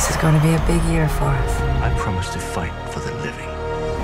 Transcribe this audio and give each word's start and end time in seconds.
This 0.00 0.10
is 0.10 0.16
going 0.16 0.34
to 0.34 0.40
be 0.40 0.54
a 0.54 0.64
big 0.66 0.82
year 0.92 1.08
for 1.08 1.24
us. 1.24 1.60
I 1.60 1.94
promise 1.98 2.32
to 2.32 2.38
fight 2.38 2.72
for 2.90 3.00
the 3.00 3.14
living. 3.14 3.48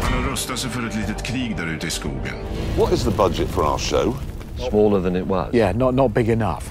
Han 0.02 0.22
har 0.22 0.30
rustat 0.30 0.58
sig 0.58 0.70
för 0.70 0.86
ett 0.86 0.94
litet 0.94 1.22
krig 1.22 1.56
där 1.56 1.66
ute 1.66 1.86
i 1.86 1.90
skogen. 1.90 2.34
What 2.78 2.92
is 2.92 3.04
the 3.04 3.10
budget 3.10 3.48
for 3.48 3.62
our 3.64 3.78
show? 3.78 4.16
Smaller 4.70 5.02
than 5.02 5.16
it 5.16 5.26
was. 5.26 5.54
Yeah, 5.54 5.76
not, 5.76 5.94
not 5.94 6.14
big 6.14 6.28
enough. 6.28 6.64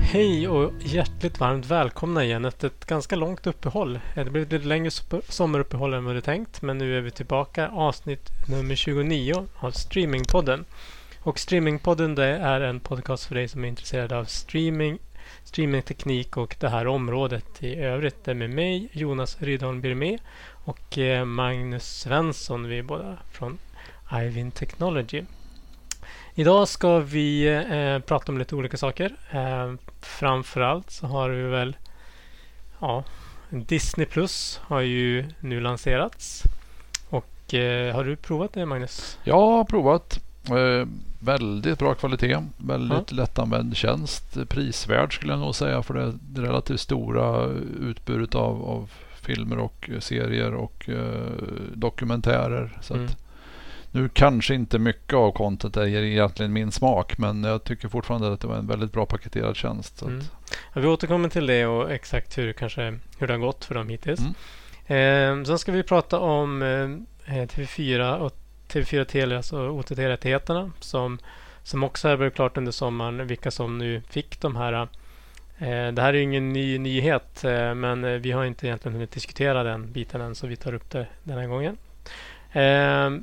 Hej 0.00 0.48
och 0.48 0.72
hjärtligt 0.80 1.40
varmt 1.40 1.66
välkomna 1.66 2.24
igen 2.24 2.44
efter 2.44 2.66
ett 2.66 2.86
ganska 2.86 3.16
långt 3.16 3.46
uppehåll. 3.46 4.00
Det 4.14 4.24
blev 4.24 4.52
lite 4.52 4.68
längre 4.68 4.90
sommaruppehåll 5.28 5.94
än 5.94 6.04
vad 6.04 6.14
det 6.14 6.20
tänkt 6.20 6.62
men 6.62 6.78
nu 6.78 6.98
är 6.98 7.00
vi 7.00 7.10
tillbaka 7.10 7.68
avsnitt 7.68 8.30
nummer 8.48 8.74
29 8.74 9.46
av 9.58 9.70
Streamingpodden. 9.70 10.64
Och 11.22 11.38
Streamingpodden 11.38 12.14
det 12.14 12.26
är 12.26 12.60
en 12.60 12.80
podcast 12.80 13.24
för 13.24 13.34
dig 13.34 13.48
som 13.48 13.64
är 13.64 13.68
intresserad 13.68 14.12
av 14.12 14.24
streaming, 14.24 14.98
streamingteknik 15.44 16.36
och 16.36 16.56
det 16.60 16.68
här 16.68 16.86
området 16.86 17.62
i 17.62 17.76
övrigt. 17.76 18.24
Det 18.24 18.30
är 18.30 18.34
med 18.34 18.50
mig, 18.50 18.88
Jonas 18.92 19.36
Rydholm 19.40 19.80
Birmé 19.80 20.18
och 20.64 20.98
eh, 20.98 21.24
Magnus 21.24 21.98
Svensson. 21.98 22.68
Vi 22.68 22.78
är 22.78 22.82
båda 22.82 23.18
från 23.32 23.58
Ivin 24.12 24.50
Technology. 24.50 25.24
Idag 26.34 26.68
ska 26.68 26.98
vi 26.98 27.46
eh, 27.48 27.98
prata 27.98 28.32
om 28.32 28.38
lite 28.38 28.54
olika 28.56 28.76
saker. 28.76 29.16
Eh, 29.30 29.74
framförallt 30.00 30.90
så 30.90 31.06
har 31.06 31.30
vi 31.30 31.42
väl 31.42 31.76
ja, 32.78 33.04
Disney 33.50 34.06
Plus 34.06 34.60
har 34.64 34.80
ju 34.80 35.24
nu 35.40 35.60
lanserats. 35.60 36.42
Och 37.08 37.54
eh, 37.54 37.94
har 37.94 38.04
du 38.04 38.16
provat 38.16 38.52
det 38.52 38.66
Magnus? 38.66 39.18
Jag 39.24 39.40
har 39.40 39.64
provat. 39.64 40.20
Eh, 40.48 40.86
Eh, 41.20 41.26
väldigt 41.26 41.78
bra 41.78 41.94
kvalitet. 41.94 42.38
Väldigt 42.56 43.10
ja. 43.10 43.16
lättanvänd 43.16 43.76
tjänst. 43.76 44.48
Prisvärd 44.48 45.14
skulle 45.14 45.32
jag 45.32 45.40
nog 45.40 45.54
säga 45.54 45.82
för 45.82 45.94
det, 45.94 46.12
det 46.20 46.42
relativt 46.42 46.80
stora 46.80 47.46
utbudet 47.80 48.34
av, 48.34 48.62
av 48.62 48.90
filmer 49.22 49.58
och 49.58 49.90
serier 49.98 50.54
och 50.54 50.88
eh, 50.88 51.32
dokumentärer. 51.74 52.78
Så 52.80 52.94
mm. 52.94 53.08
nu 53.90 54.08
kanske 54.08 54.54
inte 54.54 54.78
mycket 54.78 55.14
av 55.14 55.32
content 55.32 55.76
är 55.76 55.86
egentligen 55.86 56.52
min 56.52 56.72
smak 56.72 57.18
men 57.18 57.44
jag 57.44 57.64
tycker 57.64 57.88
fortfarande 57.88 58.32
att 58.32 58.40
det 58.40 58.46
var 58.46 58.56
en 58.56 58.66
väldigt 58.66 58.92
bra 58.92 59.06
paketerad 59.06 59.56
tjänst. 59.56 60.02
Mm. 60.02 60.20
Ja, 60.74 60.80
vi 60.80 60.86
återkommer 60.86 61.28
till 61.28 61.46
det 61.46 61.66
och 61.66 61.90
exakt 61.90 62.38
hur, 62.38 62.52
kanske, 62.52 62.98
hur 63.18 63.26
det 63.26 63.32
har 63.32 63.40
gått 63.40 63.64
för 63.64 63.74
dem 63.74 63.88
hittills. 63.88 64.20
Mm. 64.20 65.40
Eh, 65.40 65.44
sen 65.44 65.58
ska 65.58 65.72
vi 65.72 65.82
prata 65.82 66.18
om 66.18 66.62
eh, 66.62 67.32
TV4 67.32 68.18
och 68.18 68.39
TV4 68.70 69.04
Telia, 69.04 69.36
alltså 69.36 69.68
OTT-rättigheterna 69.68 70.70
som, 70.80 71.18
som 71.62 71.84
också 71.84 72.08
här 72.08 72.16
blev 72.16 72.30
klart 72.30 72.56
under 72.56 72.72
sommaren 72.72 73.26
vilka 73.26 73.50
som 73.50 73.78
nu 73.78 74.02
fick 74.10 74.40
de 74.40 74.56
här 74.56 74.88
Eh, 75.60 75.92
det 75.92 76.02
här 76.02 76.14
är 76.14 76.20
ingen 76.20 76.48
ny 76.48 76.78
nyhet 76.78 77.44
eh, 77.44 77.74
men 77.74 78.04
eh, 78.04 78.10
vi 78.10 78.32
har 78.32 78.44
inte 78.44 78.66
egentligen 78.66 78.94
hunnit 78.94 79.10
diskutera 79.10 79.62
den 79.62 79.92
biten 79.92 80.20
än 80.20 80.34
så 80.34 80.46
vi 80.46 80.56
tar 80.56 80.74
upp 80.74 80.90
det 80.90 81.06
den 81.22 81.38
här 81.38 81.46
gången. 81.46 81.76
Eh, 82.52 83.22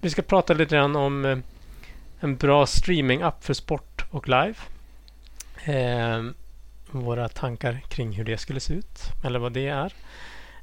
vi 0.00 0.10
ska 0.10 0.22
prata 0.22 0.54
lite 0.54 0.76
grann 0.76 0.96
om 0.96 1.24
eh, 1.24 1.38
en 2.20 2.36
bra 2.36 2.66
streaming-app 2.66 3.44
för 3.44 3.54
sport 3.54 4.04
och 4.10 4.28
live. 4.28 4.54
Våra 6.90 7.28
tankar 7.28 7.80
kring 7.88 8.12
hur 8.12 8.24
det 8.24 8.38
skulle 8.38 8.60
se 8.60 8.74
ut 8.74 9.00
eller 9.24 9.38
vad 9.38 9.52
det 9.52 9.68
är. 9.68 9.92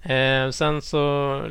Eh, 0.05 0.49
sen 0.49 0.81
så 0.81 1.41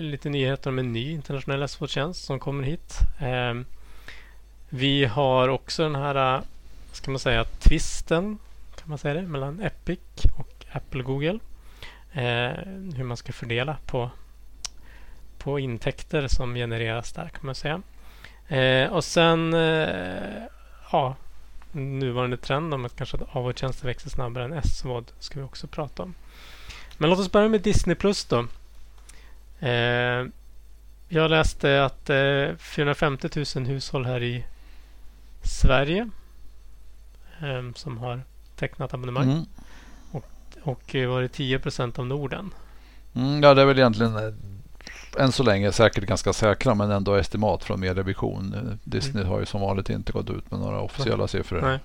lite 0.00 0.28
nyheter 0.28 0.70
om 0.70 0.78
en 0.78 0.92
ny 0.92 1.10
internationell 1.10 1.62
SFO-tjänst 1.62 2.24
som 2.24 2.38
kommer 2.38 2.64
hit. 2.64 2.98
Eh, 3.18 3.54
vi 4.68 5.04
har 5.04 5.48
också 5.48 5.82
den 5.82 5.94
här, 5.94 6.36
eh, 6.36 6.42
ska 6.92 7.10
man 7.10 7.20
säga, 7.20 7.44
twisten 7.44 8.38
kan 8.76 8.88
man 8.88 8.98
säga 8.98 9.14
det, 9.14 9.22
mellan 9.22 9.60
Epic 9.60 9.98
och 10.38 10.64
Apple 10.72 11.00
och 11.00 11.06
Google. 11.06 11.38
Eh, 12.12 12.52
hur 12.96 13.04
man 13.04 13.16
ska 13.16 13.32
fördela 13.32 13.76
på, 13.86 14.10
på 15.38 15.58
intäkter 15.58 16.28
som 16.28 16.54
genereras 16.54 17.12
där 17.12 17.28
kan 17.28 17.46
man 17.46 17.54
säga. 17.54 17.82
Eh, 18.48 18.92
och 18.92 19.04
sen 19.04 19.54
eh, 19.54 20.42
ja, 20.92 21.16
nuvarande 21.72 22.36
trend 22.36 22.74
om 22.74 22.84
att 22.84 22.96
kanske 22.96 23.18
AV-tjänster 23.32 23.86
växer 23.86 24.10
snabbare 24.10 24.44
än 24.44 24.62
SVOD 24.62 25.12
ska 25.18 25.38
vi 25.38 25.46
också 25.46 25.66
prata 25.66 26.02
om. 26.02 26.14
Men 26.98 27.10
låt 27.10 27.18
oss 27.18 27.32
börja 27.32 27.48
med 27.48 27.60
Disney 27.60 27.96
Plus 27.96 28.24
då. 28.24 28.46
Eh, 29.60 30.26
jag 31.08 31.30
läste 31.30 31.84
att 31.84 32.10
eh, 32.10 32.56
450 32.58 33.28
000 33.56 33.66
hushåll 33.66 34.06
här 34.06 34.22
i 34.22 34.44
Sverige 35.42 36.10
eh, 37.40 37.72
som 37.74 37.98
har 37.98 38.20
tecknat 38.56 38.94
abonnemang. 38.94 39.30
Mm. 39.30 39.44
Och, 40.10 40.26
och 40.62 40.94
var 40.94 41.22
det 41.22 41.28
10 41.28 41.58
procent 41.58 41.98
av 41.98 42.06
Norden? 42.06 42.50
Mm, 43.14 43.42
ja, 43.42 43.54
det 43.54 43.62
är 43.62 43.66
väl 43.66 43.78
egentligen 43.78 44.16
eh, 44.16 44.34
än 45.18 45.32
så 45.32 45.42
länge 45.42 45.72
säkert 45.72 46.04
ganska 46.04 46.32
säkra 46.32 46.74
men 46.74 46.90
ändå 46.90 47.14
estimat 47.14 47.64
från 47.64 47.80
Medievision. 47.80 48.54
Eh, 48.54 48.76
Disney 48.84 49.22
mm. 49.22 49.32
har 49.32 49.40
ju 49.40 49.46
som 49.46 49.60
vanligt 49.60 49.90
inte 49.90 50.12
gått 50.12 50.30
ut 50.30 50.50
med 50.50 50.60
några 50.60 50.80
officiella 50.80 51.28
siffror. 51.28 51.60
Nej. 51.60 51.78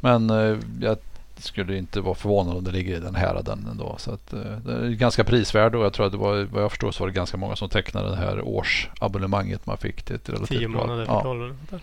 Men 0.00 0.30
eh, 0.30 0.58
jag 0.80 0.98
skulle 1.40 1.76
inte 1.76 2.00
vara 2.00 2.14
förvånad 2.14 2.56
om 2.56 2.64
det 2.64 2.70
ligger 2.70 2.96
i 2.96 3.00
den 3.00 3.14
här 3.14 3.42
den 3.44 3.66
ändå. 3.70 3.94
Så 3.98 4.12
att, 4.12 4.32
eh, 4.32 4.40
det 4.40 4.72
är 4.72 4.88
ganska 4.88 5.24
prisvärd 5.24 5.74
och 5.74 5.84
jag 5.84 5.92
tror 5.92 6.06
att 6.06 6.12
det 6.12 6.18
var, 6.18 6.44
vad 6.44 6.62
jag 6.62 6.70
förstår 6.70 6.90
så 6.90 7.02
var 7.02 7.08
det 7.08 7.14
ganska 7.14 7.36
många 7.36 7.56
som 7.56 7.68
tecknade 7.68 8.10
det 8.10 8.16
här 8.16 8.40
årsabonnemanget 8.40 9.66
man 9.66 9.76
fick 9.76 10.02
till 10.02 10.16
ett 10.16 10.28
relativt 10.28 10.58
Tio 10.58 10.68
månader 10.68 11.06
för 11.06 11.50
ja. 11.70 11.78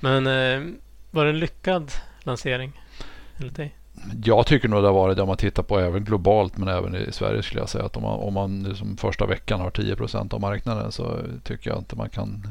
Men 0.00 0.26
eh, 0.26 0.74
var 1.10 1.24
det 1.24 1.30
en 1.30 1.38
lyckad 1.38 1.92
lansering? 2.22 2.72
enligt 3.38 3.56
dig? 3.56 3.74
Jag 4.24 4.46
tycker 4.46 4.68
nog 4.68 4.82
det 4.82 4.86
har 4.86 4.94
varit 4.94 5.16
det 5.16 5.22
om 5.22 5.28
man 5.28 5.36
tittar 5.36 5.62
på 5.62 5.78
även 5.80 6.04
globalt 6.04 6.56
men 6.56 6.68
även 6.68 6.94
i 6.94 7.12
Sverige 7.12 7.42
skulle 7.42 7.60
jag 7.60 7.68
säga 7.68 7.84
att 7.84 7.96
om 7.96 8.02
man, 8.02 8.20
om 8.20 8.34
man 8.34 8.62
liksom 8.62 8.96
första 8.96 9.26
veckan 9.26 9.60
har 9.60 9.70
10% 9.70 10.34
av 10.34 10.40
marknaden 10.40 10.92
så 10.92 11.18
tycker 11.44 11.70
jag 11.70 11.78
inte 11.78 11.96
man 11.96 12.08
kan. 12.08 12.48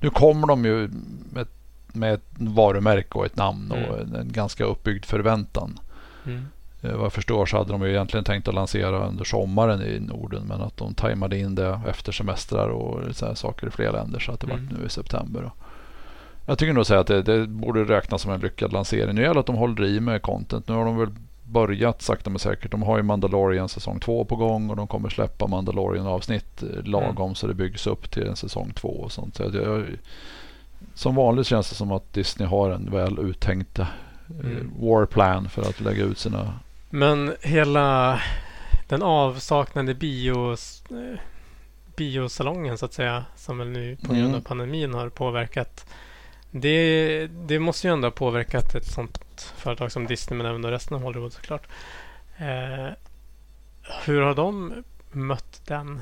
Nu 0.00 0.10
kommer 0.10 0.46
de 0.46 0.64
ju 0.64 0.90
med, 1.32 1.46
med 1.94 2.14
ett 2.14 2.26
varumärke 2.38 3.18
och 3.18 3.26
ett 3.26 3.36
namn 3.36 3.70
och 3.70 3.98
mm. 3.98 4.14
en 4.14 4.32
ganska 4.32 4.64
uppbyggd 4.64 5.04
förväntan. 5.04 5.78
Mm. 6.26 6.46
Eh, 6.82 6.92
vad 6.92 7.04
jag 7.04 7.12
förstår 7.12 7.46
så 7.46 7.56
hade 7.56 7.72
de 7.72 7.82
ju 7.82 7.90
egentligen 7.90 8.24
tänkt 8.24 8.48
att 8.48 8.54
lansera 8.54 9.08
under 9.08 9.24
sommaren 9.24 9.82
i 9.82 10.00
Norden 10.00 10.42
men 10.46 10.60
att 10.60 10.76
de 10.76 10.94
tajmade 10.94 11.38
in 11.38 11.54
det 11.54 11.80
efter 11.88 12.12
semestrar 12.12 12.68
och 12.68 13.16
så 13.16 13.34
saker 13.34 13.66
i 13.66 13.70
flera 13.70 13.92
länder 13.92 14.18
så 14.18 14.32
att 14.32 14.40
det 14.40 14.46
mm. 14.52 14.68
var 14.68 14.78
nu 14.78 14.86
i 14.86 14.88
september. 14.88 15.50
Jag 16.46 16.58
tycker 16.58 16.72
nog 16.72 16.86
säga 16.86 17.00
att 17.00 17.06
det, 17.06 17.22
det, 17.22 17.46
borde 17.46 17.84
räknas 17.84 18.22
som 18.22 18.32
en 18.32 18.40
lyckad 18.40 18.72
lansering. 18.72 19.14
Nu 19.14 19.22
gäller 19.22 19.34
det 19.34 19.40
att 19.40 19.46
de 19.46 19.56
håller 19.56 19.84
i 19.84 20.00
med 20.00 20.22
content. 20.22 20.68
Nu 20.68 20.74
har 20.74 20.84
de 20.84 20.98
väl 20.98 21.10
börjat 21.44 22.02
sakta 22.02 22.30
men 22.30 22.38
säkert. 22.38 22.70
De 22.70 22.82
har 22.82 22.96
ju 22.96 23.02
Mandalorian 23.02 23.68
säsong 23.68 24.00
två 24.00 24.24
på 24.24 24.36
gång 24.36 24.70
och 24.70 24.76
de 24.76 24.86
kommer 24.86 25.08
släppa 25.08 25.46
Mandalorian 25.46 26.06
avsnitt 26.06 26.62
eh, 26.62 26.84
lagom 26.84 27.26
mm. 27.26 27.34
så 27.34 27.46
det 27.46 27.54
byggs 27.54 27.86
upp 27.86 28.10
till 28.10 28.26
en 28.26 28.36
säsong 28.36 28.72
två 28.74 28.88
och 28.88 29.12
sånt. 29.12 29.36
Så 29.36 29.42
jag, 29.42 29.84
som 30.94 31.14
vanligt 31.14 31.46
känns 31.46 31.68
det 31.68 31.74
som 31.74 31.92
att 31.92 32.12
Disney 32.12 32.48
har 32.48 32.70
en 32.70 32.90
väl 32.90 33.18
uttänkt 33.18 33.78
eh, 33.78 33.86
mm. 34.30 34.72
war 34.78 35.06
plan 35.06 35.48
för 35.48 35.62
att 35.62 35.80
lägga 35.80 36.04
ut 36.04 36.18
sina... 36.18 36.54
Men 36.90 37.36
hela 37.42 38.20
den 38.88 39.02
avsaknade 39.02 39.94
bios, 39.94 40.84
eh, 40.90 41.20
biosalongen 41.96 42.78
så 42.78 42.86
att 42.86 42.92
säga 42.92 43.24
som 43.36 43.58
väl 43.58 43.68
nu 43.68 43.96
på 43.96 44.12
grund 44.12 44.24
av 44.24 44.30
mm. 44.30 44.42
pandemin 44.42 44.94
har 44.94 45.08
påverkat 45.08 45.86
det, 46.54 47.26
det 47.26 47.58
måste 47.58 47.86
ju 47.86 47.92
ändå 47.92 48.06
ha 48.06 48.12
påverkat 48.12 48.74
ett 48.74 48.86
sånt 48.86 49.18
företag 49.56 49.92
som 49.92 50.06
Disney 50.06 50.36
men 50.36 50.46
även 50.46 50.66
resten 50.66 50.96
av 50.96 51.02
Hollywood 51.02 51.32
såklart. 51.32 51.66
Eh, 52.36 52.88
hur 54.04 54.20
har 54.20 54.34
de 54.34 54.84
mött 55.12 55.62
den? 55.66 56.00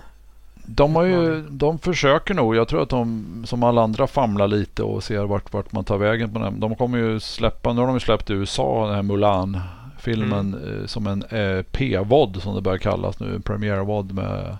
De, 0.75 0.97
har 0.97 1.05
ju, 1.05 1.43
de 1.51 1.79
försöker 1.79 2.35
nog. 2.35 2.57
Jag 2.57 2.69
tror 2.69 2.83
att 2.83 2.89
de 2.89 3.43
som 3.47 3.63
alla 3.63 3.83
andra 3.83 4.07
famlar 4.07 4.49
lite 4.49 4.83
och 4.83 5.03
ser 5.03 5.25
vart, 5.25 5.53
vart 5.53 5.73
man 5.73 5.85
tar 5.85 5.99
vägen 5.99 6.33
på 6.33 6.39
den. 6.39 6.61
De 6.61 6.75
kommer 6.75 6.99
ju 6.99 7.21
släppa, 7.21 7.73
nu 7.73 7.81
har 7.81 7.87
de 7.87 7.97
ju 7.97 8.01
släppt 8.01 8.31
i 8.31 8.33
USA 8.33 8.87
den 8.87 8.95
här 8.95 9.03
Mulan 9.03 9.61
filmen 9.99 10.55
mm. 10.55 10.81
Eh, 10.81 10.87
som 10.87 11.07
en 11.07 11.23
eh, 11.23 11.63
P-vod 11.63 12.43
som 12.43 12.55
det 12.55 12.61
börjar 12.61 12.79
kallas 12.79 13.21
nu. 13.21 13.35
En 13.35 13.43
premiärvod 13.43 14.13
med 14.13 14.57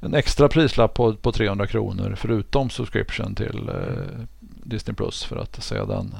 en 0.00 0.14
extra 0.14 0.48
prislapp 0.48 0.94
på, 0.94 1.14
på 1.14 1.32
300 1.32 1.66
kronor 1.66 2.14
förutom 2.16 2.70
subscription 2.70 3.34
till 3.34 3.68
eh, 3.68 4.26
Disney 4.40 4.94
Plus 4.94 5.24
för 5.24 5.36
att 5.36 5.62
se 5.62 5.84
den. 5.84 6.14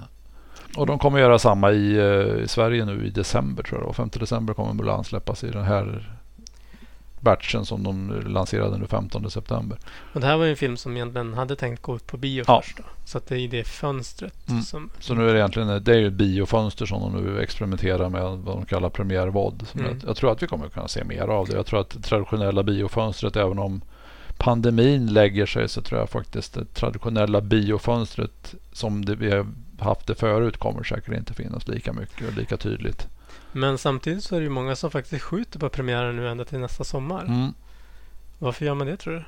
Och 0.76 0.86
de 0.86 0.98
kommer 0.98 1.18
göra 1.18 1.38
samma 1.38 1.72
i, 1.72 1.96
eh, 1.96 2.42
i 2.44 2.48
Sverige 2.48 2.84
nu 2.84 3.06
i 3.06 3.10
december 3.10 3.62
tror 3.62 3.82
jag. 3.82 3.96
5 3.96 4.10
december 4.12 4.54
kommer 4.54 4.72
Mulan 4.72 5.04
släppas 5.04 5.44
i 5.44 5.50
den 5.50 5.64
här 5.64 6.16
batchen 7.24 7.64
som 7.66 7.82
de 7.82 8.22
lanserade 8.26 8.78
den 8.78 8.88
15 8.88 9.30
september. 9.30 9.78
Och 10.12 10.20
det 10.20 10.26
här 10.26 10.36
var 10.36 10.44
ju 10.44 10.50
en 10.50 10.56
film 10.56 10.76
som 10.76 10.96
egentligen 10.96 11.34
hade 11.34 11.56
tänkt 11.56 11.82
gå 11.82 11.96
ut 11.96 12.06
på 12.06 12.16
bio 12.16 12.44
ja. 12.46 12.62
först. 12.62 12.76
Då. 12.76 12.84
Så 13.04 13.18
att 13.18 13.26
det 13.26 13.38
är 13.38 13.48
det 13.48 13.64
fönstret. 13.64 14.48
Mm. 14.48 14.62
Som... 14.62 14.90
Så 15.00 15.14
nu 15.14 15.28
är 15.28 15.32
det 15.32 15.38
egentligen 15.38 15.84
det 15.84 15.92
är 15.92 15.98
ju 15.98 16.06
ett 16.06 16.12
biofönster 16.12 16.86
som 16.86 17.00
de 17.00 17.24
nu 17.24 17.40
experimenterar 17.40 18.08
med 18.08 18.22
vad 18.22 18.56
de 18.56 18.66
kallar 18.66 18.90
premiärvod. 18.90 19.66
Mm. 19.74 19.86
Jag, 19.86 20.08
jag, 20.08 20.16
tror 20.16 20.32
att 20.32 20.42
vi 20.42 20.46
kommer 20.46 20.68
kunna 20.68 20.88
se 20.88 21.04
mer 21.04 21.28
av 21.28 21.46
det. 21.46 21.56
Jag 21.56 21.66
tror 21.66 21.80
att 21.80 22.02
traditionella 22.02 22.62
biofönstret 22.62 23.36
även 23.36 23.58
om 23.58 23.80
pandemin 24.36 25.06
lägger 25.06 25.46
sig 25.46 25.68
så 25.68 25.80
tror 25.80 26.00
jag 26.00 26.10
faktiskt 26.10 26.54
det 26.54 26.74
traditionella 26.74 27.40
biofönstret 27.40 28.54
som 28.72 29.04
det 29.04 29.14
vi 29.16 29.44
haft 29.78 30.06
det 30.06 30.14
förut 30.14 30.56
kommer 30.56 30.82
säkert 30.82 31.14
inte 31.14 31.34
finnas 31.34 31.68
lika 31.68 31.92
mycket 31.92 32.28
och 32.28 32.34
lika 32.36 32.56
tydligt. 32.56 33.08
Men 33.52 33.78
samtidigt 33.78 34.24
så 34.24 34.34
är 34.36 34.40
det 34.40 34.44
ju 34.44 34.50
många 34.50 34.76
som 34.76 34.90
faktiskt 34.90 35.22
skjuter 35.22 35.58
på 35.58 35.68
premiären 35.68 36.16
nu 36.16 36.28
ända 36.28 36.44
till 36.44 36.58
nästa 36.58 36.84
sommar. 36.84 37.24
Mm. 37.24 37.54
Varför 38.38 38.64
gör 38.66 38.74
man 38.74 38.86
det 38.86 38.96
tror 38.96 39.14
du? 39.14 39.24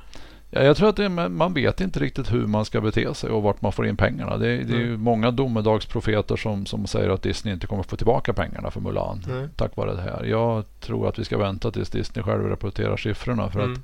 Ja, 0.49 0.61
jag 0.63 0.77
tror 0.77 0.89
att 0.89 0.95
det, 0.95 1.09
man 1.09 1.53
vet 1.53 1.81
inte 1.81 1.99
riktigt 1.99 2.33
hur 2.33 2.47
man 2.47 2.65
ska 2.65 2.81
bete 2.81 3.13
sig 3.13 3.29
och 3.29 3.43
vart 3.43 3.61
man 3.61 3.71
får 3.71 3.87
in 3.87 3.97
pengarna. 3.97 4.37
Det, 4.37 4.45
det 4.47 4.73
är 4.73 4.77
ju 4.79 4.87
Mm. 4.87 5.01
många 5.01 5.31
domedagsprofeter 5.31 6.35
som, 6.35 6.65
som 6.65 6.87
säger 6.87 7.09
att 7.09 7.21
Disney 7.21 7.53
inte 7.53 7.67
kommer 7.67 7.83
få 7.83 7.95
tillbaka 7.95 8.33
pengarna 8.33 8.71
för 8.71 8.81
Mulan 8.81 9.23
Nej. 9.27 9.47
tack 9.55 9.75
vare 9.75 9.95
det 9.95 10.01
här. 10.01 10.23
Jag 10.25 10.63
tror 10.79 11.09
att 11.09 11.19
vi 11.19 11.23
ska 11.25 11.37
vänta 11.37 11.71
tills 11.71 11.89
Disney 11.89 12.23
själv 12.23 12.43
rapporterar 12.43 12.97
siffrorna 12.97 13.49
för 13.49 13.59
Mm. 13.59 13.73
att 13.73 13.79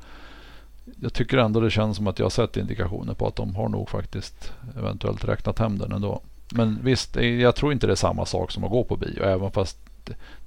jag 1.02 1.14
tycker 1.14 1.38
ändå 1.38 1.60
det 1.60 1.70
känns 1.72 1.98
som 1.98 2.08
att 2.08 2.20
jag 2.20 2.26
har 2.26 2.30
sett 2.30 2.58
indikationer 2.58 3.14
på 3.14 3.28
att 3.28 3.36
de 3.36 3.56
har 3.56 3.70
nog 3.70 3.90
faktiskt 3.90 4.54
eventuellt 4.78 5.26
räknat 5.26 5.60
hem 5.60 5.78
den 5.78 5.92
ändå. 5.92 6.22
Men 6.54 6.80
visst, 6.84 7.18
eh, 7.18 7.26
jag 7.42 7.56
tror 7.56 7.72
inte 7.72 7.88
det 7.88 7.94
är 7.94 7.96
samma 7.96 8.26
sak 8.26 8.52
som 8.52 8.64
att 8.64 8.72
gå 8.72 8.84
på 8.84 8.96
bio. 8.96 9.24
Även 9.24 9.52
fast 9.52 9.78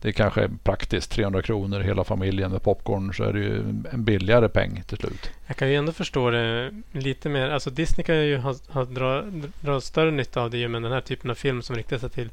det- 0.01 0.13
kanske 0.13 0.43
är 0.43 0.51
praktiskt 0.65 1.11
300 1.11 1.43
kronor 1.43 1.81
hela 1.81 2.05
familjen 2.05 2.51
med 2.51 2.63
popcorn 2.63 3.15
så 3.15 3.25
är 3.25 3.33
det 3.33 3.39
ju 3.39 3.59
en 3.93 4.05
billigare 4.05 4.49
peng 4.49 4.83
till 4.87 4.97
slut. 4.99 5.31
Jag 5.47 5.57
kan 5.57 5.69
ju 5.69 5.75
ändå 5.75 5.93
förstå 5.93 6.31
det 6.31 6.71
lite 6.93 7.29
mer. 7.29 7.51
Alltså 7.51 7.71
Disney 7.71 8.05
kan 8.05 8.17
ju 8.25 8.37
ha, 8.37 8.55
ha, 8.69 8.85
dra, 8.85 9.23
dra 9.61 9.81
större 9.81 10.11
nytta 10.11 10.43
av 10.43 10.51
det 10.51 10.59
ju 10.59 10.69
med 10.69 10.83
den 10.83 10.93
här 10.93 11.01
typen 11.01 11.31
av 11.31 11.35
film 11.35 11.63
som 11.63 11.77
riktar 11.77 11.99
sig 11.99 12.11
till, 12.11 12.31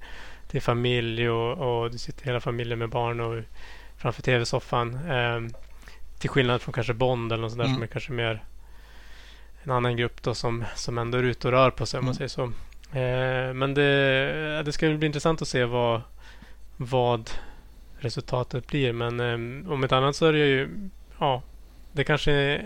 till 0.48 0.62
familj 0.62 1.30
och, 1.30 1.84
och 1.84 1.92
du 1.92 1.98
sitter 1.98 2.26
hela 2.26 2.40
familjen 2.40 2.80
med 2.80 2.90
barn 2.90 3.20
och 3.20 3.44
framför 3.98 4.22
tv-soffan. 4.22 5.00
Ehm, 5.10 5.50
till 6.20 6.30
skillnad 6.30 6.62
från 6.62 6.74
kanske 6.74 6.94
Bond 6.94 7.32
eller 7.32 7.42
något 7.42 7.52
sånt 7.52 7.60
där 7.60 7.66
Mm. 7.66 7.76
som 7.76 7.84
är 7.84 7.88
kanske 7.88 8.12
mer 8.12 8.44
en 9.64 9.72
annan 9.72 9.98
grupp 9.98 10.24
då 10.24 10.34
som, 10.34 10.64
som 10.76 10.98
ändå 10.98 11.18
är 11.18 11.24
ute 11.24 11.48
och 11.48 11.52
rör 11.52 11.70
på 11.72 11.86
sig 11.86 11.98
om 11.98 12.06
man 12.06 12.10
Mm. 12.12 12.18
säger 12.18 12.28
så. 12.30 12.52
Ehm, 12.94 13.58
men 13.58 13.74
det, 13.74 14.64
det 14.66 14.72
ska 14.72 14.90
bli 14.90 15.06
intressant 15.08 15.42
att 15.42 15.48
se 15.48 15.66
vad, 15.66 16.02
vad 16.78 17.30
resultatet 18.00 18.68
blir. 18.68 18.94
Men 18.94 19.20
ehm, 19.20 19.66
om 19.70 19.84
ett 19.84 19.92
annat 19.92 20.16
så 20.16 20.26
är 20.26 20.34
det 20.34 20.40
ju 20.40 20.90
ja, 21.20 21.42
det 21.92 22.04
kanske, 22.04 22.62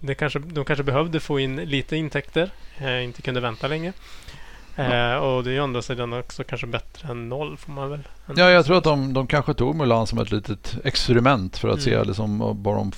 det 0.00 0.14
kanske, 0.14 0.38
de 0.38 0.64
kanske 0.64 0.82
behövde 0.82 1.20
få 1.20 1.40
in 1.40 1.56
lite 1.56 1.96
intäkter. 1.96 2.50
Eh, 2.78 3.04
inte 3.04 3.22
kunde 3.22 3.40
vänta 3.40 3.68
länge. 3.68 3.92
Eh, 4.76 5.14
och 5.14 5.44
det 5.44 5.50
är 5.50 5.54
ju 5.54 5.60
andra 5.60 5.82
sidan 5.82 6.12
också 6.12 6.44
kanske 6.44 6.66
bättre 6.66 7.08
än 7.08 7.28
noll 7.28 7.56
får 7.56 7.72
man 7.72 7.90
väl. 7.90 8.00
Ja, 8.36 8.50
jag 8.50 8.64
tror 8.64 8.76
att 8.78 8.84
de, 8.84 9.14
de 9.14 9.26
kanske 9.26 9.54
tog 9.54 9.74
Mulan 9.74 10.06
som 10.06 10.18
ett 10.18 10.30
litet 10.30 10.76
experiment 10.84 11.58
för 11.58 11.68
att 11.68 11.82
se 11.82 11.94
Mm. 11.94 12.06
liksom 12.06 12.38
vad, 12.38 12.76
de, 12.76 12.92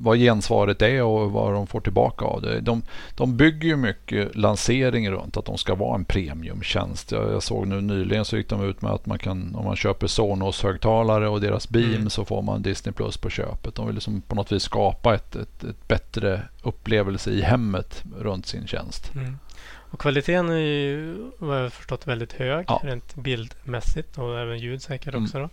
vad 0.00 0.18
gensvaret 0.18 0.82
är 0.82 1.02
och 1.02 1.32
vad 1.32 1.52
de 1.52 1.66
får 1.66 1.80
tillbaka 1.80 2.24
av 2.24 2.42
det. 2.42 2.60
De, 2.60 2.82
de 3.16 3.36
bygger 3.36 3.68
ju 3.68 3.76
mycket 3.76 4.36
lansering 4.36 5.10
runt 5.10 5.36
att 5.36 5.44
de 5.44 5.58
ska 5.58 5.74
vara 5.74 5.94
en 5.94 6.04
premiumtjänst. 6.04 7.12
Jag, 7.12 7.32
jag 7.32 7.42
såg 7.42 7.66
nu 7.66 7.80
nyligen 7.80 8.24
så 8.24 8.36
gick 8.36 8.48
de 8.48 8.64
ut 8.64 8.82
med 8.82 8.92
att 8.92 9.06
man 9.06 9.18
kan, 9.18 9.54
om 9.54 9.64
man 9.64 9.76
köper 9.76 10.06
Sonos 10.06 10.62
högtalare 10.62 11.28
och 11.28 11.40
deras 11.40 11.68
Beam 11.68 11.88
Mm. 11.94 12.10
så 12.10 12.24
får 12.24 12.42
man 12.42 12.62
Disney 12.62 12.92
Plus 12.92 13.16
på 13.16 13.30
köpet. 13.30 13.74
De 13.74 13.86
vill 13.86 13.94
liksom 13.94 14.20
på 14.20 14.34
något 14.34 14.52
vis 14.52 14.62
skapa 14.62 15.14
ett, 15.14 15.36
ett, 15.36 15.64
ett 15.64 15.88
bättre 15.88 16.42
upplevelse 16.62 17.30
i 17.30 17.42
hemmet 17.42 18.02
runt 18.18 18.46
sin 18.46 18.66
tjänst. 18.66 19.14
Mm. 19.14 19.38
Och 19.90 20.00
kvaliteten 20.00 20.48
är 20.50 20.56
ju 20.58 21.16
vad 21.38 21.64
jag 21.64 21.72
förstått 21.72 22.06
väldigt 22.06 22.32
hög 22.32 22.64
Ja. 22.68 22.80
rent 22.84 23.14
bildmässigt 23.14 24.18
och 24.18 24.38
även 24.38 24.58
ljud 24.58 24.82
säkert 24.82 25.14
Mm. 25.14 25.24
också. 25.24 25.38
Då. 25.38 25.48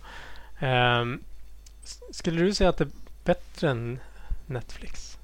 S- 1.84 2.00
skulle 2.12 2.42
du 2.42 2.54
säga 2.54 2.70
att 2.70 2.78
det 2.78 2.84
är 2.84 2.90
bättre 3.24 3.70
än 3.70 3.98
Netflix? 4.46 5.18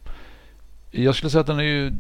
Jag 0.94 1.14
skulle 1.14 1.30
säga 1.30 1.40
att 1.40 1.46
den 1.46 1.58
är 1.58 1.62
ju 1.62 1.92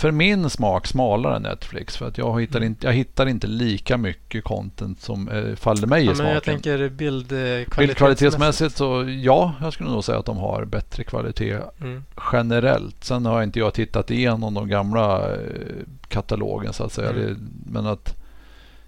för 0.00 0.10
min 0.10 0.50
smak 0.50 0.86
smalare 0.86 1.36
än 1.36 1.42
Netflix. 1.42 1.96
För 1.96 2.08
att 2.08 2.18
jag 2.18 2.40
hittar, 2.40 2.56
Mm. 2.58 2.66
inte, 2.66 2.86
jag 2.86 2.92
hittar 2.94 3.26
inte 3.26 3.46
lika 3.46 3.96
mycket 3.96 4.44
content 4.44 5.00
som 5.00 5.28
eh, 5.28 5.54
faller 5.54 5.86
mig 5.86 5.98
Ja, 5.98 6.04
i 6.04 6.06
men 6.06 6.16
smaken. 6.16 6.34
jag 6.34 6.42
tänker 6.42 6.88
bildkvalitetsmässigt. 6.88 7.76
Bildkvalitetsmässigt 7.78 8.76
så 8.76 9.04
ja, 9.22 9.54
jag 9.60 9.72
skulle 9.72 9.90
nog 9.90 10.04
säga 10.04 10.18
att 10.18 10.26
de 10.26 10.36
har 10.36 10.64
bättre 10.64 11.04
kvalitet 11.04 11.58
Mm. 11.80 12.04
generellt. 12.32 13.04
Sen 13.04 13.26
har 13.26 13.42
inte 13.42 13.58
jag 13.58 13.74
tittat 13.74 14.10
igenom 14.10 14.54
de 14.54 14.68
gamla 14.68 15.34
eh, 15.34 15.40
katalogen 16.08 16.72
så 16.72 16.84
att 16.84 16.92
säga. 16.92 17.10
Mm. 17.10 17.22
Det, 17.22 17.36
men 17.72 17.86
att 17.86 18.14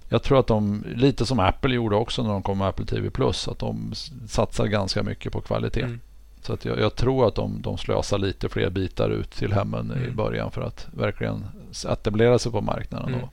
jag 0.09 0.23
tror 0.23 0.41
att 0.41 0.47
de, 0.47 0.85
lite 0.95 1.27
som 1.27 1.41
Apple 1.41 1.75
gjorde 1.75 1.97
också 1.97 2.23
när 2.23 2.31
de 2.31 2.43
kom 2.43 2.59
med 2.59 2.67
Apple 2.69 2.87
TV 2.87 3.11
Plus, 3.11 3.49
att 3.49 3.59
de 3.59 3.93
satsar 4.29 4.67
ganska 4.67 5.03
mycket 5.03 5.33
på 5.33 5.41
kvalitet. 5.41 5.83
Mm. 5.83 6.01
Så 6.49 6.55
att 6.55 6.65
jag, 6.65 6.79
jag 6.81 6.95
tror 6.97 7.29
att 7.29 7.35
de, 7.35 7.63
de 7.63 7.79
slösar 7.79 8.19
lite 8.19 8.49
fler 8.49 8.71
bitar 8.71 9.11
ut 9.11 9.31
till 9.31 9.53
hemmen 9.53 9.93
i 9.97 10.03
Mm. 10.05 10.17
början 10.17 10.51
för 10.51 10.63
att 10.63 10.87
verkligen 10.97 11.45
etablera 11.89 12.39
sig 12.39 12.53
på 12.53 12.61
marknaden. 12.61 13.15
Mm. 13.15 13.27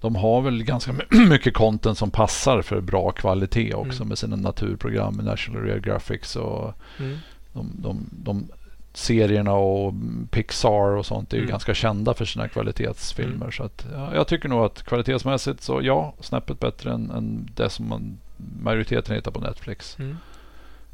De 0.00 0.16
har 0.16 0.42
väl 0.42 0.62
ganska 0.64 0.92
my- 0.92 1.26
mycket 1.28 1.54
content 1.54 1.98
som 1.98 2.10
passar 2.10 2.62
för 2.62 2.80
bra 2.80 3.10
kvalitet 3.10 3.74
också 3.74 3.98
Mm. 4.02 4.08
med 4.08 4.18
sina 4.18 4.36
naturprogram 4.36 5.14
med 5.16 5.24
National 5.24 5.66
Geographic 5.68 6.36
och 6.36 6.74
Mm. 6.98 7.18
de, 7.52 7.70
de, 7.82 8.06
de 8.10 8.48
serierna 8.92 9.52
och 9.52 9.94
Pixar 10.30 10.96
och 10.96 11.06
sånt 11.06 11.32
är 11.32 11.36
ju 11.36 11.42
Mm. 11.42 11.50
ganska 11.50 11.74
kända 11.74 12.14
för 12.14 12.24
sina 12.24 12.48
kvalitetsfilmer. 12.48 13.34
Mm. 13.36 13.52
Så 13.52 13.62
att, 13.62 13.86
ja, 13.92 14.14
jag 14.14 14.26
tycker 14.26 14.48
nog 14.48 14.64
att 14.64 14.82
kvalitetsmässigt 14.82 15.62
så 15.62 15.80
ja, 15.82 16.14
snäppet 16.20 16.60
bättre 16.60 16.92
än, 16.92 17.10
än 17.10 17.48
det 17.56 17.70
som 17.70 17.88
man, 17.88 18.18
majoriteten 18.62 19.14
hittar 19.14 19.30
på 19.30 19.40
Netflix. 19.40 19.96
Mm. 19.98 20.16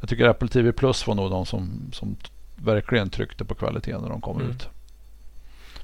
Jag 0.02 0.08
tycker 0.08 0.28
Apple 0.28 0.48
TV 0.48 0.72
Plus 0.72 1.06
var 1.06 1.14
nog 1.14 1.30
de 1.30 1.46
som, 1.46 1.80
som 1.92 2.16
verkligen 2.56 3.10
tryckte 3.10 3.44
på 3.44 3.54
kvaliteten 3.54 4.02
när 4.02 4.08
de 4.08 4.20
kom 4.20 4.36
Mm. 4.40 4.50
ut. 4.50 4.68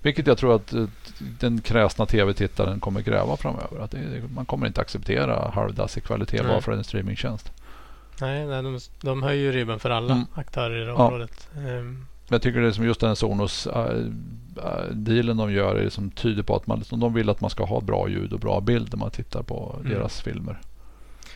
Vilket 0.02 0.26
jag 0.26 0.38
tror 0.38 0.54
att 0.54 0.72
eh, 0.72 0.84
den 1.40 1.60
kräsna 1.60 2.06
tv-tittaren 2.06 2.80
kommer 2.80 3.02
kräva 3.02 3.36
framöver. 3.36 3.80
Att 3.80 3.90
det, 3.90 4.22
man 4.34 4.46
kommer 4.46 4.66
inte 4.66 4.80
acceptera 4.80 5.50
halvdassig 5.50 6.04
kvalitet 6.04 6.42
bara 6.42 6.60
för 6.60 6.72
en 6.72 6.84
streamingtjänst. 6.84 7.52
Nej, 8.20 8.46
nej 8.46 8.62
de, 8.62 8.78
de 9.00 9.22
höjer 9.22 9.42
ju 9.42 9.52
ribban 9.52 9.78
för 9.80 9.90
alla 9.90 10.12
Mm. 10.14 10.26
aktörer 10.34 10.76
i 10.82 10.84
det 10.84 10.90
Ja. 10.90 10.94
området. 11.06 11.48
Ehm, 11.56 12.06
Jag 12.28 12.42
tycker 12.42 12.60
det 12.60 12.66
är 12.66 12.72
som 12.72 12.84
just 12.84 13.00
den 13.00 13.16
Sonos-dealen 13.16 15.36
de 15.36 15.52
gör 15.52 15.74
är 15.76 15.88
som 15.88 16.10
tyder 16.10 16.42
på 16.42 16.56
att 16.56 16.66
man, 16.66 16.78
liksom, 16.78 17.00
de 17.00 17.14
vill 17.14 17.30
att 17.30 17.40
man 17.40 17.50
ska 17.50 17.64
ha 17.64 17.80
bra 17.80 18.08
ljud 18.08 18.32
och 18.32 18.40
bra 18.40 18.60
bild 18.60 18.88
när 18.92 18.98
man 18.98 19.10
tittar 19.10 19.42
på 19.42 19.76
Mm. 19.80 19.92
deras 19.92 20.20
filmer. 20.20 20.58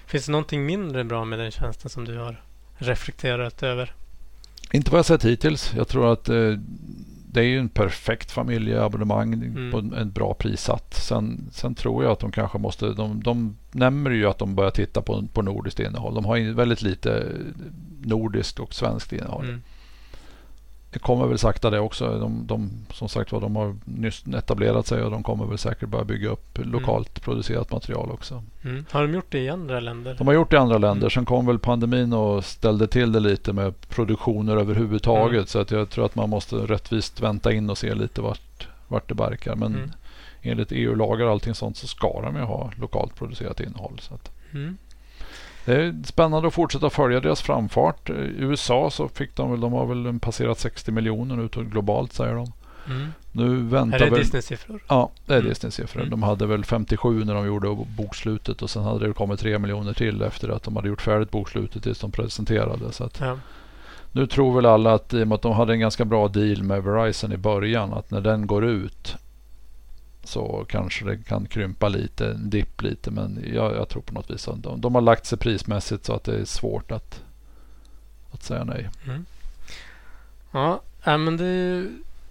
finns 0.06 0.26
det 0.26 0.32
någonting 0.32 0.66
mindre 0.66 1.04
bra 1.04 1.24
med 1.24 1.38
den 1.38 1.50
tjänsten 1.50 1.90
som 1.90 2.04
du 2.04 2.18
har 2.18 2.40
reflekterat 2.82 3.62
över? 3.62 3.92
Inte 4.72 4.90
vad 4.90 4.98
jag 4.98 5.06
sett 5.06 5.24
hittills. 5.24 5.72
Jag 5.76 5.88
tror 5.88 6.12
att 6.12 6.28
eh, 6.28 6.52
det 7.32 7.40
är 7.40 7.44
ju 7.44 7.58
en 7.58 7.68
perfekt 7.68 8.30
familjeabonnemang 8.30 9.32
Mm. 9.34 9.70
på 9.70 9.78
en, 9.78 9.92
en 9.94 10.10
bra 10.12 10.34
prissatt. 10.34 10.94
Sen, 10.94 11.48
sen 11.52 11.74
tror 11.74 12.04
jag 12.04 12.12
att 12.12 12.18
de 12.20 12.32
kanske 12.32 12.58
måste, 12.58 12.92
de, 12.92 13.22
de 13.22 13.56
nämner 13.72 14.10
ju 14.10 14.26
att 14.26 14.38
de 14.38 14.54
börjar 14.54 14.70
titta 14.70 15.02
på, 15.02 15.26
på 15.32 15.42
nordiskt 15.42 15.80
innehåll. 15.80 16.14
De 16.14 16.24
har 16.24 16.52
väldigt 16.54 16.82
lite 16.82 17.26
nordiskt 18.04 18.58
och 18.58 18.74
svenskt 18.74 19.12
innehåll. 19.12 19.44
Mm. 19.44 19.62
Det 20.92 20.98
kommer 20.98 21.26
väl 21.26 21.38
sakta 21.38 21.70
det 21.70 21.80
också. 21.80 22.18
De, 22.18 22.46
de, 22.46 22.70
som 22.92 23.08
sagt 23.08 23.32
var, 23.32 23.40
de 23.40 23.56
har 23.56 23.76
nyss 23.84 24.24
etablerat 24.36 24.86
sig 24.86 25.02
och 25.02 25.10
de 25.10 25.22
kommer 25.22 25.46
väl 25.46 25.58
säkert 25.58 25.88
börja 25.88 26.04
bygga 26.04 26.28
upp 26.28 26.58
lokalt 26.62 27.22
producerat 27.22 27.70
material 27.72 28.10
också. 28.10 28.42
Mm. 28.64 28.84
Har 28.90 29.02
de 29.02 29.14
gjort 29.14 29.26
det 29.30 29.38
i 29.38 29.48
andra 29.48 29.80
länder? 29.80 30.14
De 30.18 30.26
har 30.26 30.34
gjort 30.34 30.50
det 30.50 30.56
i 30.56 30.60
andra 30.60 30.78
länder. 30.78 31.02
Mm. 31.04 31.10
Sen 31.10 31.24
kom 31.24 31.46
väl 31.46 31.58
pandemin 31.58 32.12
och 32.12 32.44
ställde 32.44 32.86
till 32.86 33.12
det 33.12 33.20
lite 33.20 33.52
med 33.52 33.88
produktioner 33.88 34.56
överhuvudtaget. 34.56 35.34
Mm. 35.34 35.46
Så 35.46 35.58
att 35.58 35.70
jag 35.70 35.90
tror 35.90 36.04
att 36.06 36.14
man 36.14 36.30
måste 36.30 36.56
rättvist 36.56 37.20
vänta 37.20 37.52
in 37.52 37.70
och 37.70 37.78
se 37.78 37.94
lite 37.94 38.20
vart, 38.20 38.68
vart 38.88 39.08
det 39.08 39.14
barkar. 39.14 39.56
Men 39.56 39.74
Mm. 39.74 39.90
enligt 40.42 40.72
EU-lagar 40.72 41.26
och 41.26 41.32
allting 41.32 41.54
sånt 41.54 41.76
så 41.76 41.86
ska 41.86 42.20
de 42.22 42.36
ju 42.36 42.42
ha 42.42 42.70
lokalt 42.76 43.14
producerat 43.14 43.60
innehåll. 43.60 43.98
Så 44.00 44.14
att 44.14 44.30
Mm. 44.54 44.76
Det 45.64 45.74
är 45.74 45.94
spännande 46.04 46.48
att 46.48 46.54
fortsätta 46.54 46.90
följa 46.90 47.20
deras 47.20 47.42
framfart. 47.42 48.10
I 48.10 48.34
USA 48.38 48.90
så 48.90 49.08
fick 49.08 49.36
de 49.36 49.50
väl, 49.50 49.60
de 49.60 49.72
har 49.72 49.86
väl 49.86 50.18
passerat 50.20 50.58
60 50.58 50.92
miljoner 50.92 51.36
nu 51.36 51.48
globalt 51.64 52.12
säger 52.12 52.34
de. 52.34 52.52
Mm. 52.86 53.08
Nu 53.32 53.56
väntar 53.62 54.00
Är 54.00 54.10
det. 54.10 54.16
Disney-siffror? 54.18 54.84
Ja, 54.88 55.10
det 55.26 55.34
är 55.34 55.38
Mm. 55.38 55.48
Disney-siffror. 55.48 56.00
Mm. 56.00 56.10
De 56.10 56.22
hade 56.22 56.46
väl 56.46 56.64
57 56.64 57.24
när 57.24 57.34
de 57.34 57.46
gjorde 57.46 57.84
bokslutet 57.96 58.62
och 58.62 58.70
sen 58.70 58.82
hade 58.82 59.06
det 59.06 59.12
kommit 59.12 59.40
3 59.40 59.58
miljoner 59.58 59.92
till 59.92 60.22
efter 60.22 60.48
att 60.48 60.62
de 60.62 60.76
hade 60.76 60.88
gjort 60.88 61.02
färdigt 61.02 61.30
bokslutet 61.30 61.82
tills 61.82 62.00
de 62.00 62.10
presenterade. 62.12 62.92
Så 62.92 63.08
Ja. 63.18 63.38
nu 64.12 64.26
tror 64.26 64.54
väl 64.54 64.66
alla 64.66 64.92
att 64.92 65.14
i 65.14 65.22
och 65.22 65.28
med 65.28 65.34
att 65.34 65.42
de 65.42 65.52
hade 65.52 65.72
en 65.72 65.80
ganska 65.80 66.04
bra 66.04 66.28
deal 66.28 66.62
med 66.62 66.82
Verizon 66.82 67.32
i 67.32 67.36
början 67.36 67.92
att 67.92 68.10
när 68.10 68.20
den 68.20 68.46
går 68.46 68.64
ut 68.64 69.16
så 70.24 70.66
kanske 70.68 71.04
det 71.04 71.16
kan 71.16 71.46
krympa 71.46 71.88
lite, 71.88 72.32
dipp 72.32 72.82
lite. 72.82 73.10
Men 73.10 73.44
jag, 73.54 73.76
jag 73.76 73.88
tror 73.88 74.02
på 74.02 74.14
något 74.14 74.30
vis 74.30 74.48
att 74.48 74.62
de, 74.62 74.80
de 74.80 74.94
har 74.94 75.02
lagt 75.02 75.26
sig 75.26 75.38
prismässigt 75.38 76.04
så 76.04 76.12
att 76.12 76.24
det 76.24 76.34
är 76.34 76.44
svårt 76.44 76.92
att, 76.92 77.22
att 78.32 78.42
säga 78.42 78.64
nej. 78.64 78.88
Mm. 79.06 79.24
Ja, 80.50 80.80
äh, 81.04 81.18
men 81.18 81.36
det, 81.36 81.86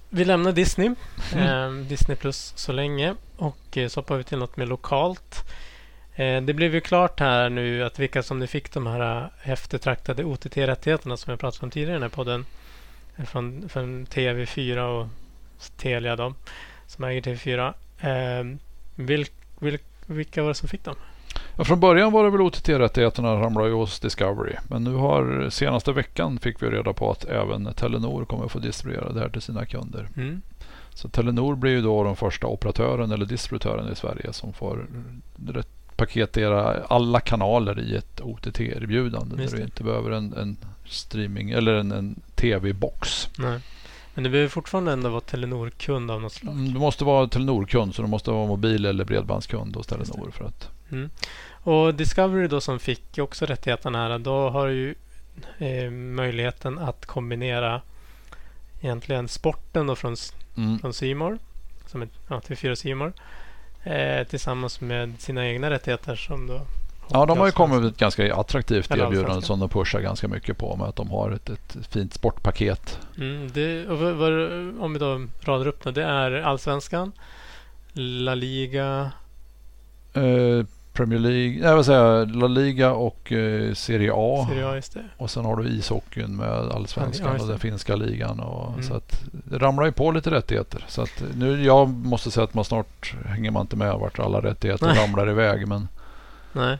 vi 0.09 0.25
lämnar 0.25 0.51
Disney. 0.51 0.89
Eh, 1.35 1.71
Disney 1.71 2.17
Plus 2.17 2.53
så 2.55 2.71
länge. 2.71 3.15
Och 3.37 3.77
eh, 3.77 3.87
så 3.87 3.99
hoppar 3.99 4.17
vi 4.17 4.23
till 4.23 4.37
något 4.37 4.57
mer 4.57 4.65
lokalt. 4.65 5.45
Eh, 6.15 6.41
det 6.41 6.53
blev 6.53 6.73
ju 6.73 6.81
klart 6.81 7.19
här 7.19 7.49
nu 7.49 7.83
att 7.83 7.99
vilka 7.99 8.23
som 8.23 8.39
nu 8.39 8.47
fick 8.47 8.73
de 8.73 8.87
här 8.87 9.29
eh, 9.43 9.49
eftertraktade 9.49 10.23
OTT-rättigheterna 10.23 11.17
som 11.17 11.31
jag 11.31 11.39
pratade 11.39 11.65
om 11.65 11.71
tidigare 11.71 11.91
i 11.91 11.93
den 11.93 12.01
här 12.01 12.09
podden. 12.09 12.45
Från, 13.25 13.69
från 13.69 14.05
TV4 14.05 14.77
och 14.77 15.07
Telia 15.77 16.15
då, 16.15 16.33
som 16.91 17.03
äger 17.03 17.21
TV4. 17.21 17.73
Eh, 17.99 18.57
vil, 18.95 19.25
vil, 19.59 19.77
vilka 20.05 20.41
var 20.41 20.49
det 20.49 20.55
som 20.55 20.69
fick 20.69 20.83
dem? 20.83 20.95
Ja, 21.57 21.63
från 21.63 21.79
början 21.79 22.11
var 22.11 22.23
det 22.23 22.29
väl 22.29 22.41
OTT-rättigheterna 22.41 23.35
ramlade 23.35 23.69
ju 23.69 23.75
hos 23.75 23.99
Discovery. 23.99 24.55
Men 24.69 24.83
nu 24.83 24.93
har 24.93 25.49
senaste 25.49 25.91
veckan 25.91 26.39
fick 26.39 26.63
vi 26.63 26.69
reda 26.69 26.93
på 26.93 27.11
att 27.11 27.25
även 27.25 27.73
Telenor 27.73 28.25
kommer 28.25 28.47
få 28.47 28.59
distribuera 28.59 29.13
det 29.13 29.19
här 29.19 29.29
till 29.29 29.41
sina 29.41 29.65
kunder. 29.65 30.07
Mm. 30.17 30.41
Så 30.93 31.09
Telenor 31.09 31.55
blir 31.55 31.71
ju 31.71 31.81
då 31.81 32.03
den 32.03 32.15
första 32.15 32.47
operatören 32.47 33.11
eller 33.11 33.25
distributören 33.25 33.91
i 33.91 33.95
Sverige 33.95 34.33
som 34.33 34.53
får 34.53 34.85
paketera 35.95 36.83
alla 36.87 37.19
kanaler 37.19 37.79
i 37.79 37.95
ett 37.95 38.21
OTT-erbjudande. 38.21 39.35
Där 39.35 39.57
du 39.57 39.63
inte 39.63 39.83
behöver 39.83 40.11
en, 40.11 40.33
en 40.33 40.57
streaming 40.85 41.49
eller 41.51 41.73
en, 41.73 41.91
en 41.91 42.19
tv-box. 42.35 43.29
Nej. 43.37 43.59
Men 44.13 44.23
det 44.23 44.29
behöver 44.29 44.49
fortfarande 44.49 44.91
ändå 44.91 45.09
vara 45.09 45.21
Telenor-kund 45.21 46.11
av 46.11 46.21
något 46.21 46.33
slag. 46.33 46.53
Mm, 46.53 46.73
Du 46.73 46.79
måste 46.79 47.03
vara 47.03 47.27
Telenor-kund 47.27 47.95
så 47.95 48.01
du 48.01 48.07
måste 48.07 48.31
vara 48.31 48.47
mobil 48.47 48.85
eller 48.85 49.05
bredbandskund 49.05 49.75
hos. 49.75 49.87
Telenor. 49.87 50.31
För 50.31 50.45
att, 50.45 50.69
Mm. 50.91 51.09
Och 51.63 51.95
Discovery 51.95 52.47
då 52.47 52.61
som 52.61 52.79
fick 52.79 53.17
också 53.17 53.45
rättigheterna 53.45 53.97
här, 54.07 54.19
då 54.19 54.49
har 54.49 54.67
ju 54.67 54.95
eh, 55.57 55.91
möjligheten 55.91 56.79
att 56.79 57.05
kombinera 57.05 57.81
egentligen 58.81 59.27
sporten 59.27 59.87
då 59.87 59.95
från, 59.95 60.15
mm. 60.57 60.79
från 60.79 60.93
Simor 60.93 61.37
som 61.85 62.01
är 62.01 62.07
ja, 62.27 62.39
TV4 62.39 62.75
Simor 62.75 63.13
eh, 63.83 64.27
tillsammans 64.27 64.81
med 64.81 65.21
sina 65.21 65.47
egna 65.47 65.69
rättigheter 65.69 66.15
som 66.15 66.47
då 66.47 66.61
Ja, 67.07 67.25
de 67.25 67.37
har 67.37 67.45
ju 67.45 67.51
kommit 67.51 67.81
med 67.81 67.91
ett 67.91 67.97
ganska 67.97 68.35
attraktivt 68.35 68.91
erbjudande 68.91 69.45
som 69.45 69.59
de 69.59 69.69
pushar 69.69 69.99
ganska 69.99 70.27
mycket 70.27 70.57
på 70.57 70.75
med 70.75 70.87
att 70.87 70.95
de 70.95 71.09
har 71.09 71.31
ett, 71.31 71.49
ett 71.49 71.77
fint 71.89 72.13
sportpaket. 72.13 72.99
Mm, 73.17 73.51
det, 73.53 73.85
vad, 73.85 74.13
vad, 74.15 74.31
om 74.79 74.93
vi 74.93 74.99
då 74.99 75.27
radar 75.41 75.67
upp 75.67 75.83
det. 75.83 75.91
Det 75.91 76.03
är 76.03 76.31
Allsvenskan, 76.31 77.11
La 77.93 78.35
Liga, 78.35 79.11
Eh, 80.13 80.65
Premier 80.93 81.19
League, 81.19 81.61
nej 81.61 81.75
vad 81.75 81.85
säger 81.85 81.99
jag, 82.05 82.35
La 82.35 82.47
Liga 82.47 82.93
och 82.93 83.31
eh, 83.31 83.73
Serie 83.73 84.11
A. 84.15 84.47
Serie 84.49 84.67
A, 84.67 84.75
just 84.75 84.93
det. 84.93 85.03
Och 85.17 85.29
sen 85.31 85.45
har 85.45 85.55
du 85.55 85.69
ishockeyn 85.69 86.35
med 86.35 86.47
Ja, 86.47 86.73
allsvenskan 86.75 87.31
just 87.33 87.43
och 87.43 87.49
den 87.49 87.59
finska 87.59 87.95
ligan. 87.95 88.39
Och, 88.39 88.71
Mm. 88.71 88.83
Så 88.83 88.93
att 88.93 89.23
det 89.31 89.57
ramlar 89.57 89.85
ju 89.85 89.91
på 89.91 90.11
lite 90.11 90.31
rättigheter. 90.31 90.85
Så 90.87 91.01
att 91.01 91.23
nu, 91.35 91.63
jag 91.63 91.89
måste 91.89 92.31
säga 92.31 92.43
att 92.43 92.53
man 92.53 92.65
snart 92.65 93.15
hänger 93.25 93.51
man 93.51 93.61
inte 93.61 93.75
med 93.75 93.93
vart 93.93 94.19
alla 94.19 94.41
rättigheter 94.41 94.85
Nej. 94.85 95.03
ramlar 95.03 95.29
iväg. 95.29 95.67
Men, 95.67 95.87
Nej. 96.53 96.77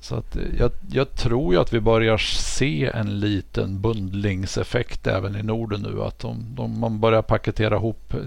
Så 0.00 0.14
att 0.14 0.36
eh, 0.36 0.42
jag, 0.58 0.70
jag 0.90 1.14
tror 1.14 1.54
ju 1.54 1.60
att 1.60 1.72
vi 1.72 1.80
börjar 1.80 2.18
se 2.18 2.90
en 2.94 3.20
liten 3.20 3.80
bundlingseffekt 3.80 5.06
även 5.06 5.36
i 5.36 5.42
Norden 5.42 5.80
nu. 5.82 6.02
Att 6.02 6.18
de, 6.18 6.54
de, 6.54 6.80
man 6.80 7.00
börjar 7.00 7.22
paketera 7.22 7.76
ihop 7.76 8.14
eh, 8.14 8.20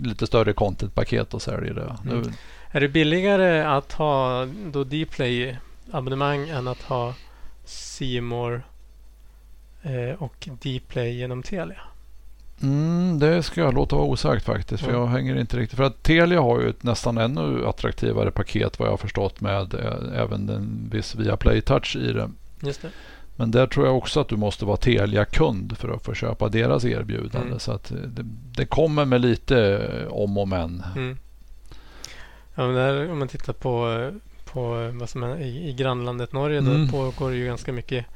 lite 0.00 0.26
större 0.26 0.52
contentpaket 0.52 1.34
och 1.34 1.42
säljer 1.42 1.74
det. 1.74 2.10
Mm. 2.10 2.32
Är 2.70 2.80
det 2.80 2.88
billigare 2.88 3.60
att 3.60 3.92
ha 3.92 4.46
då 4.72 4.84
Dplay 4.84 5.56
abonnemang 5.90 6.48
än 6.48 6.68
att 6.68 6.82
ha 6.82 7.14
Simor 7.64 8.62
eh, 9.82 10.22
och 10.22 10.48
Dplay 10.62 11.18
genom 11.18 11.42
Telia? 11.42 11.80
Mm, 12.62 13.18
det 13.18 13.42
ska 13.42 13.60
jag 13.60 13.74
låta 13.74 13.96
vara 13.96 14.06
osagt 14.06 14.44
faktiskt. 14.44 14.82
För 14.82 14.90
Mm. 14.90 15.00
jag 15.00 15.08
hänger 15.08 15.36
inte 15.36 15.56
riktigt. 15.56 15.76
För 15.76 15.84
att 15.84 16.02
Telia 16.02 16.40
har 16.40 16.60
ju 16.60 16.68
ett 16.68 16.82
nästan 16.82 17.18
ännu 17.18 17.66
attraktivare 17.66 18.30
paket 18.30 18.78
vad 18.78 18.86
jag 18.88 18.92
har 18.92 18.96
förstått 18.96 19.40
med 19.40 19.74
eh, 19.74 20.20
även 20.22 20.48
en 20.48 20.88
viss 20.92 21.14
Viaplay 21.14 21.60
Touch 21.60 21.96
i 21.96 22.12
det. 22.12 22.30
Just 22.60 22.82
det. 22.82 22.88
Men 23.36 23.50
där 23.50 23.66
tror 23.66 23.86
jag 23.86 23.96
också 23.96 24.20
att 24.20 24.28
du 24.28 24.36
måste 24.36 24.64
vara 24.64 24.76
Telia-kund 24.76 25.78
för 25.78 25.88
att 25.88 26.04
få 26.04 26.14
köpa 26.14 26.48
deras 26.48 26.84
erbjudande. 26.84 27.46
Mm. 27.46 27.58
Så 27.58 27.72
att 27.72 27.90
eh, 27.90 27.96
det, 27.96 28.22
det 28.56 28.66
kommer 28.66 29.04
med 29.04 29.20
lite 29.20 29.58
eh, 30.02 30.12
om 30.12 30.38
och 30.38 30.48
men. 30.48 30.82
Mm. 30.96 31.18
Ja, 32.54 32.66
men 32.66 32.74
där, 32.74 33.10
om 33.10 33.18
man 33.18 33.28
tittar 33.28 33.52
på, 33.52 34.10
på 34.52 34.90
vad 34.94 35.08
som 35.08 35.22
är 35.22 35.40
i, 35.40 35.68
i 35.68 35.72
grannlandet 35.72 36.32
Norge 36.32 36.58
Mm. 36.58 36.86
då 36.86 36.92
pågår 36.92 37.30
det 37.30 37.36
ju 37.36 37.46
ganska 37.46 37.72
mycket 37.72 38.06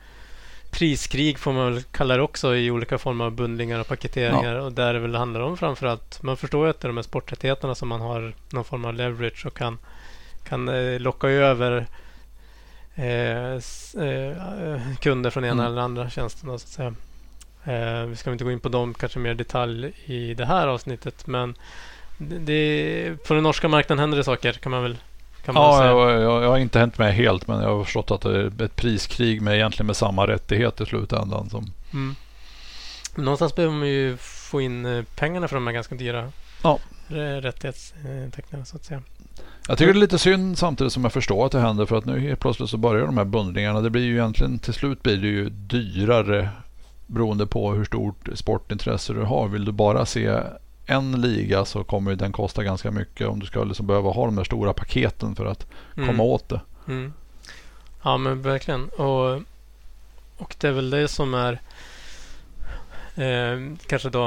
priskrig 0.72 1.38
får 1.38 1.52
man 1.52 1.72
väl 1.74 1.82
kalla 1.82 2.16
det 2.16 2.22
också 2.22 2.56
i 2.56 2.70
olika 2.70 2.98
former 2.98 3.24
av 3.24 3.32
bundlingar 3.32 3.80
och 3.80 3.86
paketeringar. 3.88 4.54
Och 4.56 4.72
där 4.72 4.92
det 4.94 4.98
väl 4.98 5.14
handlar 5.14 5.40
om 5.40 5.56
framförallt. 5.56 6.22
Man 6.22 6.36
förstår 6.36 6.66
ju 6.66 6.70
att 6.70 6.80
det 6.80 6.86
är 6.86 6.88
de 6.88 6.96
här 6.96 7.02
sporträttigheterna 7.02 7.74
som 7.74 7.88
man 7.88 8.00
har 8.00 8.34
någon 8.52 8.64
form 8.64 8.84
av 8.84 8.94
leverage 8.94 9.46
och 9.46 9.54
kan, 9.56 9.78
kan 10.48 10.68
eh, 10.68 11.00
locka 11.00 11.28
över 11.28 11.86
eh, 12.94 13.52
eh, 14.06 14.96
kunder 15.00 15.30
från 15.30 15.44
ena 15.44 15.52
Mm. 15.62 15.66
eller 15.72 15.82
andra 15.82 16.10
tjänsten. 16.10 16.48
då, 16.48 16.58
Så 16.58 16.64
att 16.64 16.70
säga. 16.72 16.94
Eh, 17.64 18.06
vi 18.06 18.16
ska 18.16 18.32
inte 18.32 18.44
gå 18.44 18.52
in 18.52 18.60
på 18.60 18.68
dem 18.68 18.94
kanske 18.94 19.18
mer 19.18 19.30
i 19.30 19.34
detalj 19.34 19.92
i 20.04 20.34
det 20.34 20.46
här 20.46 20.68
avsnittet. 20.68 21.26
Men 21.26 21.54
det, 22.18 22.38
det, 22.38 23.24
på 23.26 23.34
den 23.34 23.42
norska 23.42 23.68
marknaden 23.68 23.98
händer 23.98 24.18
det 24.18 24.24
saker 24.24 24.52
kan 24.52 24.72
man 24.72 24.82
väl, 24.82 24.96
kan 25.44 25.54
man 25.54 25.62
Ja, 25.64 25.78
säga. 25.78 25.90
jag, 25.90 26.22
jag, 26.22 26.44
jag 26.44 26.48
har 26.50 26.58
inte 26.58 26.78
hänt 26.78 26.98
med 26.98 27.14
helt 27.14 27.46
men 27.48 27.62
jag 27.62 27.76
har 27.76 27.84
förstått 27.84 28.10
att 28.10 28.20
det 28.20 28.40
är 28.40 28.62
ett 28.64 28.76
priskrig 28.76 29.42
med 29.42 29.54
egentligen 29.54 29.86
med 29.86 29.96
samma 29.96 30.26
rättighet 30.26 30.80
i 30.80 30.86
slutändan. 30.86 31.50
Som, 31.50 31.66
Mm. 31.92 32.14
Någonstans 33.14 33.54
behöver 33.54 33.74
man 33.76 33.88
ju 33.88 34.16
få 34.16 34.60
in 34.60 34.86
eh, 34.86 35.04
pengarna 35.16 35.48
för 35.48 35.56
de 35.56 35.66
här 35.66 35.74
ganska 35.74 35.94
dyra 35.94 36.32
Ja. 36.62 36.78
rä- 37.08 37.40
rättighetstecknen 37.40 38.66
så 38.66 38.76
att 38.76 38.84
säga. 38.84 39.02
Jag 39.68 39.78
tycker 39.78 39.92
det 39.92 39.98
är 39.98 40.00
lite 40.00 40.18
synd 40.18 40.58
samtidigt 40.58 40.92
som 40.92 41.02
jag 41.04 41.12
förstår 41.12 41.46
att 41.46 41.52
det 41.52 41.60
händer 41.60 41.86
för 41.86 41.96
att 41.96 42.04
nu 42.04 42.20
helt 42.20 42.40
plötsligt 42.40 42.70
så 42.70 42.76
börjar 42.76 43.06
de 43.06 43.18
här 43.18 43.24
bundlingarna. 43.24 43.80
Det 43.80 43.90
blir 43.90 44.02
ju 44.02 44.12
egentligen 44.12 44.58
till 44.58 44.74
slut 44.74 45.02
blir 45.02 45.16
det 45.16 45.26
ju 45.26 45.48
dyrare 45.50 46.48
beroende 47.06 47.46
på 47.46 47.72
hur 47.72 47.84
stort 47.84 48.28
sportintresse 48.34 49.12
du 49.12 49.20
har. 49.22 49.48
Vill 49.48 49.64
du 49.64 49.72
bara 49.72 50.06
se 50.06 50.40
en 50.86 51.20
liga 51.20 51.64
så 51.64 51.84
kommer 51.84 52.14
den 52.14 52.32
kosta 52.32 52.62
ganska 52.64 52.90
mycket 52.90 53.28
om 53.28 53.40
du 53.40 53.46
ska 53.46 53.64
liksom 53.64 53.86
behöva 53.86 54.10
ha 54.10 54.24
de 54.26 54.36
här 54.38 54.44
stora 54.44 54.72
paketen 54.72 55.34
för 55.34 55.46
att 55.46 55.66
Mm. 55.96 56.08
komma 56.08 56.22
åt 56.22 56.48
det. 56.48 56.60
Mm. 56.88 57.12
Ja 58.02 58.16
men 58.16 58.42
verkligen. 58.42 58.88
Och, 58.88 59.42
och 60.36 60.56
det 60.60 60.68
är 60.68 60.72
väl 60.72 60.90
det 60.90 61.08
som 61.08 61.34
är 61.34 61.60
eh, 63.14 63.76
kanske 63.86 64.10
då 64.10 64.18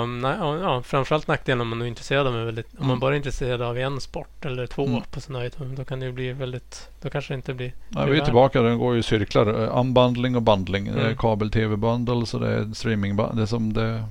ja, 0.62 0.82
framförallt 0.86 1.28
nackdelen 1.28 1.62
om 1.62 1.68
man 1.70 1.82
är 1.82 1.86
intresserad 1.86 2.28
av 2.28 2.34
väldigt, 2.34 2.68
om 2.72 2.80
man 2.80 2.90
Mm. 2.90 3.00
bara 3.00 3.12
är 3.14 3.18
intresserad 3.18 3.62
av 3.62 3.78
en 3.78 4.02
sport 4.02 4.46
eller 4.46 4.68
två 4.68 4.86
Mm. 4.86 5.02
på 5.12 5.22
sin 5.22 5.36
höjd. 5.36 5.54
Då 5.78 5.84
kan 5.86 6.00
det 6.00 6.06
ju 6.06 6.12
bli 6.12 6.34
väldigt, 6.34 6.90
då 7.02 7.10
kanske 7.10 7.34
det 7.34 7.36
inte 7.36 7.54
blir 7.54 7.74
Ja, 7.90 8.06
vi 8.06 8.20
är 8.20 8.26
tillbaka, 8.26 8.62
den 8.62 8.78
går 8.80 8.94
ju 8.94 9.00
i 9.00 9.04
cirklar. 9.04 9.64
Eh, 9.64 9.80
Unbundling 9.80 10.36
och 10.36 10.42
bundling. 10.42 10.86
Det 10.86 11.00
är 11.00 11.06
Mm. 11.06 11.18
kabel-tv-bundles 11.18 12.34
och 12.34 12.40
det 12.40 12.54
är 12.54 12.74
streaming 12.74 13.16
Det 13.16 13.42
är 13.42 13.46
som 13.46 13.74
det... 13.74 14.04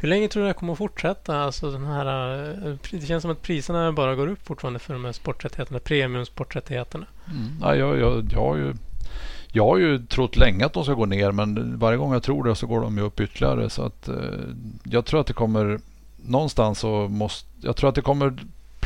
Hur 0.00 0.08
länge 0.08 0.28
tror 0.28 0.40
du 0.40 0.44
det 0.44 0.48
här 0.48 0.58
kommer 0.58 0.72
att 0.72 0.78
fortsätta? 0.78 1.40
Alltså 1.40 1.70
den 1.70 1.86
här, 1.86 2.38
eh, 2.66 2.74
det 2.90 3.06
känns 3.06 3.22
som 3.22 3.30
att 3.30 3.42
priserna 3.42 3.92
bara 3.92 4.14
går 4.14 4.26
upp 4.26 4.46
fortfarande 4.46 4.78
för 4.78 4.92
de 4.94 5.04
här 5.04 5.12
sporträttigheterna, 5.12 5.78
premiumsporträttigheterna. 5.78 7.06
Mm. 7.26 7.48
Ja, 7.60 7.74
jag, 7.74 7.98
jag, 7.98 8.32
jag, 8.32 8.40
har 8.40 8.56
ju, 8.56 8.74
jag 9.52 9.64
har 9.64 9.76
ju 9.76 9.98
trott 9.98 10.36
länge 10.36 10.66
att 10.66 10.72
de 10.72 10.84
ska 10.84 10.94
gå 10.94 11.06
ner 11.06 11.32
men 11.32 11.78
varje 11.78 11.98
gång 11.98 12.12
jag 12.12 12.22
tror 12.22 12.44
det 12.44 12.54
så 12.54 12.66
går 12.66 12.80
de 12.80 12.98
ju 12.98 13.02
upp 13.02 13.20
ytterligare. 13.20 13.70
Så 13.70 13.82
att, 13.82 14.08
eh, 14.08 14.14
jag 14.84 15.04
tror 15.04 15.20
att 15.20 15.26
det 15.26 15.32
kommer 15.32 15.78
någonstans 16.16 16.78
så 16.78 17.08
måste... 17.08 17.48
Jag 17.60 17.76
tror 17.76 17.88
att 17.88 17.94
det 17.94 18.02
kommer 18.02 18.34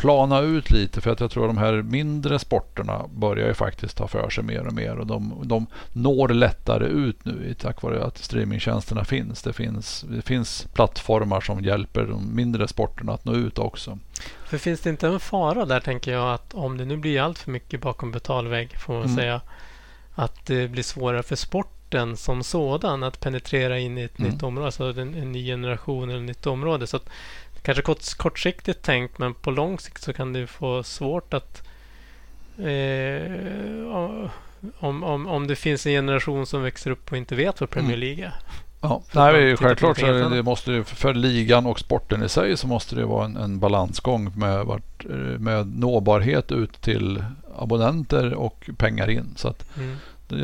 plana 0.03 0.41
ut 0.41 0.71
lite 0.71 1.01
för 1.01 1.11
att 1.11 1.21
jag 1.21 1.31
tror 1.31 1.45
att 1.45 1.51
de 1.55 1.59
här 1.59 1.73
mindre 1.83 2.39
sporterna 2.39 3.05
börjar 3.15 3.49
ju 3.49 3.55
faktiskt 3.55 3.97
ta 3.97 4.09
för 4.09 4.31
sig 4.31 4.45
mer 4.45 4.67
och 4.67 4.73
mer 4.73 4.99
och 4.99 5.07
de, 5.07 5.41
de 5.45 5.67
når 5.93 6.29
lättare 6.29 6.87
ut 6.87 7.25
nu 7.25 7.55
tack 7.59 7.83
vare 7.83 8.05
att 8.05 8.19
streamingtjänsterna 8.19 9.05
finns. 9.05 9.43
Det, 9.43 9.53
finns. 9.53 10.05
det 10.09 10.23
finns 10.23 10.67
plattformar 10.73 11.41
som 11.41 11.61
hjälper 11.65 12.03
de 12.05 12.35
mindre 12.37 12.69
sporterna 12.69 13.13
att 13.13 13.25
nå 13.25 13.35
ut 13.35 13.59
också. 13.59 13.99
För 14.47 14.59
finns 14.59 14.81
det 14.81 14.91
inte 14.91 15.07
en 15.09 15.21
fara 15.21 15.65
där 15.65 15.81
tänker 15.81 16.13
jag 16.13 16.35
att 16.35 16.55
om 16.55 16.77
det 16.77 16.85
nu 16.85 16.97
blir 16.97 17.21
allt 17.21 17.39
för 17.39 17.51
mycket 17.51 17.81
bakom 17.81 18.13
betalvägg 18.13 18.77
får 18.79 18.93
man 18.93 19.03
Mm. 19.03 19.17
säga 19.17 19.41
att 20.15 20.47
det 20.47 20.69
blir 20.69 20.83
svårare 20.83 21.23
för 21.23 21.37
sporten 21.37 22.17
som 22.17 22.43
sådan 22.45 23.03
att 23.03 23.21
penetrera 23.21 23.79
in 23.79 23.99
i 23.99 24.03
ett 24.03 24.19
Mm. 24.19 24.31
nytt 24.31 24.43
område, 24.43 24.67
alltså 24.67 25.01
en, 25.01 25.15
en 25.15 25.33
ny 25.33 25.47
generation 25.47 26.11
eller 26.11 26.19
ett 26.21 26.27
nytt 26.27 26.47
område. 26.47 26.87
Så 26.87 26.97
att, 26.97 27.09
kanske 27.63 27.83
kort, 27.83 28.17
kortsiktigt 28.17 28.83
tänkt 28.83 29.19
men 29.19 29.35
på 29.35 29.51
lång 29.51 29.79
sikt 29.79 30.03
så 30.03 30.13
kan 30.13 30.33
det 30.33 30.47
få 30.47 30.83
svårt 30.83 31.35
att 31.35 31.63
eh, 32.59 34.31
om, 34.79 35.05
om, 35.05 35.27
om 35.27 35.47
det 35.47 35.57
finns 35.57 35.87
en 35.87 35.93
generation 35.93 36.47
som 36.47 36.63
växer 36.63 36.91
upp 36.91 37.11
och 37.13 37.17
inte 37.17 37.35
vet 37.35 37.61
vad 37.61 37.71
Premier 37.71 37.97
Mm. 37.97 38.01
League 38.01 38.25
är. 38.25 38.35
Ja, 38.81 39.03
att 39.09 39.15
man 39.15 39.33
nej, 39.33 39.57
självklart 39.57 39.99
så 39.99 40.07
det, 40.07 40.29
det 40.29 40.43
måste 40.43 40.85
för 40.85 41.15
ligan 41.15 41.67
och 41.67 41.81
sporten 41.81 42.23
i 42.23 42.29
sig 42.29 42.57
så 42.57 42.67
måste 42.67 42.95
det 42.97 43.05
vara 43.05 43.25
en, 43.25 43.37
en 43.37 43.59
balansgång 43.59 44.33
med, 44.39 44.65
vart, 44.67 45.05
eh, 45.05 45.17
med 45.17 45.79
nåbarhet 45.79 46.53
ut 46.53 46.81
till 46.81 47.25
abonnenter 47.59 48.35
och 48.35 48.71
pengar 48.77 49.11
in. 49.11 49.35
Så 49.37 49.49
att 49.49 49.77
Mm. 49.77 49.97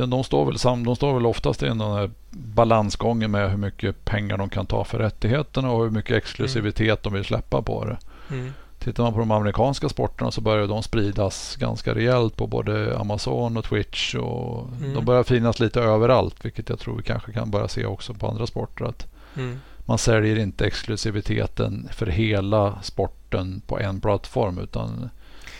De, 0.06 0.24
står 0.24 0.44
väl 0.44 0.58
sam, 0.58 0.84
de 0.84 0.96
står 0.96 1.14
väl 1.14 1.26
oftast 1.26 1.62
i 1.62 1.66
den 1.66 1.80
här 1.80 2.10
balansgången 2.30 3.30
med 3.30 3.50
hur 3.50 3.58
mycket 3.58 4.04
pengar 4.04 4.38
de 4.38 4.48
kan 4.48 4.66
ta 4.66 4.84
för 4.84 4.98
rättigheterna 4.98 5.70
och 5.70 5.82
hur 5.82 5.90
mycket 5.90 6.16
exklusivitet 6.16 7.02
de 7.02 7.12
vill 7.12 7.24
släppa 7.24 7.62
på 7.62 7.84
det. 7.84 7.98
Mm. 8.30 8.52
Tittar 8.78 9.02
man 9.02 9.12
på 9.12 9.18
de 9.18 9.30
amerikanska 9.30 9.88
sporterna 9.88 10.30
så 10.30 10.40
börjar 10.40 10.66
de 10.66 10.82
spridas 10.82 11.56
ganska 11.56 11.94
rejält 11.94 12.36
på 12.36 12.46
både 12.46 12.98
Amazon 12.98 13.56
och 13.56 13.64
Twitch. 13.64 14.14
Och 14.14 14.68
Mm. 14.80 14.94
De 14.94 15.04
börjar 15.04 15.22
finnas 15.22 15.60
lite 15.60 15.80
överallt 15.80 16.44
vilket 16.44 16.68
jag 16.68 16.78
tror 16.78 16.96
vi 16.96 17.02
kanske 17.02 17.32
kan 17.32 17.50
börja 17.50 17.68
se 17.68 17.86
också 17.86 18.14
på 18.14 18.28
andra 18.28 18.46
sporter. 18.46 18.84
Att 18.84 19.06
Mm. 19.36 19.60
man 19.86 19.98
säljer 19.98 20.38
inte 20.38 20.66
exklusiviteten 20.66 21.88
för 21.92 22.06
hela 22.06 22.82
sporten 22.82 23.62
på 23.66 23.78
en 23.80 24.00
plattform 24.00 24.58
utan 24.58 25.10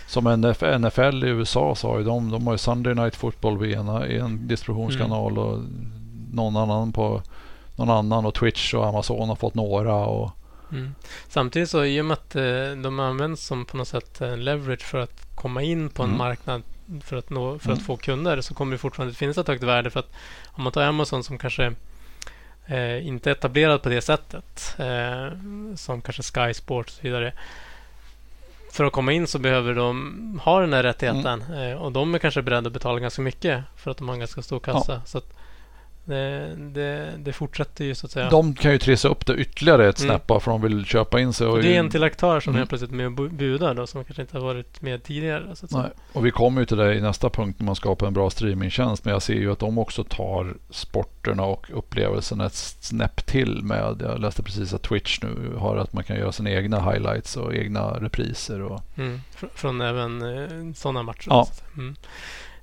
Som 0.08 0.26
NF, 0.26 0.60
NFL 0.78 1.24
i 1.24 1.28
USA 1.28 1.74
så 1.74 1.88
har 1.90 1.98
ju 1.98 2.04
de, 2.04 2.30
de 2.30 2.46
har 2.46 2.54
ju 2.54 2.58
Sunday 2.58 2.94
Night 2.94 3.16
Football 3.16 3.64
i 3.66 3.74
en, 3.74 3.88
i 4.10 4.16
en 4.16 4.48
distributionskanal 4.48 5.32
Mm. 5.32 5.38
och 5.44 5.58
någon 6.32 6.56
annan 6.56 6.92
på 6.92 7.22
någon 7.76 7.90
annan 7.90 8.26
och 8.26 8.34
Twitch 8.34 8.74
och 8.74 8.86
Amazon 8.86 9.28
har 9.28 9.36
fått 9.36 9.54
några. 9.54 9.94
Och, 9.94 10.30
Mm. 10.72 10.94
Samtidigt 11.28 11.70
så 11.70 11.84
i 11.84 12.00
och 12.00 12.04
med 12.04 12.12
att 12.14 12.36
eh, 12.36 12.82
de 12.82 13.00
används 13.00 13.46
som 13.46 13.64
på 13.64 13.76
något 13.76 13.88
sätt 13.88 14.20
en 14.20 14.44
leverage 14.44 14.82
för 14.82 14.98
att 14.98 15.26
komma 15.34 15.62
in 15.62 15.88
på 15.90 16.02
en 16.02 16.08
Mm. 16.08 16.18
marknad 16.18 16.62
för 17.02 17.16
att, 17.16 17.30
nå, 17.30 17.58
för 17.58 17.66
Mm. 17.68 17.78
att 17.78 17.84
få 17.86 17.96
kunder 17.96 18.40
så 18.40 18.54
kommer 18.54 18.72
det 18.72 18.78
fortfarande 18.78 19.14
finnas 19.14 19.38
ett 19.38 19.48
högt 19.48 19.62
värde. 19.62 19.90
För 19.90 20.00
att 20.00 20.10
om 20.46 20.62
man 20.64 20.72
tar 20.72 20.82
Amazon 20.82 21.24
som 21.24 21.38
kanske 21.38 21.72
eh, 22.66 23.06
inte 23.06 23.30
är 23.30 23.32
etablerad 23.34 23.82
på 23.82 23.88
det 23.88 24.00
sättet 24.00 24.74
eh, 24.78 25.38
som 25.76 26.00
kanske 26.00 26.22
Sky 26.22 26.54
Sports 26.54 26.92
och 26.92 26.96
så 26.96 27.02
vidare. 27.02 27.32
För 28.72 28.84
att 28.84 28.92
komma 28.92 29.12
in 29.12 29.26
så 29.26 29.38
behöver 29.38 29.75
de 29.75 30.40
ha 30.44 30.60
den 30.60 30.72
här 30.72 30.82
rättigheten 30.82 31.42
Mm. 31.48 31.70
eh, 31.72 31.82
och 31.82 31.92
de 31.92 32.14
är 32.14 32.18
kanske 32.18 32.42
beredda 32.42 32.66
att 32.66 32.72
betala 32.72 32.98
ganska 33.00 33.22
mycket 33.22 33.64
för 33.76 33.90
att 33.90 33.96
de 33.98 34.08
har 34.08 34.14
en 34.14 34.18
ganska 34.18 34.42
stor 34.42 34.60
kassa. 34.60 35.02
Så 35.06 35.18
att 35.18 35.38
det, 36.08 36.54
det, 36.56 37.12
det 37.18 37.32
fortsätter 37.32 37.84
ju 37.84 37.94
så 37.94 38.06
att 38.06 38.12
säga. 38.12 38.30
De 38.30 38.54
kan 38.54 38.72
ju 38.72 38.78
trissa 38.78 39.08
upp 39.08 39.26
det 39.26 39.34
ytterligare 39.34 39.88
ett 39.88 40.00
Mm. 40.00 40.08
snäpp 40.10 40.42
för 40.42 40.50
de 40.50 40.62
vill 40.62 40.84
köpa 40.84 41.20
in 41.20 41.32
sig. 41.32 41.46
Och 41.46 41.62
det 41.62 41.74
är 41.76 41.78
en 41.80 41.90
till 41.90 42.02
aktör 42.04 42.40
som 42.40 42.50
Mm. 42.50 42.58
helt 42.58 42.68
plötsligt 42.68 42.90
med 42.90 43.06
och 43.06 43.12
bu- 43.12 43.28
budar 43.36 43.74
då, 43.74 43.86
som 43.86 44.04
kanske 44.04 44.22
inte 44.22 44.36
har 44.38 44.44
varit 44.44 44.82
med 44.82 45.02
tidigare. 45.04 45.56
Så 45.56 45.64
att 45.64 45.70
säga. 45.70 45.82
Nej. 45.82 45.90
Och 46.12 46.26
vi 46.26 46.30
kommer 46.30 46.60
ju 46.60 46.66
till 46.66 46.76
det 46.76 46.94
i 46.94 47.00
nästa 47.00 47.30
punkt 47.30 47.56
när 47.58 47.66
man 47.66 47.76
skapar 47.76 48.06
en 48.06 48.12
bra 48.12 48.30
streamingtjänst. 48.30 49.04
Men 49.04 49.12
jag 49.12 49.22
ser 49.22 49.34
ju 49.34 49.52
att 49.52 49.58
de 49.58 49.78
också 49.78 50.04
tar 50.04 50.54
sporterna 50.70 51.42
och 51.44 51.66
upplevelsen 51.74 52.40
ett 52.40 52.54
snäpp 52.54 53.26
till 53.26 53.62
med. 53.62 53.96
Jag 54.00 54.20
läste 54.20 54.42
precis 54.42 54.74
att 54.74 54.82
Twitch 54.82 55.18
nu 55.22 55.54
har 55.58 55.76
att 55.76 55.92
man 55.92 56.04
kan 56.04 56.16
göra 56.16 56.32
sina 56.32 56.50
egna 56.50 56.90
highlights 56.90 57.36
och 57.36 57.54
egna 57.54 57.90
repriser. 57.90 58.62
Och, 58.62 58.80
Mm. 58.96 59.20
Fr- 59.36 59.48
från 59.54 59.80
även 59.80 60.22
eh, 60.22 60.74
sådana 60.74 61.02
matcher. 61.02 61.26
Ja. 61.30 61.48
Så. 61.52 61.80
Mm. 61.80 61.96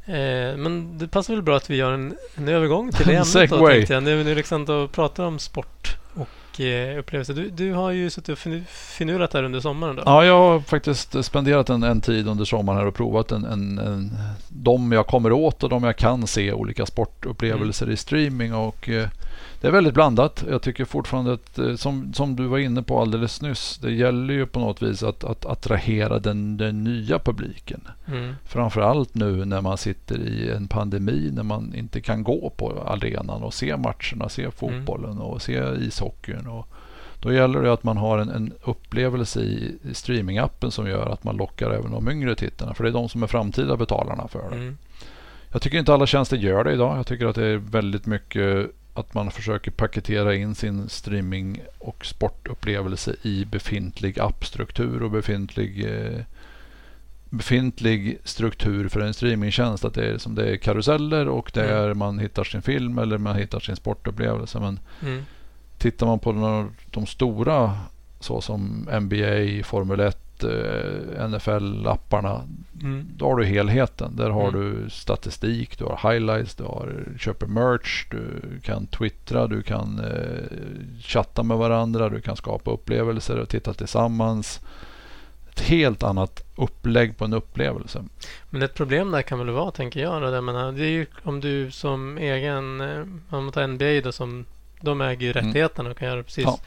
Eh, 0.05 0.57
men 0.57 0.97
det 0.97 1.07
passar 1.07 1.33
väl 1.33 1.43
bra 1.43 1.57
att 1.57 1.69
vi 1.69 1.75
gör 1.75 1.91
en, 1.93 2.15
en 2.35 2.47
övergång 2.47 2.91
till 2.91 3.05
det 3.07 3.15
ämnet 3.15 3.50
då, 3.50 3.67
tänkte 3.67 3.93
jag. 3.93 4.03
Nu 4.03 4.24
när 4.24 4.31
Alexander 4.31 4.88
pratar 4.88 5.24
om 5.24 5.39
sport 5.39 5.95
och 6.13 6.62
eh, 6.62 7.00
upplevelser. 7.00 7.33
Du, 7.33 7.50
du 7.50 7.74
har 7.74 7.91
ju 7.91 8.09
suttit 8.09 8.29
och 8.29 8.38
finu- 8.38 8.63
finulat 8.67 9.33
här 9.33 9.43
under 9.43 9.59
sommaren 9.59 9.95
då. 9.95 10.03
ja, 10.05 10.25
jag 10.25 10.38
har 10.38 10.59
faktiskt 10.59 11.25
spenderat 11.25 11.69
en, 11.69 11.83
en 11.83 12.01
tid 12.01 12.27
under 12.27 12.45
sommaren 12.45 12.79
här 12.79 12.88
och 12.88 12.95
provat 12.95 13.31
en, 13.31 13.45
en, 13.45 13.77
en, 13.79 14.17
de 14.50 14.91
jag 14.91 15.07
kommer 15.07 15.31
åt 15.31 15.63
och 15.63 15.69
de 15.69 15.83
jag 15.83 15.97
kan 15.97 16.27
se 16.27 16.53
olika 16.53 16.85
sportupplevelser 16.85 17.89
i 17.89 17.97
streaming. 17.97 18.53
Och 18.53 18.89
eh, 18.89 19.07
det 19.61 19.67
är 19.67 19.71
väldigt 19.71 19.93
blandat. 19.93 20.43
Jag 20.49 20.61
tycker 20.61 20.85
fortfarande 20.85 21.33
att, 21.33 21.59
eh, 21.59 21.75
som, 21.75 22.13
som 22.13 22.35
du 22.35 22.47
var 22.47 22.57
inne 22.57 22.83
på 22.83 23.01
alldeles 23.01 23.41
nyss, 23.41 23.77
det 23.77 23.91
gäller 23.91 24.33
ju 24.33 24.45
på 24.45 24.59
något 24.59 24.81
vis 24.81 25.03
att, 25.03 25.23
att 25.23 25.45
attrahera 25.45 26.19
den, 26.19 26.57
den 26.57 26.83
nya 26.83 27.19
publiken. 27.19 27.81
Mm. 28.07 28.35
Framförallt 28.43 29.15
nu 29.15 29.45
när 29.45 29.61
man 29.61 29.77
sitter 29.77 30.19
i 30.19 30.49
en 30.49 30.67
pandemi 30.67 31.29
när 31.33 31.43
man 31.43 31.75
inte 31.75 32.01
kan 32.01 32.23
gå 32.23 32.53
på 32.57 32.83
arenan 32.85 33.43
och 33.43 33.53
se 33.53 33.77
matcherna, 33.77 34.29
se 34.29 34.51
fotbollen 34.51 35.17
och 35.17 35.41
se 35.41 35.53
ishockeyn. 35.79 36.47
Och 36.47 36.67
då 37.19 37.33
gäller 37.33 37.61
det 37.61 37.73
att 37.73 37.83
man 37.83 37.97
har 37.97 38.17
en, 38.17 38.29
en 38.29 38.53
upplevelse 38.63 39.39
i, 39.39 39.77
i 39.89 39.93
streamingappen 39.93 40.71
som 40.71 40.87
gör 40.87 41.09
att 41.09 41.23
man 41.23 41.37
lockar 41.37 41.71
även 41.71 41.91
de 41.91 42.09
yngre 42.09 42.35
tittarna. 42.35 42.73
För 42.73 42.83
det 42.83 42.89
är 42.89 42.93
de 42.93 43.09
som 43.09 43.23
är 43.23 43.27
framtida 43.27 43.77
betalarna 43.77 44.27
för 44.27 44.49
det. 44.49 44.55
Mm. 44.55 44.77
Jag 45.51 45.61
tycker 45.61 45.79
inte 45.79 45.93
alla 45.93 46.05
tjänster 46.05 46.37
gör 46.37 46.63
det 46.63 46.73
idag. 46.73 46.97
Jag 46.97 47.07
tycker 47.07 47.25
att 47.25 47.35
det 47.35 47.45
är 47.45 47.57
väldigt 47.57 48.05
mycket 48.05 48.71
att 48.95 49.13
man 49.13 49.31
försöker 49.31 49.71
paketera 49.71 50.35
in 50.35 50.55
sin 50.55 50.89
streaming 50.89 51.61
och 51.77 52.05
sportupplevelse 52.05 53.15
i 53.21 53.45
befintlig 53.45 54.19
appstruktur 54.19 55.03
och 55.03 55.11
befintlig 55.11 55.85
eh, 55.85 56.19
befintlig 57.29 58.19
struktur 58.23 58.87
för 58.87 58.99
en 58.99 59.13
streamingtjänst. 59.13 59.85
Att 59.85 59.93
det 59.93 60.05
är 60.05 60.17
som 60.17 60.35
det 60.35 60.49
är 60.51 60.57
karuseller 60.57 61.27
och 61.27 61.51
det 61.53 61.63
Mm. 61.63 61.77
är 61.89 61.93
man 61.93 62.19
hittar 62.19 62.43
sin 62.43 62.61
film 62.61 62.97
eller 62.97 63.17
man 63.17 63.35
hittar 63.35 63.59
sin 63.59 63.75
sportupplevelse. 63.75 64.59
Men 64.59 64.79
Mm. 65.01 65.25
tittar 65.77 66.05
man 66.07 66.20
på 66.20 66.31
de, 66.31 66.72
de 66.91 67.05
stora 67.05 67.77
så 68.20 68.41
som 68.41 68.87
NBA, 69.01 69.63
Formel 69.63 70.00
1, 70.00 70.17
eh, 70.17 70.25
NFL-apparna. 71.29 72.41
Mm. 72.81 73.05
Då 73.17 73.25
har 73.25 73.35
du 73.35 73.45
helheten. 73.45 74.15
Där 74.15 74.29
har 74.29 74.48
Mm. 74.50 74.61
du 74.83 74.89
statistik, 74.89 75.77
du 75.79 75.85
har 75.85 76.11
highlights, 76.13 76.55
du 76.55 76.63
har, 76.63 77.03
köper 77.19 77.48
merch, 77.48 78.05
du 78.11 78.41
kan 78.63 78.87
twittra, 78.87 79.48
du 79.48 79.61
kan 79.61 80.00
eh, 80.00 80.43
chatta 81.01 81.43
med 81.43 81.57
varandra, 81.57 82.09
du 82.09 82.21
kan 82.21 82.35
skapa 82.35 82.71
upplevelser 82.71 83.37
och 83.39 83.50
titta 83.50 83.74
tillsammans. 83.74 84.59
Ett 85.51 85.61
helt 85.61 86.03
annat 86.03 86.43
upplägg 86.57 87.17
på 87.17 87.25
en 87.25 87.33
upplevelse. 87.33 88.03
Men 88.50 88.61
ett 88.61 88.74
problem 88.74 89.11
där 89.11 89.21
kan 89.21 89.39
väl 89.39 89.50
vara, 89.50 89.71
tänker 89.71 90.00
jag. 90.00 90.21
Då, 90.21 90.31
det, 90.31 90.41
menar, 90.41 90.71
det 90.71 90.83
är 90.85 90.89
ju 90.89 91.05
om 91.24 91.39
du 91.39 91.71
som 91.71 92.17
egen, 92.17 92.81
eh, 92.81 93.00
om 93.29 93.43
man 93.43 93.51
tar 93.51 93.67
NBA 93.67 94.01
då, 94.03 94.11
som 94.11 94.45
de 94.81 95.01
äger 95.01 95.21
ju 95.27 95.31
Mm. 95.31 95.45
rättigheterna 95.48 95.89
och 95.89 95.98
kan 95.98 96.07
göra 96.07 96.24
precis 96.24 96.43
Ja. 96.43 96.59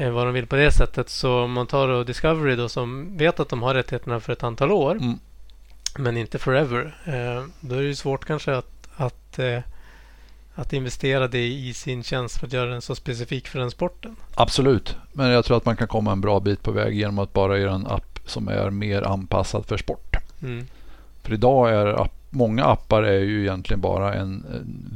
Eh, 0.00 0.10
vad 0.10 0.26
de 0.26 0.34
vill 0.34 0.46
på 0.46 0.56
det 0.56 0.72
sättet. 0.72 1.08
Så 1.08 1.40
om 1.40 1.52
man 1.52 1.66
tar 1.66 1.88
då 1.88 2.04
Discovery 2.04 2.56
då 2.56 2.68
som 2.68 3.16
vet 3.16 3.40
att 3.40 3.48
de 3.48 3.62
har 3.62 3.74
rättigheterna 3.74 4.20
för 4.20 4.32
ett 4.32 4.42
antal 4.42 4.72
år, 4.72 4.92
Mm. 4.96 5.18
men 5.98 6.16
inte 6.16 6.38
forever. 6.38 6.96
Eh, 7.04 7.44
då 7.60 7.74
är 7.74 7.78
det 7.80 7.86
ju 7.86 7.94
svårt 7.94 8.24
kanske 8.24 8.56
att, 8.56 8.88
att, 8.96 9.38
eh, 9.38 9.58
att 10.54 10.72
investera 10.72 11.28
det 11.28 11.46
i 11.48 11.74
sin 11.74 12.02
tjänst 12.02 12.38
för 12.38 12.46
att 12.46 12.52
göra 12.52 12.70
den 12.70 12.82
så 12.82 12.94
specifik 12.94 13.48
för 13.48 13.58
den 13.58 13.70
sporten. 13.70 14.16
Absolut, 14.34 14.96
men 15.12 15.30
jag 15.30 15.44
tror 15.44 15.56
att 15.56 15.64
man 15.64 15.76
kan 15.76 15.88
komma 15.88 16.12
en 16.12 16.20
bra 16.20 16.40
bit 16.40 16.62
på 16.62 16.72
väg 16.72 16.94
genom 16.94 17.18
att 17.18 17.32
bara 17.32 17.58
göra 17.58 17.74
en 17.74 17.86
app 17.86 18.18
som 18.26 18.48
är 18.48 18.70
mer 18.70 19.02
anpassad 19.02 19.66
för 19.66 19.76
sport. 19.76 20.16
Mm. 20.42 20.66
För 21.22 21.32
idag 21.32 21.70
är 21.70 21.86
app, 21.86 22.12
många 22.30 22.64
appar 22.64 23.02
är 23.02 23.18
ju 23.20 23.40
egentligen 23.40 23.80
bara 23.80 24.14
en, 24.14 24.44
en 24.54 24.86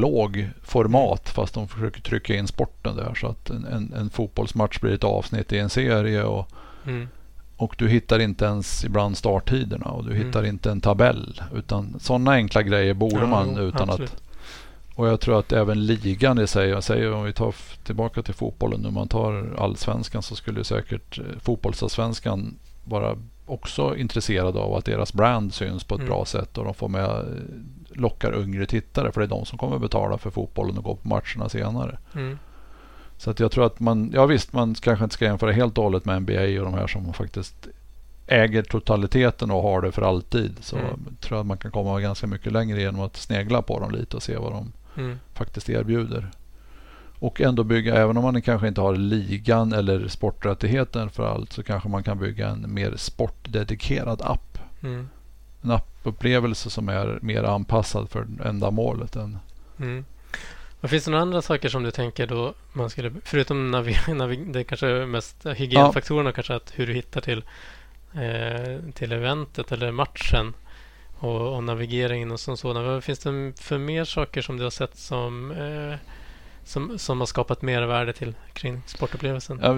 videokatalogformat 0.00 1.28
fast 1.28 1.54
de 1.54 1.68
försöker 1.68 2.00
trycka 2.00 2.34
in 2.36 2.46
sporten 2.46 2.96
där 2.96 3.14
så 3.14 3.26
att 3.26 3.50
en, 3.50 3.64
en, 3.66 3.92
en 3.96 4.10
fotbollsmatch 4.10 4.78
blir 4.80 4.94
ett 4.94 5.04
avsnitt 5.04 5.52
i 5.52 5.58
en 5.58 5.70
serie 5.70 6.22
och, 6.24 6.48
Mm. 6.86 7.08
och 7.56 7.74
du 7.78 7.88
hittar 7.88 8.18
inte 8.18 8.44
ens 8.44 8.84
ibland 8.84 9.16
starttiderna 9.16 9.86
och 9.86 10.04
du 10.04 10.10
Mm. 10.10 10.26
hittar 10.26 10.44
inte 10.44 10.70
en 10.70 10.80
tabell 10.80 11.42
utan 11.54 11.96
sådana 12.00 12.30
enkla 12.32 12.62
grejer 12.62 12.94
borde 12.94 13.16
Ja, 13.20 13.26
man 13.26 13.56
utan 13.58 13.90
absolut. 13.90 14.10
att 14.10 14.22
och 14.94 15.08
jag 15.08 15.20
tror 15.20 15.38
att 15.38 15.52
även 15.52 15.86
ligan 15.86 16.38
i 16.38 16.46
sig, 16.46 16.68
jag 16.68 16.84
säger 16.84 17.12
om 17.12 17.24
vi 17.24 17.32
tar 17.32 17.54
tillbaka 17.84 18.22
till 18.22 18.34
fotbollen, 18.34 18.80
när 18.80 18.90
man 18.90 19.08
tar 19.08 19.54
allsvenskan 19.58 20.22
så 20.22 20.36
skulle 20.36 20.64
säkert 20.64 21.18
eh, 21.18 21.24
fotbollsallsvenskan 21.42 22.54
vara 22.84 23.16
också 23.50 23.96
intresserade 23.96 24.58
av 24.58 24.74
att 24.74 24.84
deras 24.84 25.12
brand 25.12 25.54
syns 25.54 25.84
på 25.84 25.94
ett 25.94 25.98
Mm. 26.00 26.10
bra 26.10 26.24
sätt 26.24 26.58
och 26.58 26.64
de 26.64 26.74
får 26.74 26.88
med, 26.88 27.04
eh, 27.10 27.24
lockar 27.88 28.42
yngre 28.42 28.66
tittare 28.66 29.12
för 29.12 29.20
det 29.20 29.26
är 29.26 29.28
de 29.28 29.46
som 29.46 29.58
kommer 29.58 29.78
betala 29.78 30.18
för 30.18 30.30
fotbollen 30.30 30.78
och 30.78 30.84
gå 30.84 30.96
på 30.96 31.08
matcherna 31.08 31.48
senare. 31.48 31.98
Mm. 32.14 32.38
Så 33.16 33.30
att 33.30 33.40
jag 33.40 33.50
tror 33.52 33.66
att 33.66 33.80
man, 33.80 34.10
ja 34.14 34.26
visst 34.26 34.52
man 34.52 34.74
kanske 34.74 35.04
inte 35.04 35.14
ska 35.14 35.24
jämföra 35.24 35.52
helt 35.52 35.78
och 35.78 35.84
hållet 35.84 36.04
med 36.04 36.22
NBA 36.22 36.42
och 36.60 36.64
de 36.64 36.74
här 36.74 36.86
som 36.86 37.12
faktiskt 37.12 37.68
äger 38.26 38.62
totaliteten 38.62 39.50
och 39.50 39.62
har 39.62 39.80
det 39.82 39.92
för 39.92 40.02
alltid. 40.02 40.56
Så 40.60 40.76
Mm. 40.76 40.88
tror 41.20 41.36
jag 41.36 41.40
att 41.40 41.46
man 41.46 41.58
kan 41.58 41.70
komma 41.70 42.00
ganska 42.00 42.26
mycket 42.26 42.52
längre 42.52 42.80
genom 42.80 43.00
att 43.00 43.16
snegla 43.16 43.62
på 43.62 43.80
dem 43.80 43.90
lite 43.90 44.16
och 44.16 44.22
se 44.22 44.36
vad 44.36 44.52
de 44.52 44.72
Mm. 44.96 45.18
faktiskt 45.34 45.70
erbjuder. 45.70 46.30
Och 47.20 47.40
ändå 47.40 47.64
bygga, 47.64 47.94
även 47.94 48.16
om 48.16 48.22
man 48.22 48.42
kanske 48.42 48.68
inte 48.68 48.80
har 48.80 48.96
ligan 48.96 49.72
eller 49.72 50.08
sporträttigheten 50.08 51.10
för 51.10 51.26
allt, 51.26 51.52
så 51.52 51.62
kanske 51.62 51.88
man 51.88 52.02
kan 52.02 52.18
bygga 52.18 52.48
en 52.48 52.74
mer 52.74 52.96
sportdedikerad 52.96 54.22
app. 54.22 54.58
Mm. 54.82 55.08
En 55.62 55.70
appupplevelse 55.70 56.70
som 56.70 56.88
är 56.88 57.18
mer 57.22 57.42
anpassad 57.42 58.10
för 58.10 58.26
ändamålet. 58.44 59.16
Än, 59.16 59.38
Mm. 59.80 60.04
Vad 60.80 60.90
finns 60.90 61.04
det 61.04 61.10
några 61.10 61.22
andra 61.22 61.42
saker 61.42 61.68
som 61.68 61.82
du 61.82 61.90
tänker 61.90 62.26
då 62.26 62.54
man 62.72 62.90
skulle, 62.90 63.12
förutom 63.24 63.70
navi, 63.70 63.96
navi, 64.14 64.36
det 64.36 64.64
kanske 64.64 64.86
mest 64.86 65.46
hygienfaktorerna 65.46 66.32
kanske 66.32 66.54
att 66.54 66.72
hur 66.76 66.86
du 66.86 66.92
hittar 66.92 67.20
till, 67.20 67.44
eh, 68.14 68.92
till 68.94 69.12
eventet 69.12 69.72
eller 69.72 69.92
matchen 69.92 70.54
och, 71.18 71.56
och 71.56 71.64
navigeringen 71.64 72.30
och 72.30 72.40
sånt. 72.40 72.64
Vad 72.64 73.04
finns 73.04 73.18
det 73.18 73.52
för 73.60 73.78
mer 73.78 74.04
saker 74.04 74.42
som 74.42 74.56
du 74.56 74.62
har 74.62 74.70
sett 74.70 74.96
som, 74.96 75.50
eh, 75.50 75.94
som, 76.70 76.98
som 76.98 77.18
har 77.18 77.26
skapat 77.26 77.62
mervärde 77.62 78.12
till 78.12 78.34
kring 78.52 78.82
sportupplevelsen? 78.86 79.60
ja, 79.62 79.76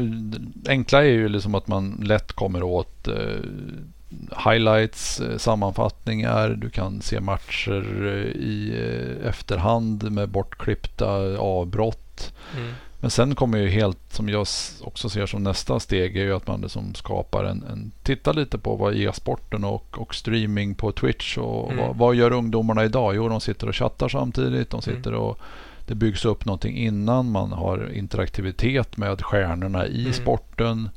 enkla 0.72 0.98
är 1.00 1.08
ju 1.10 1.28
liksom 1.28 1.54
att 1.54 1.66
man 1.68 2.00
lätt 2.02 2.32
kommer 2.32 2.62
åt 2.62 3.08
eh, 3.08 3.14
highlights, 4.46 5.20
eh, 5.20 5.36
sammanfattningar. 5.38 6.48
Du 6.48 6.70
kan 6.70 7.02
se 7.02 7.20
matcher 7.20 8.06
eh, 8.06 8.42
i 8.42 8.72
eh, 9.20 9.28
efterhand 9.28 10.10
med 10.12 10.28
bortklippta 10.28 11.38
avbrott. 11.38 12.32
Mm. 12.56 12.72
Men 13.00 13.10
sen 13.10 13.34
kommer 13.34 13.58
ju 13.58 13.68
helt, 13.68 13.98
som 14.10 14.28
jag 14.28 14.46
också 14.82 15.08
ser 15.08 15.26
som 15.26 15.42
nästa 15.42 15.80
steg, 15.80 16.16
är 16.16 16.22
ju 16.24 16.36
att 16.36 16.46
man 16.46 16.60
liksom 16.60 16.94
skapar 16.94 17.44
en, 17.44 17.64
en 17.72 17.92
titta 18.02 18.32
lite 18.32 18.58
på 18.58 18.76
vad 18.76 18.94
e-sporten 18.96 19.64
och, 19.64 19.98
och 19.98 20.14
streaming 20.14 20.74
på 20.74 20.92
Twitch 20.92 21.38
och 21.38 21.72
Mm. 21.72 21.86
vad, 21.86 21.96
vad 21.96 22.14
gör 22.14 22.32
ungdomarna 22.32 22.84
idag? 22.84 23.14
Jo, 23.14 23.28
de 23.28 23.40
sitter 23.40 23.68
och 23.68 23.76
chattar 23.76 24.08
samtidigt. 24.08 24.70
De 24.70 24.80
Mm. 24.86 24.96
sitter 24.96 25.14
och 25.14 25.38
det 25.86 25.94
byggs 25.94 26.24
upp 26.24 26.44
någonting 26.44 26.76
innan. 26.76 27.30
Man 27.30 27.52
har 27.52 27.92
interaktivitet 27.92 28.96
med 28.96 29.22
stjärnorna 29.22 29.86
i 29.86 30.00
Mm. 30.00 30.12
sporten. 30.12 30.90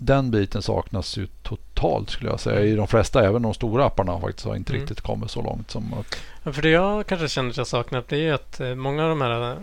den 0.00 0.30
biten 0.30 0.62
saknas 0.62 1.16
ju 1.18 1.26
totalt 1.42 2.10
skulle 2.10 2.30
jag 2.30 2.40
säga. 2.40 2.60
I 2.60 2.74
de 2.74 2.86
flesta, 2.86 3.24
även 3.24 3.42
de 3.42 3.54
stora 3.54 3.84
apparna 3.84 4.20
faktiskt 4.20 4.46
har 4.46 4.56
inte 4.56 4.72
mm. 4.72 4.80
riktigt 4.80 5.00
kommit 5.00 5.30
så 5.30 5.42
långt 5.42 5.70
som 5.70 5.94
att... 5.94 6.16
Ja, 6.42 6.52
för 6.52 6.62
det 6.62 6.68
jag 6.68 7.06
kanske 7.06 7.28
känner 7.28 7.50
att 7.50 7.56
jag 7.56 7.66
saknar 7.66 8.04
det 8.08 8.28
är 8.28 8.32
att 8.32 8.60
eh, 8.60 8.74
många 8.74 9.02
av 9.02 9.08
de 9.08 9.20
här 9.20 9.50
eh, 9.50 9.58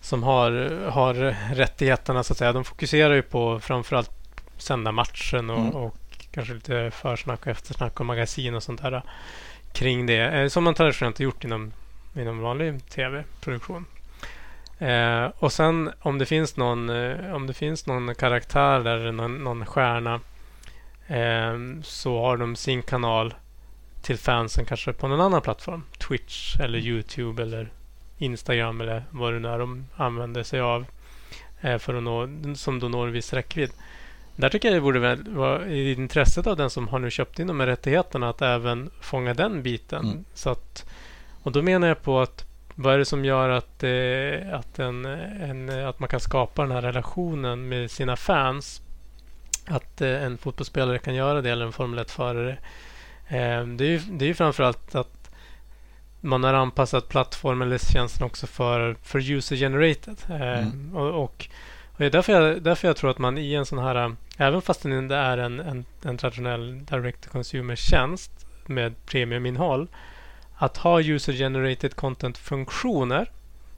som 0.00 0.22
har, 0.22 0.80
har 0.90 1.14
rättigheterna 1.54 2.22
så 2.22 2.32
att 2.32 2.38
säga. 2.38 2.52
De 2.52 2.64
fokuserar 2.64 3.14
ju 3.14 3.22
på 3.22 3.60
framförallt 3.60 4.10
sända 4.58 4.92
matchen 4.92 5.50
och, 5.50 5.58
mm. 5.58 5.74
och 5.74 5.96
kanske 6.30 6.54
lite 6.54 6.90
försnack 6.90 7.40
och 7.40 7.48
eftersnack 7.48 8.00
och 8.00 8.06
magasin 8.06 8.54
och 8.54 8.62
sånt 8.62 8.82
där 8.82 9.02
kring 9.72 10.06
det. 10.06 10.20
Eh, 10.20 10.48
som 10.48 10.64
man 10.64 10.74
traditionellt 10.74 11.18
har 11.18 11.24
gjort 11.24 11.44
inom, 11.44 11.72
inom 12.16 12.38
vanlig 12.38 12.86
tv-produktion. 12.88 13.86
Eh, 14.78 15.24
och 15.38 15.52
sen 15.52 15.90
om 16.00 16.18
det 16.18 16.26
finns 16.26 16.56
någon, 16.56 16.90
eh, 16.90 17.34
om 17.34 17.46
det 17.46 17.54
finns 17.54 17.86
någon 17.86 18.14
karaktär 18.14 18.80
eller 18.80 19.12
någon, 19.12 19.44
någon 19.44 19.66
stjärna 19.66 20.20
eh, 21.06 21.82
så 21.82 22.20
har 22.20 22.36
de 22.36 22.56
sin 22.56 22.82
kanal 22.82 23.34
till 24.02 24.18
fansen 24.18 24.64
kanske 24.64 24.92
på 24.92 25.08
någon 25.08 25.20
annan 25.20 25.42
plattform. 25.42 25.82
Twitch 25.98 26.60
eller 26.60 26.78
Youtube 26.78 27.42
eller 27.42 27.70
Instagram 28.18 28.80
eller 28.80 29.04
vad 29.10 29.32
det 29.32 29.38
nu 29.38 29.48
är 29.48 29.58
de 29.58 29.86
använder 29.96 30.42
sig 30.42 30.60
av 30.60 30.86
eh, 31.60 31.78
för 31.78 31.94
att 31.94 32.02
nå, 32.02 32.28
som 32.54 32.78
då 32.78 32.88
når 32.88 33.06
en 33.06 33.12
viss 33.12 33.32
räckvidd. 33.32 33.70
Där 34.36 34.48
tycker 34.48 34.68
jag 34.68 34.76
det 34.76 34.80
borde 34.80 35.16
vara 35.16 35.66
i 35.66 35.92
intresset 35.92 36.46
av 36.46 36.56
den 36.56 36.70
som 36.70 36.88
har 36.88 36.98
nu 36.98 37.10
köpt 37.10 37.38
in 37.38 37.46
de 37.46 37.60
här 37.60 37.66
rättigheterna 37.66 38.28
att 38.28 38.42
även 38.42 38.90
fånga 39.00 39.34
den 39.34 39.62
biten. 39.62 40.04
Mm. 40.04 40.24
Så 40.34 40.50
att, 40.50 40.90
och 41.42 41.52
då 41.52 41.62
menar 41.62 41.88
jag 41.88 42.02
på 42.02 42.20
att 42.20 42.44
vad 42.74 42.94
är 42.94 42.98
det 42.98 43.04
som 43.04 43.24
gör 43.24 43.48
att, 43.48 43.82
eh, 43.82 44.58
att, 44.58 44.78
en, 44.78 45.04
en, 45.04 45.86
att 45.86 46.00
man 46.00 46.08
kan 46.08 46.20
skapa 46.20 46.62
den 46.62 46.70
här 46.70 46.82
relationen 46.82 47.68
med 47.68 47.90
sina 47.90 48.16
fans? 48.16 48.82
Att 49.66 50.00
eh, 50.00 50.24
en 50.24 50.38
fotbollsspelare 50.38 50.98
kan 50.98 51.14
göra 51.14 51.42
det 51.42 51.50
eller 51.50 51.66
en 51.66 51.72
Formel 51.72 52.04
1-förare. 52.04 52.58
Eh, 53.28 53.66
det, 53.66 53.84
är 53.84 53.90
ju, 53.90 53.98
det 53.98 54.24
är 54.24 54.26
ju 54.26 54.34
framförallt 54.34 54.94
att 54.94 55.30
man 56.20 56.44
har 56.44 56.54
anpassat 56.54 57.08
plattformen 57.08 57.68
eller 57.68 57.78
tjänsten 57.78 58.26
också 58.26 58.46
för, 58.46 58.96
för 59.02 59.30
user-generated. 59.30 60.16
Eh, 60.28 60.58
mm. 60.58 60.96
och, 60.96 61.24
och 61.24 61.48
det 61.96 62.06
är 62.06 62.10
därför 62.10 62.32
jag, 62.32 62.62
därför 62.62 62.88
jag 62.88 62.96
tror 62.96 63.10
att 63.10 63.18
man 63.18 63.38
i 63.38 63.54
en 63.54 63.66
sån 63.66 63.78
här, 63.78 64.16
även 64.36 64.62
fast 64.62 64.82
det 64.82 65.16
är 65.16 65.38
en, 65.38 65.60
en, 65.60 65.84
en 66.02 66.18
traditionell 66.18 66.84
direct-to-consumer-tjänst 66.84 68.46
med 68.66 69.06
premiuminnehåll, 69.06 69.88
att 70.62 70.76
ha 70.76 71.00
user-generated 71.00 71.96
content-funktioner, 71.96 73.30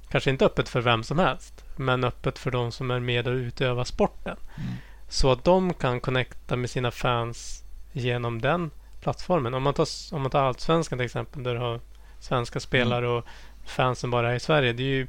kanske 0.09 0.31
inte 0.31 0.47
öppet 0.47 0.69
för 0.69 0.81
vem 0.81 1.05
som 1.05 1.19
helst, 1.19 1.65
men 1.77 2.05
öppet 2.05 2.39
för 2.39 2.51
de 2.51 2.73
som 2.73 2.91
är 2.91 3.01
med 3.01 3.29
och 3.29 3.35
utövar 3.35 3.85
sporten. 3.85 4.37
Mm. 4.57 4.73
Så 5.09 5.33
att 5.33 5.45
de 5.45 5.75
kan 5.75 6.01
connecta 6.01 6.57
med 6.57 6.71
sina 6.71 6.91
fans 6.91 7.65
genom 7.93 8.41
den 8.41 8.71
plattformen. 9.01 9.55
Om 9.55 9.63
man 9.63 9.75
tar, 9.75 9.87
om 10.13 10.23
man 10.23 10.31
tar 10.31 10.43
Allsvenskan 10.43 10.99
till 10.99 11.05
exempel, 11.05 11.43
där 11.43 11.55
du 11.55 11.61
har 11.61 11.81
svenska 12.21 12.61
spelare 12.61 13.07
mm. 13.07 13.17
och 13.17 13.25
fansen 13.65 14.11
bara 14.11 14.31
är 14.31 14.35
i 14.35 14.41
Sverige. 14.41 14.73
Det, 14.73 14.83
är 14.83 14.95
ju, 14.95 15.07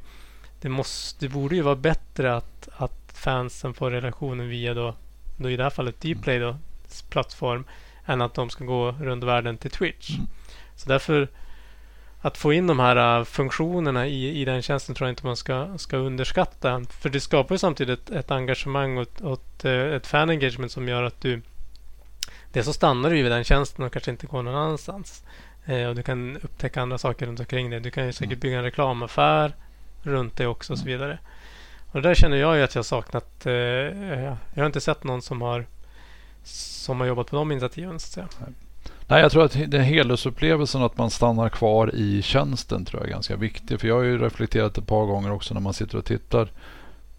det, 0.60 0.68
måste, 0.68 1.26
det 1.26 1.32
borde 1.32 1.56
ju 1.56 1.62
vara 1.62 1.76
bättre 1.76 2.36
att, 2.36 2.68
att 2.76 3.12
fansen 3.14 3.74
får 3.74 3.90
relationen 3.90 4.48
via 4.48 4.74
då, 4.74 4.94
då 5.36 5.50
i 5.50 5.56
det 5.56 5.62
här 5.62 5.70
fallet 5.70 6.00
Dplay 6.00 6.38
då, 6.38 6.56
plattform 7.08 7.64
än 8.06 8.22
att 8.22 8.34
de 8.34 8.50
ska 8.50 8.64
gå 8.64 8.92
runt 8.92 9.24
världen 9.24 9.58
till 9.58 9.70
Twitch. 9.70 10.10
Mm. 10.10 10.26
Så 10.76 10.88
därför 10.88 11.28
att 12.24 12.38
få 12.38 12.52
in 12.52 12.66
de 12.66 12.78
här 12.78 13.18
uh, 13.18 13.24
funktionerna 13.24 14.06
i, 14.06 14.40
i 14.40 14.44
den 14.44 14.62
tjänsten 14.62 14.94
tror 14.94 15.08
jag 15.08 15.12
inte 15.12 15.26
man 15.26 15.36
ska, 15.36 15.78
ska 15.78 15.96
underskatta. 15.96 16.84
För 17.00 17.08
det 17.08 17.20
skapar 17.20 17.54
ju 17.54 17.58
samtidigt 17.58 18.10
ett, 18.10 18.16
ett 18.16 18.30
engagemang 18.30 18.98
och, 18.98 19.22
och 19.22 19.32
ett, 19.32 19.64
uh, 19.64 19.94
ett 19.94 20.06
fan-engagement 20.06 20.72
som 20.72 20.88
gör 20.88 21.02
att 21.02 21.20
du 21.20 21.42
Dels 22.52 22.66
så 22.66 22.72
stannar 22.72 23.10
du 23.10 23.22
vid 23.22 23.32
den 23.32 23.44
tjänsten 23.44 23.84
och 23.84 23.92
kanske 23.92 24.10
inte 24.10 24.26
går 24.26 24.42
någon 24.42 24.54
annanstans. 24.54 25.24
Eh, 25.64 25.88
och 25.88 25.94
du 25.94 26.02
kan 26.02 26.36
upptäcka 26.36 26.82
andra 26.82 26.98
saker 26.98 27.26
runt 27.26 27.40
omkring 27.40 27.70
dig. 27.70 27.80
Du 27.80 27.90
kan 27.90 28.06
ju 28.06 28.12
säkert 28.12 28.32
mm. 28.32 28.40
bygga 28.40 28.58
en 28.58 28.64
reklamaffär 28.64 29.54
runt 30.02 30.36
det 30.36 30.46
också 30.46 30.72
och 30.72 30.78
så 30.78 30.84
mm. 30.84 30.98
vidare. 30.98 31.18
Och 31.92 32.02
där 32.02 32.14
känner 32.14 32.36
jag 32.36 32.56
ju 32.56 32.62
att 32.62 32.74
jag 32.74 32.84
saknat... 32.84 33.46
Eh, 33.46 33.52
jag 33.52 34.36
har 34.56 34.66
inte 34.66 34.80
sett 34.80 35.04
någon 35.04 35.22
som 35.22 35.42
har, 35.42 35.66
som 36.44 37.00
har 37.00 37.06
jobbat 37.06 37.26
på 37.30 37.36
de 37.36 37.52
initiativen. 37.52 38.00
Så 38.00 38.20
att 38.20 38.32
säga. 38.32 38.46
Nej, 39.08 39.22
jag 39.22 39.32
tror 39.32 39.44
att 39.44 39.70
den 39.70 39.84
helhetsupplevelsen 39.84 40.82
att 40.82 40.98
man 40.98 41.10
stannar 41.10 41.48
kvar 41.48 41.94
i 41.94 42.22
tjänsten 42.22 42.84
tror 42.84 43.02
jag 43.02 43.08
är 43.08 43.12
ganska 43.12 43.36
viktig. 43.36 43.80
För 43.80 43.88
jag 43.88 43.94
har 43.94 44.02
ju 44.02 44.18
reflekterat 44.18 44.78
ett 44.78 44.86
par 44.86 45.06
gånger 45.06 45.32
också 45.32 45.54
när 45.54 45.60
man 45.60 45.74
sitter 45.74 45.98
och 45.98 46.04
tittar 46.04 46.48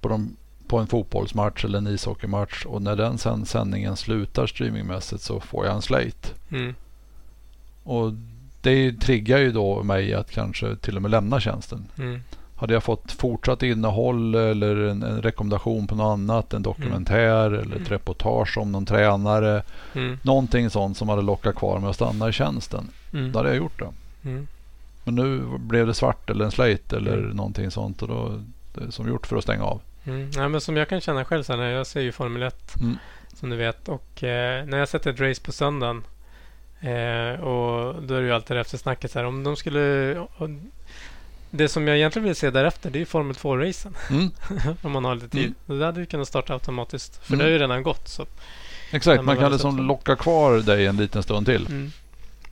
på, 0.01 0.09
de, 0.09 0.35
på 0.67 0.77
en 0.77 0.87
fotbollsmatch 0.87 1.65
eller 1.65 1.77
en 1.77 1.87
ishockeymatch 1.87 2.65
och 2.65 2.81
när 2.81 2.95
den 2.95 3.17
sen 3.17 3.45
sändningen 3.45 3.95
slutar 3.95 4.47
streamingmässigt 4.47 5.21
så 5.21 5.39
får 5.39 5.65
jag 5.65 5.75
en 5.75 5.81
slate. 5.81 6.29
Mm. 6.51 6.75
Och 7.83 8.13
det 8.61 8.93
triggar 8.93 9.37
ju 9.37 9.51
då 9.51 9.83
mig 9.83 10.13
att 10.13 10.31
kanske 10.31 10.75
till 10.75 10.95
och 10.95 11.01
med 11.01 11.11
lämna 11.11 11.39
tjänsten. 11.39 11.85
Mm. 11.97 12.21
Hade 12.57 12.73
jag 12.73 12.83
fått 12.83 13.11
fortsatt 13.11 13.63
innehåll 13.63 14.35
eller 14.35 14.75
en, 14.75 15.03
en 15.03 15.21
rekommendation 15.21 15.87
på 15.87 15.95
något 15.95 16.13
annat, 16.13 16.53
en 16.53 16.61
dokumentär 16.61 17.47
mm. 17.47 17.61
eller 17.61 17.75
ett 17.75 17.91
reportage 17.91 18.57
om 18.57 18.71
någon 18.71 18.85
tränare. 18.85 19.63
Mm. 19.93 20.19
Någonting 20.23 20.69
sånt 20.69 20.97
som 20.97 21.09
hade 21.09 21.21
lockat 21.21 21.55
kvar 21.55 21.79
mig 21.79 21.89
att 21.89 21.95
stanna 21.95 22.29
i 22.29 22.31
tjänsten. 22.31 22.87
Mm. 23.13 23.31
Då 23.31 23.39
hade 23.39 23.49
jag 23.49 23.57
gjort 23.57 23.79
det. 23.79 23.89
Mm. 24.29 24.47
Men 25.03 25.15
nu 25.15 25.43
blev 25.57 25.87
det 25.87 25.93
svart 25.93 26.29
eller 26.29 26.45
en 26.45 26.51
slate 26.51 26.97
eller 26.97 27.17
mm. 27.17 27.29
någonting 27.29 27.71
sånt 27.71 28.01
och 28.01 28.07
då, 28.07 28.39
som 28.89 29.07
gjort 29.07 29.27
för 29.27 29.37
att 29.37 29.43
stänga 29.43 29.63
av. 29.63 29.81
Mm. 30.05 30.31
Ja, 30.35 30.47
men 30.47 30.61
som 30.61 30.77
jag 30.77 30.89
kan 30.89 31.01
känna 31.01 31.25
själv 31.25 31.43
så 31.43 31.55
när 31.55 31.71
jag 31.71 31.87
ser 31.87 32.01
ju 32.01 32.11
Formel 32.11 32.43
1 32.43 32.75
mm. 32.81 32.97
som 33.33 33.49
du 33.49 33.55
vet 33.55 33.89
och 33.89 34.23
eh, 34.23 34.65
när 34.65 34.77
jag 34.77 34.89
sätter 34.89 35.13
ett 35.13 35.19
race 35.19 35.41
på 35.41 35.51
söndagen 35.51 36.03
eh, 36.79 37.43
och 37.43 38.03
då 38.03 38.15
är 38.15 38.21
det 38.21 38.27
ju 38.27 38.33
alltid 38.33 38.57
eftersnacket 38.57 39.11
så 39.11 39.19
här 39.19 39.25
om 39.25 39.43
de 39.43 39.55
skulle 39.55 40.15
det 41.57 41.69
som 41.69 41.87
jag 41.87 41.97
egentligen 41.97 42.25
vill 42.25 42.35
se 42.35 42.49
därefter 42.49 42.89
det 42.89 43.01
är 43.01 43.05
Formel 43.05 43.35
2-racen. 43.35 43.93
Mm. 44.09 44.31
Om 44.81 44.91
man 44.91 45.05
har 45.05 45.15
lite 45.15 45.29
tid. 45.29 45.53
Mm. 45.67 45.79
Det 45.79 45.85
hade 45.85 45.99
ju 45.99 46.05
kunnat 46.05 46.27
starta 46.27 46.53
automatiskt. 46.53 47.25
För 47.25 47.33
mm. 47.33 47.39
det 47.39 47.45
har 47.45 47.51
ju 47.51 47.59
redan 47.59 47.83
gått. 47.83 48.07
Så 48.07 48.25
Exakt, 48.91 49.17
man, 49.17 49.25
man 49.25 49.37
kan 49.37 49.51
liksom 49.51 49.87
locka 49.87 50.15
kvar 50.15 50.57
dig 50.57 50.85
en 50.85 50.97
liten 50.97 51.23
stund 51.23 51.45
till. 51.45 51.67
Mm. 51.67 51.91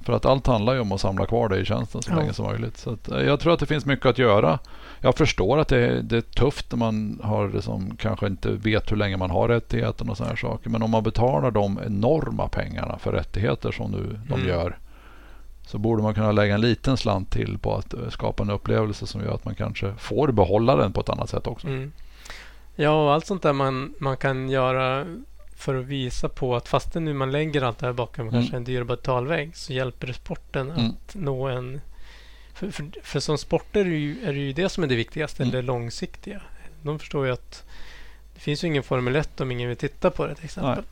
För 0.04 0.14
att 0.14 0.26
allt 0.26 0.48
handlar 0.48 0.74
ju 0.74 0.80
om 0.80 0.92
att 0.92 1.02
samla 1.02 1.26
kvar 1.26 1.50
dig 1.50 1.62
i 1.62 1.66
tjänsten 1.66 2.02
så 2.02 2.12
ja. 2.12 2.16
länge 2.16 2.34
som 2.34 2.46
möjligt. 2.46 2.78
Så 2.78 2.94
att, 2.94 3.12
eh, 3.12 3.22
jag 3.22 3.40
tror 3.40 3.54
att 3.54 3.60
det 3.60 3.66
finns 3.66 3.86
mycket 3.86 4.06
att 4.06 4.18
göra. 4.18 4.60
Jag 5.02 5.16
förstår 5.16 5.60
att 5.60 5.68
det 5.68 5.78
är, 5.78 6.02
det 6.02 6.18
är 6.18 6.22
tufft 6.22 6.72
när 6.72 6.78
man 6.78 7.20
har 7.24 7.50
liksom, 7.50 7.98
kanske 7.98 8.28
inte 8.28 8.52
vet 8.52 8.92
hur 8.92 8.98
länge 8.98 9.18
man 9.18 9.30
har 9.30 9.48
rättigheten 9.48 10.10
och 10.10 10.18
sådana 10.18 10.36
saker. 10.36 10.70
Men 10.70 10.84
om 10.84 10.92
man 10.92 11.04
betalar 11.04 11.52
de 11.52 11.80
enorma 11.86 12.48
pengarna 12.48 12.98
för 12.98 13.12
rättigheter 13.12 13.72
som 13.72 13.92
nu 13.92 14.20
de 14.28 14.34
mm. 14.34 14.48
gör 14.48 14.78
så 15.74 15.80
borde 15.80 16.04
man 16.04 16.14
kunna 16.14 16.32
lägga 16.32 16.54
en 16.54 16.62
liten 16.62 16.98
slant 16.98 17.32
till 17.32 17.58
på 17.58 17.76
att 17.76 17.94
eh, 17.94 18.10
skapa 18.10 18.44
en 18.44 18.50
upplevelse 18.50 19.08
som 19.08 19.22
gör 19.22 19.36
att 19.36 19.46
man 19.46 19.56
kanske 19.56 19.94
får 19.98 20.32
behålla 20.32 20.76
den 20.76 20.94
på 20.94 21.02
ett 21.02 21.10
annat 21.10 21.30
sätt 21.30 21.48
också. 21.48 21.68
Mm. 21.68 21.92
Ja, 22.76 23.06
och 23.06 23.14
allt 23.14 23.26
sånt 23.26 23.42
där 23.42 23.54
man, 23.54 23.94
man 24.00 24.18
kan 24.18 24.50
göra 24.50 25.06
för 25.56 25.76
att 25.76 25.86
visa 25.86 26.30
på 26.30 26.56
att 26.56 26.68
fastän 26.68 27.06
nu 27.06 27.14
man 27.14 27.32
lägger 27.32 27.62
allt 27.62 27.80
det 27.80 27.86
här 27.86 27.94
bakom 27.94 28.28
mm. 28.28 28.34
kanske 28.34 28.56
en 28.56 28.64
dyr 28.64 28.84
betalvägg 28.84 29.56
så 29.56 29.74
hjälper 29.74 30.08
det 30.08 30.14
sporten 30.14 30.72
mm. 30.72 30.86
att 30.86 31.16
nå 31.16 31.48
en... 31.48 31.82
För, 32.54 32.72
för, 32.72 32.86
för, 33.04 33.20
som 33.20 33.38
sporter 33.38 33.80
är 33.80 33.86
det, 33.86 33.98
ju, 33.98 34.24
är 34.24 34.34
det 34.34 34.40
ju 34.40 34.54
det 34.54 34.70
som 34.70 34.84
är 34.84 34.88
det 34.88 34.96
viktigaste, 34.96 35.44
mm. 35.44 35.56
det 35.56 35.62
långsiktiga. 35.62 36.42
De 36.82 37.00
förstår 37.00 37.26
ju 37.26 37.32
att 37.32 37.64
det 38.34 38.40
finns 38.40 38.64
ju 38.64 38.68
ingen 38.68 38.84
Formel 38.84 39.16
1 39.16 39.42
om 39.42 39.52
ingen 39.52 39.70
vill 39.70 39.78
titta 39.78 40.12
på 40.12 40.28
det 40.28 40.36
till 40.36 40.46
exempel. 40.46 40.84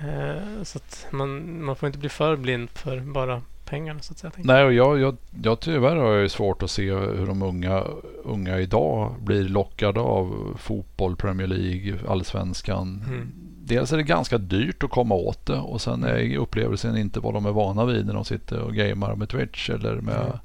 Eh, 0.00 0.62
så 0.62 0.78
att 0.78 1.06
man, 1.10 1.62
man 1.64 1.76
får 1.76 1.86
inte 1.86 1.98
bli 1.98 2.08
för 2.08 2.36
blind 2.36 2.70
för 2.70 3.00
bara 3.00 3.42
pengarna 3.72 4.00
så 4.00 4.12
att 4.12 4.18
säga. 4.18 4.32
Nej, 4.36 4.64
och 4.64 4.72
jag, 4.72 5.00
jag, 5.00 5.16
jag 5.42 5.60
tyvärr 5.60 5.96
har 5.96 6.12
jag 6.12 6.30
svårt 6.30 6.62
att 6.62 6.70
se 6.70 6.92
hur 6.92 7.26
de 7.26 7.42
unga, 7.42 7.84
unga 8.24 8.58
idag 8.58 9.14
blir 9.20 9.48
lockade 9.48 10.00
av 10.00 10.56
fotboll, 10.58 11.16
Premier 11.16 11.46
League, 11.46 11.98
allsvenskan. 12.08 13.04
Mm. 13.08 13.32
Dels 13.64 13.92
är 13.92 13.96
det 13.96 14.02
ganska 14.02 14.38
dyrt 14.38 14.82
att 14.82 14.90
komma 14.90 15.14
åt 15.14 15.46
det 15.46 15.58
och 15.58 15.80
sen 15.80 16.04
är 16.04 16.36
upplevelsen 16.36 16.96
inte 16.96 17.20
vad 17.20 17.34
de 17.34 17.46
är 17.46 17.52
vana 17.52 17.84
vid 17.84 18.06
när 18.06 18.14
de 18.14 18.24
sitter 18.24 18.60
och 18.60 18.74
gamer 18.74 19.14
med 19.14 19.28
Twitch 19.28 19.70
eller 19.70 19.94
med 19.94 20.16
mm. 20.16 20.38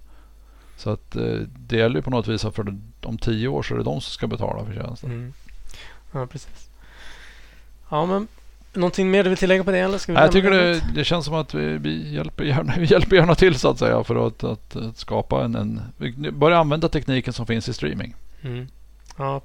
Så 0.77 0.89
att 0.89 1.15
eh, 1.15 1.39
det 1.57 1.77
gäller 1.77 1.95
ju 1.95 2.01
på 2.01 2.09
något 2.09 2.27
vis 2.27 2.45
att 2.45 2.55
för 2.55 2.77
om 3.03 3.17
tio 3.17 3.47
år 3.47 3.63
så 3.63 3.73
är 3.73 3.77
det 3.77 3.83
de 3.83 4.01
som 4.01 4.11
ska 4.11 4.27
betala 4.27 4.65
för 4.65 4.73
tjänsten. 4.73 5.11
Mm. 5.11 5.33
Ja, 6.11 6.25
precis. 6.25 6.69
Ja, 7.89 8.05
men 8.05 8.27
Någonting 8.73 9.11
mer 9.11 9.23
du 9.23 9.29
vill 9.29 9.37
tillägga 9.37 9.63
på 9.63 9.71
det? 9.71 9.79
Eller 9.79 9.97
ska 9.97 10.13
vi 10.13 10.19
jag 10.19 10.31
tycker 10.31 10.51
det, 10.51 10.81
det, 10.95 11.03
känns 11.03 11.25
som 11.25 11.33
att 11.33 11.53
vi, 11.53 11.77
vi, 11.77 12.13
hjälper 12.15 12.43
gärna, 12.43 12.73
vi 12.77 12.85
hjälper 12.85 13.15
gärna 13.15 13.35
till 13.35 13.59
så 13.59 13.69
att 13.69 13.79
säga 13.79 14.03
för 14.03 14.27
att, 14.27 14.43
att, 14.43 14.75
att 14.75 14.97
skapa 14.97 15.43
en, 15.43 15.55
en... 15.55 15.81
Börja 16.33 16.57
använda 16.57 16.89
tekniken 16.89 17.33
som 17.33 17.45
finns 17.45 17.69
i 17.69 17.73
streaming. 17.73 18.15
Mm. 18.41 18.67
Ja, 19.17 19.41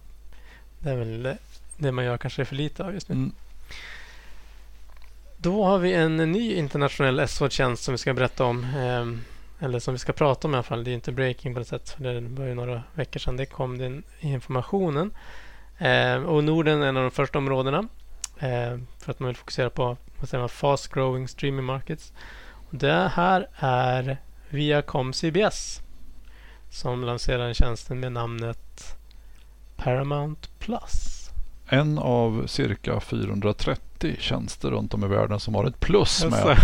det 0.79 0.91
är 0.91 0.97
väl 0.97 1.23
det, 1.23 1.39
det 1.77 1.93
man 1.93 2.05
gör 2.05 2.19
kanske 2.19 2.45
för 2.45 2.57
lite 2.57 2.85
av 2.85 2.95
just 2.95 3.09
nu. 3.09 3.15
Mm. 3.15 3.33
Då 5.37 5.65
har 5.65 5.79
vi 5.79 5.93
en 5.93 6.17
ny 6.17 6.55
internationell 6.55 7.29
SO-tjänst 7.29 7.83
som 7.83 7.93
vi 7.93 7.99
ska 7.99 8.15
berätta 8.15 8.45
om. 8.45 8.65
Eh, 8.65 9.33
eller 9.65 9.79
som 9.79 9.95
vi 9.95 9.99
ska 9.99 10.13
prata 10.13 10.49
om 10.49 10.55
i 10.55 10.57
alla 10.57 10.63
fall. 10.63 10.85
Det 10.85 10.91
är 10.91 10.95
inte 10.95 11.13
breaking 11.13 11.55
på 11.55 11.61
något 11.61 11.69
sätt. 11.69 11.91
För 11.91 12.05
det 12.05 12.21
var 12.21 12.47
ju 12.47 12.55
några 12.55 12.83
veckor 12.95 13.21
sedan 13.21 13.37
det 13.37 13.47
kom 13.47 13.79
den 13.79 14.03
informationen. 14.21 15.11
Eh, 15.79 16.15
och 16.15 16.45
Norden 16.45 16.83
är 16.83 16.87
en 16.87 16.97
av 16.97 17.03
de 17.03 17.11
första 17.11 17.39
områdena. 17.39 17.89
Eh, 18.43 18.79
för 18.99 19.11
att 19.11 19.21
man 19.21 19.27
vill 19.27 19.37
fokusera 19.37 19.71
på 19.71 19.97
vad 20.21 20.29
säger 20.29 20.43
man, 20.43 20.49
fast 20.49 20.93
growing 20.93 21.29
streaming 21.29 21.65
markets. 21.65 22.13
Och 22.71 22.77
det 22.77 23.11
här 23.15 23.49
är 23.57 24.21
Viacom 24.49 25.13
CBS 25.13 25.81
som 26.71 27.05
lanserar 27.05 27.45
den 27.45 27.55
tjänsten 27.55 28.01
med 28.01 28.13
namnet 28.13 28.97
Paramount 29.77 30.49
Plus. 30.59 31.29
En 31.67 31.99
av 31.99 32.47
cirka 32.47 33.01
430 33.01 34.17
tjänster 34.19 34.71
runt 34.71 34.95
om 34.95 35.05
i 35.05 35.09
världen 35.09 35.41
som 35.41 35.55
har 35.55 35.65
ett 35.65 35.81
plus 35.81 36.25
med. 36.25 36.57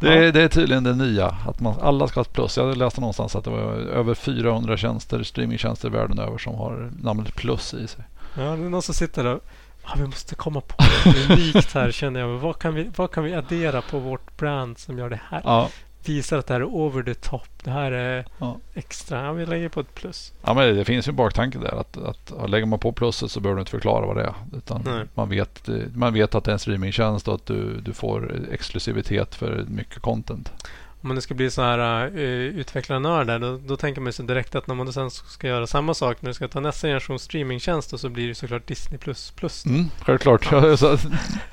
Det 0.00 0.08
är, 0.18 0.32
det 0.32 0.42
är 0.42 0.48
tydligen 0.48 0.84
det 0.84 0.94
nya. 0.94 1.26
Att 1.26 1.60
man, 1.60 1.74
alla 1.80 2.08
ska 2.08 2.20
ha 2.20 2.22
ett 2.22 2.32
plus. 2.32 2.56
Jag 2.56 2.76
läste 2.76 3.00
någonstans 3.00 3.36
att 3.36 3.44
det 3.44 3.50
var 3.50 3.72
över 3.72 4.14
400 4.14 4.76
tjänster, 4.76 5.22
streamingtjänster 5.22 5.90
världen 5.90 6.18
över 6.18 6.38
som 6.38 6.54
har 6.54 6.90
namnet 7.02 7.34
plus 7.34 7.74
i 7.74 7.86
sig. 7.88 8.04
Ja, 8.34 8.42
det 8.42 8.48
är 8.48 8.56
någon 8.56 8.82
som 8.82 8.94
sitter 8.94 9.24
där 9.24 9.34
och 9.34 9.42
ah, 9.84 9.94
vi 9.96 10.04
måste 10.06 10.34
komma 10.34 10.60
på 10.60 10.74
något 11.06 11.30
unikt 11.30 11.74
här 11.74 11.90
känner 11.90 12.20
jag. 12.20 12.28
Vad 12.28 12.58
kan, 12.58 12.74
vi, 12.74 12.90
vad 12.96 13.10
kan 13.10 13.24
vi 13.24 13.34
addera 13.34 13.82
på 13.82 13.98
vårt 13.98 14.36
brand 14.36 14.78
som 14.78 14.98
gör 14.98 15.10
det 15.10 15.20
här? 15.30 15.40
Ja, 15.44 15.68
Visar 16.04 16.38
att 16.38 16.46
det 16.46 16.54
här 16.54 16.60
är 16.60 16.64
over 16.64 17.02
the 17.02 17.14
top. 17.14 17.48
Det 17.64 17.70
här 17.70 17.92
är 17.92 18.26
Ja. 18.38 18.56
extra. 18.74 19.24
Ja, 19.24 19.32
vi 19.32 19.46
lägger 19.46 19.68
på 19.68 19.80
ett 19.80 19.94
plus. 19.94 20.32
ja 20.44 20.54
men 20.54 20.76
det 20.76 20.84
finns 20.84 21.08
ju 21.08 21.10
en 21.10 21.16
baktanke 21.16 21.58
där. 21.58 21.80
Att, 21.80 21.96
att 21.96 22.50
lägger 22.50 22.66
man 22.66 22.78
på 22.78 22.92
plusset 22.92 23.30
så 23.30 23.40
behöver 23.40 23.56
du 23.56 23.60
inte 23.60 23.70
förklara 23.70 24.06
vad 24.06 24.16
det 24.16 24.22
är. 24.22 24.34
Utan 24.56 24.82
Nej. 24.84 25.04
man, 25.14 25.28
vet, 25.28 25.68
man 25.94 26.12
vet 26.14 26.34
att 26.34 26.44
det 26.44 26.50
är 26.50 26.52
en 26.52 26.58
streamingtjänst 26.58 27.28
och 27.28 27.34
att 27.34 27.46
du, 27.46 27.80
du 27.80 27.92
får 27.92 28.34
exklusivitet 28.52 29.34
för 29.34 29.64
mycket 29.68 29.98
content. 30.02 30.52
Om 31.02 31.08
man 31.08 31.14
nu 31.14 31.20
ska 31.20 31.34
bli 31.34 31.50
så 31.50 31.62
här 31.62 32.06
uh, 32.06 32.20
utvecklarnördar 32.60 33.38
då, 33.38 33.58
då 33.66 33.76
tänker 33.76 34.00
man 34.00 34.12
sig 34.12 34.26
direkt 34.26 34.54
att 34.54 34.66
när 34.66 34.74
man 34.74 34.92
sen 34.92 35.10
ska 35.10 35.46
göra 35.46 35.66
samma 35.66 35.94
sak 35.94 36.22
när 36.22 36.30
du 36.30 36.34
ska 36.34 36.48
ta 36.48 36.60
nästa 36.60 36.88
generation 36.88 37.18
streamingtjänst 37.18 37.90
då, 37.90 37.98
så 37.98 38.08
blir 38.08 38.28
det 38.28 38.34
såklart 38.34 38.66
Disney++. 38.66 38.98
Plus 38.98 39.30
plus. 39.30 39.66
Mm, 39.66 39.90
självklart. 40.00 40.44
så, 40.78 40.98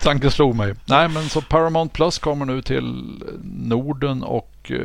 tanken 0.01 0.31
slog 0.31 0.55
mig. 0.55 0.75
Nej, 0.86 1.10
men 1.10 1.29
så 1.29 1.41
Paramount 1.41 1.93
Plus 1.93 2.19
kommer 2.19 2.45
nu 2.45 2.62
till 2.62 3.21
Norden 3.43 4.23
och 4.23 4.71
eh, 4.71 4.77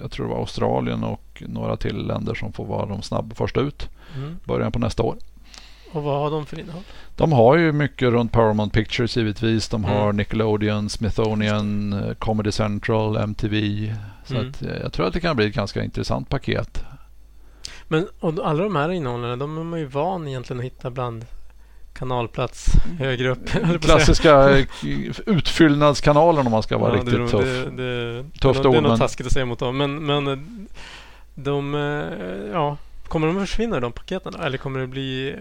jag 0.00 0.10
tror 0.10 0.26
det 0.26 0.32
var 0.32 0.40
Australien 0.40 1.04
och 1.04 1.42
några 1.46 1.76
till 1.76 2.06
länder 2.06 2.34
som 2.34 2.52
får 2.52 2.64
vara 2.64 2.86
de 2.86 3.02
snabba 3.02 3.34
första 3.34 3.60
ut. 3.60 3.88
Mm. 4.16 4.36
Början 4.44 4.72
på 4.72 4.78
nästa 4.78 5.02
år. 5.02 5.16
Och 5.92 6.02
vad 6.02 6.18
har 6.20 6.30
de 6.30 6.46
för 6.46 6.58
innehåll? 6.60 6.82
De 7.16 7.32
har 7.32 7.56
ju 7.56 7.72
mycket 7.72 8.08
runt 8.10 8.32
Paramount 8.32 8.74
Pictures 8.78 9.16
givetvis. 9.16 9.68
De 9.68 9.84
har 9.84 10.02
Mm. 10.04 10.16
Nickelodeon, 10.16 10.88
Smithsonian, 10.88 11.94
Comedy 12.18 12.52
Central, 12.52 13.16
MTV. 13.16 13.94
Så 14.24 14.34
Mm. 14.34 14.50
att, 14.50 14.62
eh, 14.62 14.76
jag 14.82 14.92
tror 14.92 15.06
att 15.06 15.12
det 15.12 15.20
kan 15.20 15.36
bli 15.36 15.46
ett 15.46 15.54
ganska 15.54 15.84
intressant 15.84 16.28
paket. 16.28 16.84
Men 17.88 18.06
och 18.20 18.34
alla 18.44 18.62
de 18.64 18.76
här 18.76 18.90
innehållen, 18.90 19.38
de 19.38 19.58
är 19.58 19.64
man 19.64 19.78
ju 19.78 19.86
van 19.86 20.28
egentligen 20.28 20.60
att 20.60 20.66
hitta 20.66 20.90
bland 20.90 21.24
kanalplats 21.94 22.66
högre 22.98 23.28
upp. 23.28 23.48
Klassiska 23.80 24.58
eh, 24.58 24.66
utfyllnadskanalen 25.26 26.46
om 26.46 26.52
man 26.52 26.62
ska 26.62 26.78
vara 26.78 26.90
Ja, 26.90 26.94
det 26.96 27.00
riktigt 27.10 27.20
nog- 27.20 27.30
tuff. 27.30 27.40
Det, 27.76 27.82
det, 27.82 28.22
Tufft 28.22 28.62
det, 28.62 28.68
nog- 28.68 28.72
det 28.74 28.78
är 28.78 28.82
ord, 28.82 28.88
men- 28.88 28.98
taskigt 28.98 29.26
att 29.26 29.32
säga 29.32 29.46
mot 29.46 29.58
dem. 29.58 29.76
Men, 29.76 30.06
men 30.06 30.26
eh, 30.26 30.38
de, 31.34 31.74
ja, 32.52 32.76
kommer 33.08 33.26
de 33.26 33.36
att 33.36 33.48
försvinna 33.48 33.80
de 33.80 33.92
paketen? 33.92 34.34
Eller 34.34 34.58
kommer 34.58 34.80
det 34.80 34.86
bli... 34.86 35.36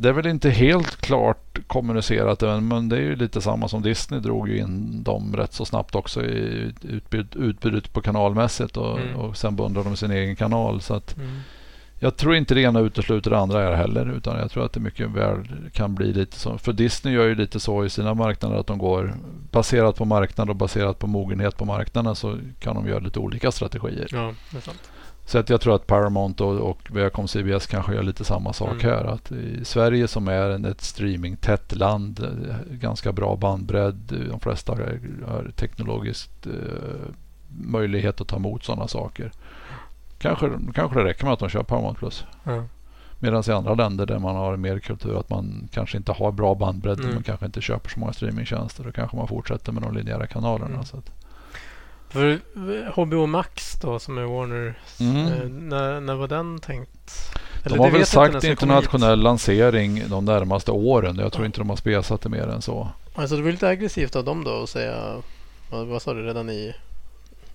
Det 0.00 0.08
är 0.08 0.12
väl 0.12 0.26
inte 0.26 0.50
helt 0.50 0.96
klart 0.96 1.58
kommunicerat 1.66 2.42
än, 2.42 2.68
men 2.68 2.88
det 2.88 2.96
är 2.96 3.00
ju 3.00 3.16
lite 3.16 3.40
samma 3.40 3.68
som 3.68 3.82
Disney 3.82 4.20
drog 4.20 4.48
ju 4.48 4.58
in 4.58 5.02
dem 5.02 5.36
rätt 5.36 5.52
så 5.52 5.64
snabbt 5.64 5.94
också 5.94 6.24
i 6.24 6.72
utbud, 6.82 7.36
utbudet 7.36 7.92
på 7.92 8.00
kanalmässigt 8.00 8.76
och, 8.76 8.98
Mm. 9.00 9.16
och 9.16 9.36
sen 9.36 9.56
bundade 9.56 9.88
de 9.88 9.96
sin 9.96 10.10
egen 10.10 10.36
kanal. 10.36 10.80
Så 10.80 10.94
att 10.94 11.16
Mm. 11.16 11.28
jag 11.98 12.16
tror 12.16 12.34
inte 12.34 12.54
det 12.54 12.60
ena 12.60 12.80
utesluter 12.80 13.30
det 13.30 13.38
andra 13.38 13.58
här 13.58 13.72
heller 13.72 14.12
utan 14.16 14.38
jag 14.38 14.50
tror 14.50 14.64
att 14.64 14.72
det 14.72 14.80
mycket 14.80 15.10
väl 15.10 15.48
kan 15.72 15.94
bli 15.94 16.12
lite 16.12 16.38
så. 16.38 16.58
För 16.58 16.72
Disney 16.72 17.14
gör 17.14 17.24
ju 17.26 17.34
lite 17.34 17.60
så 17.60 17.84
i 17.84 17.90
sina 17.90 18.14
marknader 18.14 18.56
att 18.56 18.66
de 18.66 18.78
går 18.78 19.14
baserat 19.50 19.96
på 19.96 20.04
marknad 20.04 20.50
och 20.50 20.56
baserat 20.56 20.98
på 20.98 21.06
mogenhet 21.06 21.56
på 21.56 21.64
marknaden 21.64 22.14
så 22.16 22.38
kan 22.60 22.74
de 22.74 22.88
göra 22.88 22.98
lite 22.98 23.18
olika 23.18 23.52
strategier. 23.52 24.08
Ja, 24.12 24.34
det 24.50 24.56
är 24.56 24.60
sant. 24.60 24.90
Så 25.30 25.38
att 25.38 25.50
jag 25.50 25.60
tror 25.60 25.74
att 25.74 25.86
Paramount 25.86 26.44
och, 26.44 26.70
och 26.70 26.78
Viacom 26.96 27.28
CBS 27.28 27.66
kanske 27.66 27.94
gör 27.94 28.02
lite 28.02 28.24
samma 28.24 28.52
sak 28.52 28.82
Mm. 28.84 28.94
här. 28.96 29.04
Att 29.04 29.32
I 29.32 29.64
Sverige 29.64 30.08
som 30.08 30.28
är 30.28 30.50
en- 30.50 30.64
ett 30.64 30.80
streamingtätt 30.80 31.74
land, 31.76 32.20
eh, 32.24 32.56
ganska 32.74 33.12
bra 33.12 33.36
bandbredd, 33.36 34.12
eh, 34.12 34.30
de 34.30 34.40
flesta 34.40 34.72
har, 34.72 35.50
teknologiskt 35.56 36.46
eh, 36.46 36.52
möjlighet 37.48 38.20
att 38.20 38.28
ta 38.28 38.36
emot 38.36 38.64
sådana 38.64 38.88
saker. 38.88 39.32
Kanske, 40.18 40.50
kanske 40.74 40.98
det 40.98 41.04
räcker 41.04 41.24
med 41.24 41.32
att 41.32 41.38
de 41.40 41.48
kör 41.48 41.62
Paramount 41.62 41.98
Plus. 41.98 42.24
Ja. 42.44 42.64
Medan 43.18 43.42
i 43.48 43.50
andra 43.52 43.74
länder 43.74 44.06
där 44.06 44.18
man 44.18 44.36
har 44.36 44.56
mer 44.56 44.78
kultur 44.78 45.18
att 45.20 45.30
man 45.30 45.68
kanske 45.72 45.96
inte 45.96 46.12
har 46.12 46.32
bra 46.32 46.54
bandbredd, 46.54 47.00
Mm. 47.00 47.14
man 47.14 47.22
kanske 47.22 47.46
inte 47.46 47.60
köper 47.60 47.90
så 47.90 48.00
många 48.00 48.12
streamingtjänster. 48.12 48.84
Då 48.84 48.92
kanske 48.92 49.16
man 49.16 49.28
fortsätter 49.28 49.72
med 49.72 49.82
de 49.82 49.94
linjära 49.94 50.26
kanalerna. 50.26 50.66
Mm. 50.74 50.84
Så 50.84 50.96
att, 50.96 51.12
För 52.10 52.30
eh, 52.30 52.38
HBO 52.94 53.26
Max 53.26 53.74
då, 53.80 53.98
som 53.98 54.18
är 54.18 54.22
Warner, 54.22 54.74
Mm. 55.00 55.16
eh, 55.26 55.48
när, 55.48 56.00
när 56.00 56.14
var 56.14 56.28
den 56.28 56.58
tänkt? 56.58 57.12
Eller 57.64 57.76
de 57.76 57.82
har 57.82 57.90
väl 57.90 58.00
inte 58.00 58.10
sagt 58.10 58.30
komma 58.32 58.40
hit. 58.42 58.44
internationell 58.50 59.20
lansering 59.20 60.02
de 60.08 60.24
närmaste 60.24 60.70
åren. 60.70 61.16
Jag 61.18 61.32
tror 61.32 61.46
inte 61.46 61.60
de 61.60 61.68
har 61.70 61.76
spesat 61.76 62.20
det 62.20 62.28
mer 62.28 62.46
än 62.48 62.62
så. 62.62 62.88
Alltså 63.14 63.36
det 63.36 63.42
blir 63.42 63.52
lite 63.52 63.68
aggressivt 63.68 64.16
av 64.16 64.24
dem 64.24 64.44
då 64.44 64.62
att 64.62 64.68
säga, 64.68 64.96
vad, 65.70 65.86
vad 65.86 66.02
sa 66.02 66.14
du, 66.14 66.22
redan 66.26 66.50
i 66.50 66.74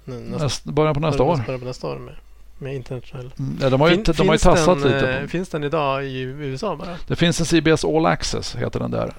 nä- 0.05 0.15
nästa, 0.19 0.43
Näst, 0.43 0.63
början 0.63 0.93
på 0.93 0.99
nästa 0.99 1.23
år. 1.23 1.37
början 1.45 1.59
på 1.61 1.65
nästa 1.67 1.87
år 1.87 1.95
med, 1.99 2.15
med 2.57 2.75
internationell. 2.75 3.31
Mm, 3.39 3.57
ja, 3.61 3.69
de 3.69 3.81
har 3.81 3.89
ju, 3.89 3.95
Fin- 3.95 4.13
de 4.17 4.27
har 4.27 4.35
ju 4.35 4.39
tassat 4.39 4.81
den, 4.81 4.91
lite. 4.91 5.13
eh, 5.13 5.21
På. 5.21 5.27
Finns 5.27 5.49
den 5.49 5.63
idag 5.63 6.05
i 6.05 6.19
USA 6.21 6.75
bara? 6.75 6.97
Det 7.07 7.15
finns 7.15 7.39
en 7.39 7.45
CBS 7.45 7.85
All 7.85 8.05
Access, 8.05 8.55
heter 8.55 8.79
den 8.79 8.91
där. 8.91 9.13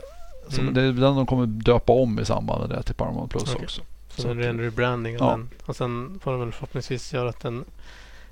Som 0.49 0.61
Mm. 0.61 0.75
Det 0.75 0.81
är 0.83 0.85
den 0.87 1.17
de 1.17 1.27
kommer 1.27 1.47
döpa 1.47 1.93
om 1.93 2.19
i 2.21 2.25
samband 2.25 2.61
med 2.69 2.79
det 2.79 2.83
till 2.83 2.95
Paramount 2.95 3.31
Plus 3.31 3.43
Okej. 3.55 3.65
också. 3.65 3.83
Så, 4.17 4.35
det 4.35 4.45
är 4.47 4.51
en 4.51 4.61
rebranding 4.61 5.21
av 5.21 5.27
Ja. 5.27 5.31
den. 5.31 5.49
Och 5.67 5.77
sen 5.77 6.21
får 6.23 6.31
de 6.31 6.41
väl 6.41 6.53
förhoppningsvis 6.53 7.13
göra 7.15 7.29
att 7.29 7.41
den 7.41 7.65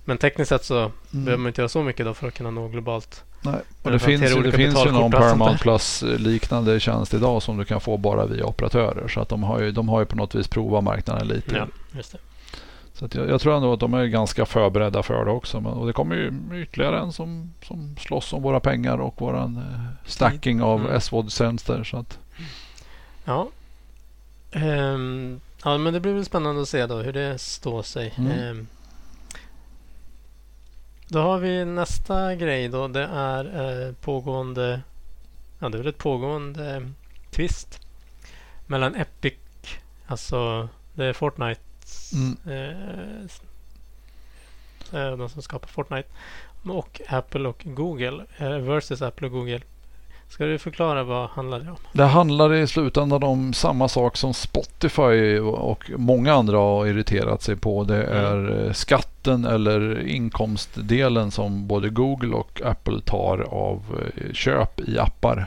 Men 0.07 0.19
tekniskt 0.19 0.49
sett 0.49 0.65
så 0.65 0.75
behöver 1.11 1.29
Mm. 1.33 1.43
man 1.43 1.49
inte 1.51 1.61
göra 1.61 1.69
så 1.69 1.83
mycket 1.83 2.07
då 2.07 2.15
för 2.15 2.29
att 2.29 2.35
kunna 2.35 2.51
nå 2.51 2.69
globalt. 2.69 3.25
Nej. 3.43 3.55
Och 3.83 3.91
det 3.91 3.99
finns, 3.99 4.23
ju, 4.37 4.43
det 4.43 4.53
finns 4.53 4.87
ju 4.87 4.91
någon 4.93 5.11
Paramount 5.11 5.53
där. 5.55 5.59
Plus 5.59 6.03
liknande 6.03 6.81
tjänst 6.81 7.15
idag 7.15 7.43
som 7.43 7.57
du 7.59 7.65
kan 7.65 7.81
få 7.81 7.97
bara 7.97 8.27
via 8.27 8.45
operatörer. 8.47 9.09
Så 9.09 9.21
att 9.21 9.29
de 9.29 9.43
har 9.43 9.61
ju, 9.61 9.73
de 9.73 9.89
har 9.89 10.01
ju 10.01 10.07
på 10.07 10.17
något 10.17 10.35
vis 10.35 10.49
provat 10.49 10.85
marknaden 10.85 11.29
lite. 11.29 11.57
Ja, 11.57 11.67
just 11.93 12.13
det. 12.13 12.19
Så 12.93 13.09
jag, 13.13 13.29
jag 13.29 13.41
tror 13.41 13.57
ändå 13.57 13.73
att 13.73 13.81
de 13.81 13.95
är 13.95 14.05
ganska 14.07 14.47
förberedda 14.47 15.03
för 15.03 15.25
det 15.25 15.31
också. 15.31 15.61
Men, 15.61 15.73
och 15.73 15.87
det 15.87 15.93
kommer 15.93 16.15
ju 16.17 16.33
ytterligare 16.63 16.99
en 17.01 17.13
som, 17.13 17.53
som 17.63 17.97
slåss 18.01 18.33
om 18.33 18.43
våra 18.43 18.61
pengar 18.61 18.99
och 18.99 19.21
våran 19.21 19.57
eh, 19.57 20.09
stacking 20.11 20.63
av 20.63 20.81
Mm. 20.81 20.93
S-Vod-tjänster. 20.97 21.93
Ja. 23.25 23.49
Ehm, 24.53 25.41
ja, 25.65 25.79
men 25.79 25.93
det 25.93 26.01
blir 26.01 26.13
väl 26.13 26.25
spännande 26.25 26.63
att 26.63 26.69
se 26.69 26.87
då 26.87 26.97
hur 26.97 27.13
det 27.13 27.39
står 27.39 27.83
sig. 27.83 28.15
Mm. 28.19 28.31
Ehm, 28.33 28.67
då 31.09 31.21
har 31.21 31.39
vi 31.39 31.65
nästa 31.65 32.35
grej 32.35 32.69
då. 32.69 32.89
Det 32.89 33.09
är 33.13 33.45
eh, 33.89 33.93
pågående... 33.95 34.81
Ja, 35.59 35.69
det 35.69 35.77
är 35.77 35.79
väl 35.79 35.87
ett 35.89 35.99
pågående 35.99 36.75
eh, 36.77 36.83
twist 37.31 37.81
mellan 38.67 38.95
Epic, 38.95 39.35
alltså 40.07 40.69
det 40.95 41.05
är 41.05 41.13
Fortnite, 41.13 41.61
Mm. 42.15 42.37
eh, 42.47 43.25
eh, 45.01 45.17
de 45.17 45.29
som 45.29 45.43
skapar 45.43 45.69
Fortnite, 45.69 46.09
och 46.69 47.01
Apple 47.09 47.49
och 47.49 47.63
Google 47.65 48.25
eh, 48.39 48.57
versus 48.59 49.03
Apple 49.03 49.27
och 49.27 49.33
Google. 49.33 49.61
Ska 50.35 50.45
du 50.45 50.59
förklara 50.59 51.05
vad 51.05 51.29
handlar 51.31 51.61
det 51.61 51.71
om? 51.71 51.77
Det 51.93 52.05
handlar 52.05 52.55
i 52.55 52.67
slutändan 52.67 53.23
om 53.23 53.53
samma 53.53 53.89
sak 53.89 54.17
som 54.17 54.35
Spotify 54.35 55.39
och 55.39 55.91
många 55.97 56.33
andra 56.35 56.57
har 56.59 56.87
irriterat 56.87 57.43
sig 57.43 57.57
på. 57.57 57.85
Det 57.85 58.03
Mm. 58.05 58.25
är 58.25 58.67
eh, 58.67 58.73
skatten 58.73 59.45
eller 59.45 60.07
inkomstdelen 60.07 61.31
som 61.31 61.67
både 61.67 61.89
Google 61.89 62.35
och 62.35 62.61
Apple 62.65 63.01
tar 63.01 63.39
av 63.51 63.83
eh, 64.17 64.33
köp 64.33 64.81
i 64.81 64.99
appar. 64.99 65.47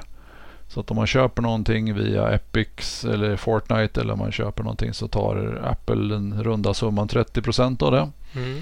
Så 0.68 0.80
att 0.80 0.92
om 0.92 0.98
man 0.98 1.08
köper 1.08 1.42
någonting 1.42 1.94
via 1.94 2.30
Epics 2.30 3.06
eller 3.06 3.36
Fortnite 3.36 4.02
eller 4.02 4.14
om 4.14 4.20
man 4.20 4.32
köper 4.32 4.64
någonting 4.64 4.94
så 4.94 5.08
tar 5.08 5.62
Apple 5.72 5.96
den 6.16 6.44
runda 6.44 6.74
summan 6.74 7.08
30 7.08 7.42
procent 7.42 7.82
av 7.82 7.92
det. 7.92 8.10
Mm. 8.36 8.62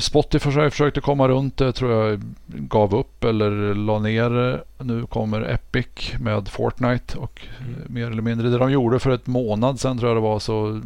Spotify 0.00 0.50
försökte 0.70 1.00
komma 1.00 1.28
runt 1.28 1.56
det, 1.56 1.72
tror 1.72 1.92
jag 1.92 2.22
gav 2.46 2.94
upp 2.94 3.24
eller 3.24 3.74
la 3.74 3.98
ner 3.98 4.30
det. 4.30 4.64
Nu 4.84 5.06
kommer 5.06 5.42
Epic 5.42 5.86
med 6.20 6.48
Fortnite 6.48 7.18
och 7.18 7.40
Mm. 7.60 7.74
mer 7.86 8.10
eller 8.10 8.22
mindre 8.22 8.48
det 8.48 8.58
de 8.58 8.72
gjorde 8.72 8.98
för 8.98 9.10
ett 9.10 9.26
månad 9.26 9.80
sedan 9.80 9.98
tror 9.98 10.10
jag 10.10 10.16
det 10.16 10.20
var 10.20 10.38
så 10.38 10.80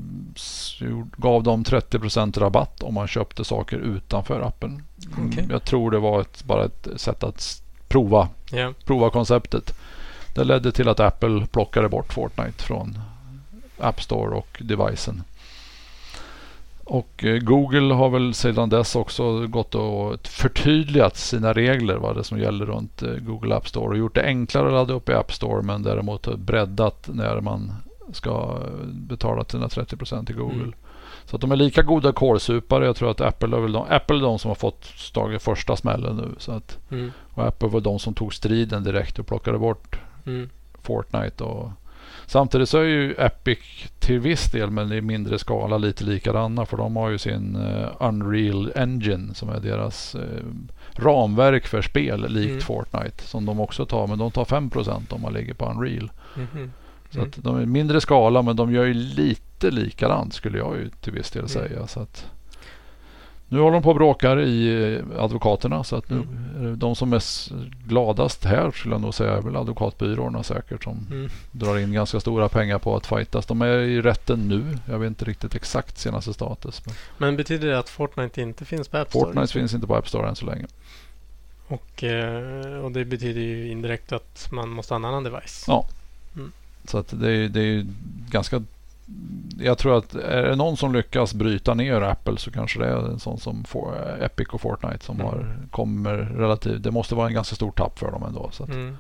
gav 1.16 1.42
de 1.42 1.64
30% 1.64 2.38
rabatt 2.38 2.82
om 2.82 2.94
man 2.94 3.08
köpte 3.08 3.44
saker 3.44 3.76
utanför 3.78 4.40
appen. 4.40 4.82
Mm, 5.16 5.28
Okej. 5.30 5.46
Jag 5.50 5.64
tror 5.64 5.90
det 5.90 5.98
var 5.98 6.20
ett, 6.20 6.44
bara 6.44 6.64
ett 6.64 6.88
sätt 6.96 7.22
att 7.24 7.62
prova, 7.88 8.28
Ja. 8.52 8.72
prova 8.84 9.10
konceptet. 9.10 9.78
Det 10.34 10.44
ledde 10.44 10.72
till 10.72 10.88
att 10.88 11.00
Apple 11.00 11.46
plockade 11.46 11.88
bort 11.88 12.12
Fortnite 12.12 12.62
från 12.62 12.98
App 13.78 14.02
Store 14.02 14.34
och 14.36 14.58
devicen. 14.64 15.22
Och 16.88 17.24
eh, 17.24 17.38
Google 17.38 17.94
har 17.94 18.08
väl 18.08 18.34
sedan 18.34 18.68
dess 18.68 18.96
också 18.96 19.46
gått 19.46 19.74
och 19.74 20.26
förtydligat 20.26 21.16
sina 21.16 21.52
regler 21.52 21.96
vad 21.96 22.16
det 22.16 22.24
som 22.24 22.38
gäller 22.38 22.66
runt 22.66 23.02
eh, 23.02 23.12
Google 23.12 23.54
App 23.54 23.68
Store 23.68 23.88
och 23.88 23.98
gjort 23.98 24.14
det 24.14 24.24
enklare 24.24 24.66
att 24.66 24.72
ladda 24.72 24.94
upp 24.94 25.08
i 25.08 25.12
App 25.12 25.32
Store 25.32 25.62
men 25.62 25.82
däremot 25.82 26.36
breddat 26.36 27.08
när 27.12 27.40
man 27.40 27.72
ska 28.12 28.58
betala 28.84 29.44
sina 29.44 29.66
30% 29.66 30.26
till 30.26 30.36
Google. 30.36 30.54
Mm. 30.54 30.74
Så 31.24 31.36
att 31.36 31.40
de 31.40 31.52
är 31.52 31.56
lika 31.56 31.82
goda 31.82 32.12
kålsupare. 32.12 32.86
Jag 32.86 32.96
tror 32.96 33.10
att 33.10 33.20
Apple 33.20 33.56
är, 33.56 33.60
väl 33.60 33.72
de, 33.72 33.86
Apple 33.88 34.16
är 34.16 34.20
de 34.20 34.38
som 34.38 34.48
har 34.48 34.54
fått 34.54 35.12
tagit 35.14 35.42
första 35.42 35.76
smällen 35.76 36.16
nu. 36.16 36.28
Så 36.38 36.52
att, 36.52 36.78
mm. 36.90 37.12
Och 37.34 37.46
Apple 37.46 37.68
var 37.68 37.80
de 37.80 37.98
som 37.98 38.14
tog 38.14 38.34
striden 38.34 38.84
direkt 38.84 39.18
och 39.18 39.26
plockade 39.26 39.58
bort 39.58 39.98
mm. 40.26 40.48
Fortnite. 40.82 41.44
Och, 41.44 41.70
samtidigt 42.28 42.68
så 42.68 42.78
är 42.78 42.84
ju 42.84 43.14
Epic 43.18 43.58
till 43.98 44.18
viss 44.18 44.50
del 44.50 44.70
men 44.70 44.92
i 44.92 45.00
mindre 45.00 45.38
skala 45.38 45.78
lite 45.78 46.04
likadana. 46.04 46.66
För 46.66 46.76
de 46.76 46.96
har 46.96 47.10
ju 47.10 47.18
sin 47.18 47.56
uh, 47.56 47.88
Unreal 48.00 48.72
Engine 48.74 49.34
som 49.34 49.48
är 49.48 49.60
deras 49.60 50.14
uh, 50.14 50.22
ramverk 50.92 51.66
för 51.66 51.82
spel 51.82 52.26
likt 52.28 52.50
mm. 52.50 52.60
Fortnite. 52.60 53.22
Som 53.22 53.46
de 53.46 53.60
också 53.60 53.86
tar. 53.86 54.06
Men 54.06 54.18
de 54.18 54.30
tar 54.30 54.44
5% 54.44 55.02
om 55.08 55.22
man 55.22 55.32
ligger 55.32 55.54
på 55.54 55.66
Unreal. 55.66 56.10
Mm. 56.36 56.72
Så 57.10 57.22
att 57.22 57.36
de 57.36 57.56
är 57.56 57.66
mindre 57.66 58.00
skala 58.00 58.42
men 58.42 58.56
de 58.56 58.72
gör 58.72 58.84
ju 58.84 58.94
lite 58.94 59.70
likadant 59.70 60.34
skulle 60.34 60.58
jag 60.58 60.76
ju 60.76 60.90
till 61.00 61.12
viss 61.12 61.30
del 61.30 61.40
mm. 61.40 61.48
säga. 61.48 61.86
Så 61.86 62.00
att 62.00 62.26
nu 63.48 63.58
håller 63.58 63.72
de 63.72 63.82
på 63.82 63.88
och 63.88 63.96
bråkar 63.96 64.40
i 64.40 64.84
eh, 64.94 65.22
advokaterna 65.22 65.84
så 65.84 65.96
att 65.96 66.10
nu 66.10 66.16
mm. 66.16 66.78
de 66.78 66.96
som 66.96 67.12
är 67.12 67.22
gladast 67.88 68.44
här 68.44 68.70
skulle 68.70 68.94
jag 68.94 69.00
nog 69.00 69.14
säga 69.14 69.32
är 69.32 69.42
väl 69.42 69.56
advokatbyråerna 69.56 70.42
säkert 70.42 70.84
som 70.84 71.06
mm. 71.10 71.30
drar 71.52 71.78
in 71.78 71.92
ganska 71.92 72.20
stora 72.20 72.48
pengar 72.48 72.78
på 72.78 72.96
att 72.96 73.06
fightas. 73.06 73.46
De 73.46 73.62
är 73.62 73.78
i 73.78 74.02
rätten 74.02 74.48
nu. 74.48 74.78
Jag 74.86 74.98
vet 74.98 75.08
inte 75.08 75.24
riktigt 75.24 75.54
exakt 75.54 75.98
senaste 75.98 76.34
status. 76.34 76.82
Men, 76.86 76.94
men 77.18 77.36
betyder 77.36 77.68
det 77.68 77.78
att 77.78 77.88
Fortnite 77.88 78.42
inte 78.42 78.64
finns 78.64 78.88
på 78.88 78.98
App 78.98 79.08
Store? 79.08 79.24
Fortnite 79.24 79.52
finns 79.52 79.74
inte 79.74 79.86
på 79.86 79.96
App 79.96 80.08
Store 80.08 80.28
än 80.28 80.36
så 80.36 80.46
länge. 80.46 80.66
Och, 81.68 82.04
eh, 82.04 82.78
och 82.78 82.92
det 82.92 83.04
betyder 83.04 83.40
ju 83.40 83.70
indirekt 83.70 84.12
att 84.12 84.48
man 84.52 84.68
måste 84.68 84.94
ha 84.94 84.96
en 84.96 85.04
annan 85.04 85.24
device. 85.24 85.64
Ja. 85.66 85.86
Mm. 86.36 86.52
Så 86.84 86.98
att 86.98 87.20
det, 87.20 87.32
är, 87.32 87.48
det 87.48 87.60
är 87.60 87.86
ganska... 88.30 88.62
Jag 89.60 89.78
tror 89.78 89.98
att 89.98 90.14
är 90.14 90.42
det 90.42 90.56
någon 90.56 90.76
som 90.76 90.92
lyckas 90.92 91.34
bryta 91.34 91.74
ner 91.74 92.00
Apple 92.00 92.36
så 92.36 92.50
kanske 92.50 92.78
det 92.78 92.86
är 92.86 92.96
en 92.96 93.18
sån 93.18 93.38
som 93.38 93.64
For, 93.64 94.18
Epic 94.20 94.48
och 94.48 94.60
Fortnite 94.60 95.04
som 95.04 95.20
mm. 95.20 95.26
har, 95.26 95.56
kommer 95.70 96.16
relativt... 96.16 96.82
Det 96.82 96.90
måste 96.90 97.14
vara 97.14 97.26
en 97.28 97.34
ganska 97.34 97.56
stor 97.56 97.70
tapp 97.70 97.98
för 97.98 98.10
dem 98.10 98.22
ändå. 98.22 98.50
Så 98.52 98.64
mm. 98.64 98.96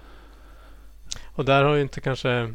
Och 1.34 1.44
där 1.44 1.64
har 1.64 1.74
ju 1.74 1.82
inte 1.82 2.00
kanske... 2.00 2.54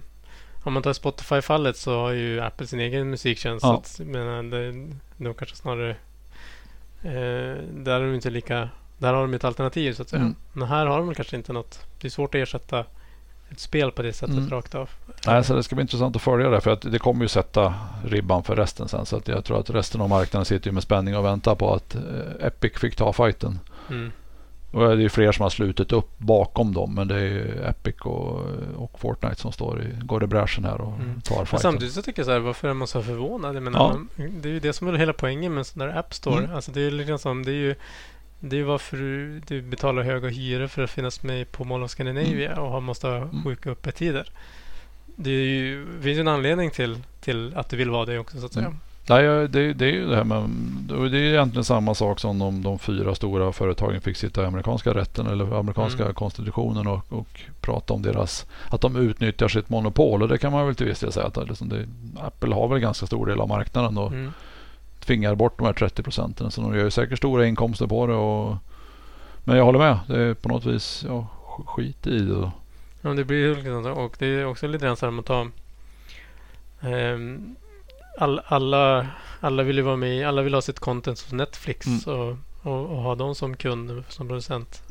Om 0.64 0.74
man 0.74 0.84
tar 0.84 0.94
Spotify-fallet 0.94 1.78
så 1.78 2.00
har 2.00 2.12
ju 2.12 2.42
Apple 2.42 2.68
sin 2.68 2.80
egen 2.80 3.10
musiktjänst. 3.10 3.66
Ja. 3.66 3.82
Så 3.86 4.04
att, 4.04 4.08
men 4.08 4.50
det, 4.50 4.72
de 5.18 5.34
kanske 5.34 5.56
snarare... 5.56 5.90
Eh, 7.02 7.58
där 7.72 8.02
är 8.02 8.06
de 8.06 8.16
inte 8.16 8.30
lika... 8.30 8.70
Där 8.98 9.14
har 9.14 9.22
de 9.22 9.34
ett 9.34 9.44
alternativ 9.44 9.94
så 9.94 10.02
att 10.02 10.10
säga. 10.10 10.22
Mm. 10.22 10.36
Men 10.54 10.68
här 10.68 10.86
har 10.86 10.98
de 10.98 11.16
kanske 11.16 11.36
inte 11.36 11.54
något. 11.54 11.86
Det 12.02 12.08
är 12.08 12.12
svårt 12.12 12.36
att 12.36 12.42
ersätta 12.42 12.86
ett 13.54 13.60
spel 13.60 13.92
på 13.92 14.02
det 14.02 14.14
sättet 14.14 14.38
mm. 14.38 14.50
rakt 14.50 14.76
av. 14.76 14.90
Nej, 15.28 15.44
så 15.44 15.56
det 15.56 15.64
ska 15.64 15.76
bli 15.76 15.82
intressant 15.82 16.16
att 16.16 16.22
följa 16.22 16.50
det 16.50 16.62
för 16.62 16.72
att 16.72 16.82
det 16.82 17.00
kommer 17.00 17.22
ju 17.22 17.28
sätta 17.28 17.74
ribban 18.06 18.44
för 18.44 18.56
resten 18.56 18.88
sen. 18.88 19.06
Så 19.06 19.18
att 19.18 19.28
jag 19.28 19.46
tror 19.46 19.60
att 19.60 19.70
resten 19.70 20.02
av 20.02 20.10
marknaden 20.10 20.46
sitter 20.46 20.72
med 20.72 20.84
spänning 20.84 21.18
och 21.18 21.26
väntar 21.26 21.56
på 21.56 21.74
att 21.74 21.96
eh, 21.96 22.48
Epic 22.48 22.74
fick 22.80 22.96
ta 22.96 23.14
fighten. 23.14 23.60
Mm. 23.90 24.12
Och 24.72 24.80
det 24.80 24.92
är 24.92 24.98
ju 24.98 25.10
fler 25.10 25.32
som 25.32 25.44
har 25.44 25.50
slutit 25.50 25.92
upp 25.92 26.20
bakom 26.20 26.74
dem 26.74 26.96
men 26.96 27.08
det 27.08 27.16
är 27.16 27.70
Epic 27.70 27.96
och, 28.02 28.42
och 28.76 29.00
Fortnite 29.00 29.36
som 29.36 29.52
står 29.52 29.82
i, 29.82 30.06
går 30.06 30.24
i 30.24 30.28
bräschen 30.28 30.64
här 30.64 30.82
och 30.82 30.94
mm. 30.94 31.22
tar 31.22 31.36
fighten. 31.36 31.48
Men 31.52 31.60
samtidigt 31.60 31.94
så 31.94 32.02
tycker 32.02 32.20
jag 32.20 32.26
så 32.26 32.32
här, 32.32 32.40
varför 32.40 32.68
är 32.68 32.74
man 32.74 32.88
så 32.88 33.04
förvånad? 33.04 33.56
Jag 33.56 33.64
menar, 33.64 33.80
ja. 34.16 34.24
det 34.42 34.50
är 34.50 34.54
ju 34.54 34.60
det 34.60 34.74
som 34.74 34.88
är 34.88 34.94
hela 34.94 35.14
poängen 35.14 35.54
med 35.54 35.60
en 35.60 35.66
sån 35.66 35.80
där 35.80 35.98
App 35.98 36.14
Store. 36.14 36.44
Mm. 36.44 36.56
Alltså 36.56 36.72
det 36.72 36.82
är 36.82 36.92
liksom 36.92 37.20
som, 37.20 37.46
det 37.46 37.52
är 37.52 37.56
ju 37.56 37.76
det 38.46 38.60
är 38.60 38.64
varför 38.64 38.98
du, 38.98 39.40
du 39.40 39.62
betalar 39.62 40.04
höga 40.04 40.30
hyror 40.30 40.68
för 40.68 40.84
att 40.84 40.90
finnas 40.90 41.24
med 41.24 41.52
på 41.52 41.64
Mall 41.64 41.84
of 41.84 41.92
Scandinavia 41.92 42.52
mm. 42.52 42.64
och 42.64 42.84
måste 42.84 43.08
ha 43.08 43.16
mm. 43.16 43.44
sjuka 43.44 43.70
öppettider. 43.70 44.30
Det 45.16 45.30
är 45.30 45.46
ju, 45.46 45.86
finns 46.02 46.18
ju 46.18 46.22
en 46.22 46.28
anledning 46.28 46.72
till, 46.72 46.98
till 47.22 47.54
att 47.56 47.70
du 47.70 47.78
vill 47.78 47.90
vara 47.90 48.06
det 48.06 48.20
också 48.20 48.40
så 48.40 48.46
att 48.46 48.54
säga. 48.54 48.66
Mm. 48.66 48.80
Nej, 49.08 49.48
det, 49.48 49.74
det, 49.74 49.86
är 49.86 49.92
ju 49.92 50.08
det 50.08 50.16
här 50.16 50.24
med... 50.24 50.50
Det 51.12 51.18
är 51.18 51.34
egentligen 51.34 51.64
samma 51.64 51.96
sak 51.96 52.20
som 52.20 52.42
om 52.42 52.64
de 52.64 52.80
fyra 52.80 53.16
stora 53.16 53.52
företagen 53.52 54.02
fick 54.02 54.18
sitta 54.18 54.44
i 54.44 54.46
amerikanska 54.46 54.94
rätten 54.94 55.28
eller 55.28 55.60
amerikanska 55.60 56.04
mm. 56.04 56.16
konstitutionen 56.16 56.88
och, 56.88 57.14
och 57.14 57.42
prata 57.62 57.94
om 57.94 58.02
deras... 58.02 58.46
Att 58.70 58.82
de 58.82 58.96
utnyttjar 58.96 59.48
sitt 59.48 59.70
monopol. 59.70 60.22
Och 60.22 60.28
det 60.28 60.38
kan 60.38 60.52
man 60.52 60.66
väl 60.66 60.76
till 60.76 60.86
viss 60.86 61.00
del 61.00 61.12
säga 61.12 61.26
att 61.26 61.48
liksom 61.48 61.70
det, 61.70 61.86
Apple 62.22 62.56
har 62.56 62.68
väl 62.68 62.80
ganska 62.80 63.06
stor 63.06 63.26
del 63.26 63.42
av 63.42 63.48
marknaden. 63.48 63.98
Och, 63.98 64.12
mm 64.12 64.32
tvingar 65.04 65.36
bort 65.36 65.58
de 65.58 65.66
här 65.66 65.74
30 65.74 66.04
procenten. 66.04 66.52
Så 66.52 66.62
de 66.62 66.76
gör 66.76 66.84
ju 66.84 66.92
säkert 66.92 67.18
stora 67.18 67.48
inkomster 67.48 67.88
på 67.88 68.08
det. 68.08 68.14
Och, 68.14 68.56
men 69.44 69.58
jag 69.58 69.66
håller 69.66 69.80
med. 69.80 70.00
Det 70.08 70.20
är 70.20 70.34
på 70.34 70.50
något 70.50 70.66
vis 70.66 71.06
ja, 71.08 71.28
skit 71.66 72.08
i 72.08 72.20
det. 72.20 72.52
Ja, 73.02 73.10
det 73.10 73.24
blir 73.26 73.56
liksom, 73.56 73.86
och 73.86 74.16
det 74.20 74.26
är 74.26 74.46
också 74.46 74.68
lite 74.68 74.86
grann 74.86 74.98
så 74.98 75.12
här 75.12 75.20
att 75.20 75.26
ta 75.26 75.48
um, 76.82 77.56
all, 78.18 78.42
alla, 78.46 79.08
alla 79.40 79.64
vill 79.64 79.78
ju 79.78 79.82
vara 79.82 79.96
med 79.96 80.28
alla 80.28 80.42
vill 80.42 80.54
ha 80.54 80.62
sitt 80.62 80.80
content 80.80 81.20
hos 81.22 81.32
Netflix 81.32 81.88
mm. 81.88 82.20
och, 82.20 82.38
och, 82.62 82.86
och, 82.86 82.98
ha 82.98 83.16
dem 83.16 83.36
som 83.36 83.58
kund, 83.58 84.04
som 84.10 84.28
producent. 84.28 84.82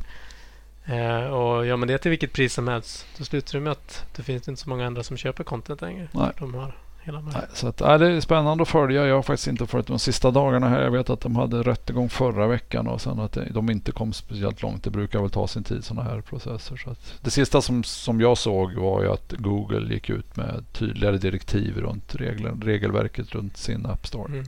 Uh, 0.88 1.26
och 1.26 1.66
gör 1.66 1.76
man 1.76 1.88
det 1.88 1.98
till 1.98 2.10
vilket 2.10 2.32
pris 2.32 2.54
som 2.54 2.68
helst 2.68 3.06
då 3.18 3.24
slutar 3.24 3.58
det 3.58 3.64
med 3.64 3.72
att 3.72 4.06
det 4.16 4.22
finns 4.22 4.48
inte 4.48 4.62
så 4.62 4.68
många 4.68 4.86
andra 4.86 5.02
som 5.02 5.16
köper 5.16 5.44
content 5.44 5.80
längre. 5.80 6.08
Nej. 6.12 6.30
De 6.38 6.54
har 6.54 6.74
Nej, 7.06 7.46
så 7.54 7.68
att, 7.68 7.80
äh, 7.80 7.98
det 7.98 8.06
är 8.06 8.20
spännande 8.20 8.62
att 8.62 8.68
följa. 8.68 9.06
Jag 9.06 9.14
har 9.14 9.22
faktiskt 9.22 9.48
inte 9.48 9.66
följt 9.66 9.86
de 9.86 9.98
sista 9.98 10.30
dagarna 10.30 10.68
här. 10.68 10.82
Jag 10.82 10.90
vet 10.90 11.10
att 11.10 11.20
de 11.20 11.36
hade 11.36 11.62
rättegång 11.62 12.08
förra 12.08 12.46
veckan 12.46 12.86
och 12.86 13.00
sen 13.00 13.20
att 13.20 13.38
de 13.50 13.70
inte 13.70 13.92
kom 13.92 14.12
speciellt 14.12 14.62
långt. 14.62 14.84
Det 14.84 14.90
brukar 14.90 15.20
väl 15.20 15.30
ta 15.30 15.46
sin 15.46 15.64
tid 15.64 15.84
sådana 15.84 16.10
här 16.10 16.20
processer. 16.20 16.76
Så 16.76 16.90
att, 16.90 17.14
det 17.20 17.30
sista 17.30 17.62
som, 17.62 17.84
som 17.84 18.20
jag 18.20 18.38
såg 18.38 18.74
var 18.74 19.02
ju 19.02 19.12
att 19.12 19.32
Google 19.32 19.94
gick 19.94 20.10
ut 20.10 20.36
med 20.36 20.64
tydligare 20.72 21.18
direktiv 21.18 21.78
runt 21.78 22.14
regler, 22.14 22.52
regelverket 22.62 23.34
runt 23.34 23.56
sin 23.56 23.86
App 23.86 24.06
Store. 24.06 24.32
Mm. 24.32 24.44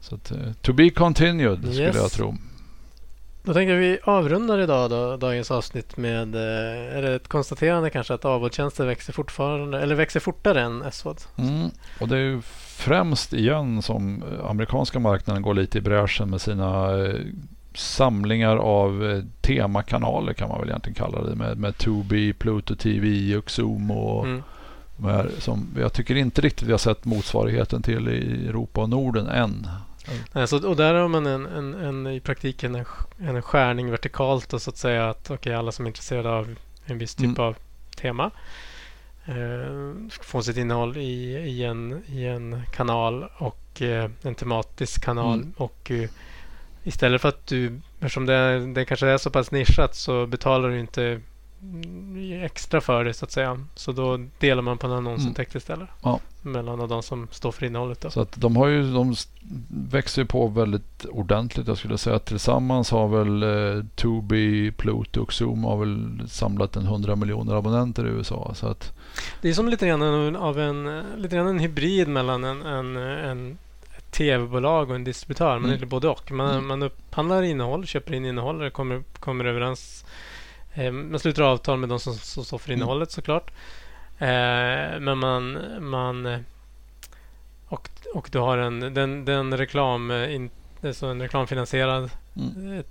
Så 0.00 0.14
att, 0.14 0.32
uh, 0.32 0.52
to 0.60 0.72
be 0.72 0.90
continued 0.90 1.64
yes. 1.64 1.74
skulle 1.74 2.02
jag 2.02 2.10
tro. 2.10 2.36
Då 3.44 3.54
tänker 3.54 3.74
vi 3.74 3.98
avrundar 4.04 4.58
idag 4.58 4.90
då, 4.90 5.16
dagens 5.16 5.50
avsnitt 5.50 5.96
med 5.96 6.34
eh, 6.34 6.96
är 6.96 7.02
det 7.02 7.14
ett 7.14 7.28
konstaterande 7.28 7.90
kanske 7.90 8.14
att 8.14 8.24
avårdstjänster 8.24 8.86
växer 8.86 9.12
fortfarande 9.12 9.80
eller 9.80 9.94
växer 9.94 10.20
fortare 10.20 10.60
än 10.60 10.84
SVOD. 10.92 11.20
Mm. 11.36 11.70
Och 12.00 12.08
det 12.08 12.16
är 12.16 12.20
ju 12.20 12.42
främst 12.66 13.32
igen 13.32 13.82
som 13.82 14.24
amerikanska 14.44 14.98
marknaden 14.98 15.42
går 15.42 15.54
lite 15.54 15.78
i 15.78 15.80
bräschen 15.80 16.30
med 16.30 16.40
sina 16.40 16.98
eh, 17.04 17.14
samlingar 17.74 18.56
av 18.56 19.10
eh, 19.10 19.22
temakanaler 19.40 20.32
kan 20.32 20.48
man 20.48 20.60
väl 20.60 20.68
egentligen 20.68 20.94
kalla 20.94 21.22
det 21.22 21.34
med, 21.34 21.58
med 21.58 21.78
Tubi, 21.78 22.32
Pluto 22.32 22.76
TV, 22.76 23.34
Uxum 23.36 23.90
och 23.90 24.24
mm. 24.26 24.42
här, 25.04 25.30
som 25.38 25.66
jag 25.78 25.92
tycker 25.92 26.16
inte 26.16 26.40
riktigt 26.40 26.68
vi 26.68 26.72
har 26.72 26.78
sett 26.78 27.04
motsvarigheten 27.04 27.82
till 27.82 28.08
i 28.08 28.48
Europa 28.48 28.80
och 28.80 28.88
Norden 28.88 29.26
än. 29.26 29.66
Nej, 30.32 30.48
så, 30.48 30.68
och 30.68 30.76
där 30.76 30.94
har 30.94 31.08
man 31.08 31.26
en, 31.26 31.46
en, 31.46 31.74
en 31.74 32.06
i 32.06 32.20
praktiken 32.20 32.74
en, 32.74 32.84
en 33.18 33.42
skärning 33.42 33.90
vertikalt 33.90 34.52
och 34.52 34.62
så 34.62 34.70
att 34.70 34.76
säga 34.76 35.10
att 35.10 35.30
okay, 35.30 35.52
alla 35.52 35.72
som 35.72 35.86
är 35.86 35.90
intresserade 35.90 36.30
av 36.30 36.56
en 36.84 36.98
viss 36.98 37.14
typ 37.14 37.24
mm. 37.24 37.40
av 37.40 37.56
tema 37.96 38.30
eh, 39.24 40.08
får 40.22 40.42
sitt 40.42 40.56
innehåll 40.56 40.96
i, 40.96 41.32
i, 41.36 41.64
en, 41.64 42.02
i 42.06 42.26
en 42.26 42.62
kanal 42.72 43.24
och 43.38 43.82
eh, 43.82 44.10
en 44.22 44.34
tematisk 44.34 45.04
kanal. 45.04 45.38
Mm. 45.38 45.52
Och 45.56 45.90
eh, 45.90 46.10
istället 46.82 47.20
för 47.20 47.28
att 47.28 47.46
du, 47.46 47.80
eftersom 48.00 48.26
det, 48.26 48.66
det 48.72 48.84
kanske 48.84 49.08
är 49.08 49.18
så 49.18 49.30
pass 49.30 49.50
nischat 49.50 49.94
så 49.94 50.26
betalar 50.26 50.68
du 50.68 50.80
inte 50.80 51.20
extra 52.42 52.80
för 52.80 53.04
det 53.04 53.14
så 53.14 53.24
att 53.24 53.32
säga. 53.32 53.64
Så 53.74 53.92
då 53.92 54.18
delar 54.38 54.62
man 54.62 54.78
på 54.78 54.86
en 54.86 54.92
annonsintäkt 54.92 55.54
mm. 55.54 55.58
istället. 55.58 55.88
Ja. 56.02 56.20
Mellan 56.42 56.88
de 56.88 57.02
som 57.02 57.28
står 57.30 57.52
för 57.52 57.66
innehållet. 57.66 58.00
Då. 58.00 58.10
Så 58.10 58.20
att 58.20 58.40
de, 58.40 58.56
har 58.56 58.66
ju, 58.66 58.92
de 58.92 59.14
växer 59.68 60.24
på 60.24 60.46
väldigt 60.46 61.04
ordentligt. 61.04 61.68
Jag 61.68 61.78
skulle 61.78 61.98
säga 61.98 62.16
att 62.16 62.26
tillsammans 62.26 62.90
har 62.90 63.08
väl 63.08 63.42
eh, 63.42 63.84
Tubi, 63.94 64.72
Pluto 64.72 65.22
och 65.22 65.32
Zoom 65.32 65.64
har 65.64 65.76
väl 65.76 66.22
samlat 66.28 66.76
en 66.76 66.84
100 66.84 67.16
miljoner 67.16 67.54
abonnenter 67.54 68.06
i 68.06 68.08
USA. 68.08 68.52
Så 68.54 68.66
att, 68.66 68.92
det 69.40 69.48
är 69.48 69.54
som 69.54 69.68
lite 69.68 69.86
grann 69.86 70.36
av 70.36 70.60
en, 70.60 71.02
lite 71.16 71.36
grann 71.36 71.46
en 71.46 71.58
hybrid 71.58 72.08
mellan 72.08 72.44
en, 72.44 72.62
en, 72.62 72.96
en 72.96 73.58
tv-bolag 74.10 74.90
och 74.90 74.96
en 74.96 75.04
distributör. 75.04 75.58
Man 75.58 75.70
mm. 75.70 75.82
är 75.82 75.86
både 75.86 76.08
och. 76.08 76.32
Man, 76.32 76.50
mm. 76.50 76.66
man 76.66 76.82
upphandlar 76.82 77.42
innehåll, 77.42 77.86
köper 77.86 78.14
in 78.14 78.24
innehåll 78.24 78.62
och 78.62 78.72
kommer, 78.72 79.02
kommer 79.20 79.44
överens 79.44 80.04
man 80.92 81.18
sluter 81.18 81.42
avtal 81.42 81.78
med 81.78 81.88
de 81.88 81.98
som, 81.98 82.14
som 82.14 82.44
står 82.44 82.58
för 82.58 82.70
mm. 82.70 82.78
innehållet 82.78 83.10
såklart. 83.10 83.50
Eh, 84.18 85.00
men 85.00 85.18
man, 85.18 85.58
man 85.80 86.44
och, 87.68 87.90
och 88.14 88.28
du 88.32 88.38
har 88.38 88.58
en 88.58 88.94
den, 88.94 89.24
den 89.24 89.56
reklam, 89.56 90.10
eh, 90.10 90.92
så 90.92 91.06
en 91.06 91.22
reklamfinansierad 91.22 92.10
mm. 92.36 92.82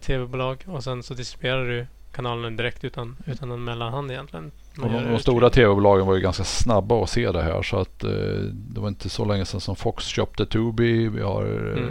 tv-bolag 0.00 0.64
och 0.66 0.84
sen 0.84 1.02
så 1.02 1.14
distribuerar 1.14 1.64
du 1.64 1.86
kanalen 2.12 2.56
direkt 2.56 2.84
utan, 2.84 3.16
utan 3.26 3.48
någon 3.48 3.64
mellanhand 3.64 4.10
egentligen 4.10 4.52
man 4.74 4.94
Och 4.94 5.02
de, 5.02 5.10
de 5.12 5.18
stora 5.18 5.50
tv-bolagen 5.50 6.06
var 6.06 6.14
ju 6.14 6.20
ganska 6.20 6.44
snabba 6.44 7.02
att 7.02 7.10
se 7.10 7.32
det 7.32 7.42
här 7.42 7.62
så 7.62 7.76
att 7.76 8.04
eh, 8.04 8.10
det 8.52 8.80
var 8.80 8.88
inte 8.88 9.08
så 9.08 9.24
länge 9.24 9.44
sedan 9.44 9.60
som 9.60 9.76
Fox 9.76 10.04
köpte 10.04 10.46
Tubi. 10.46 11.08
Vi 11.08 11.22
har 11.22 11.72
eh, 11.76 11.82
Mm. 11.82 11.90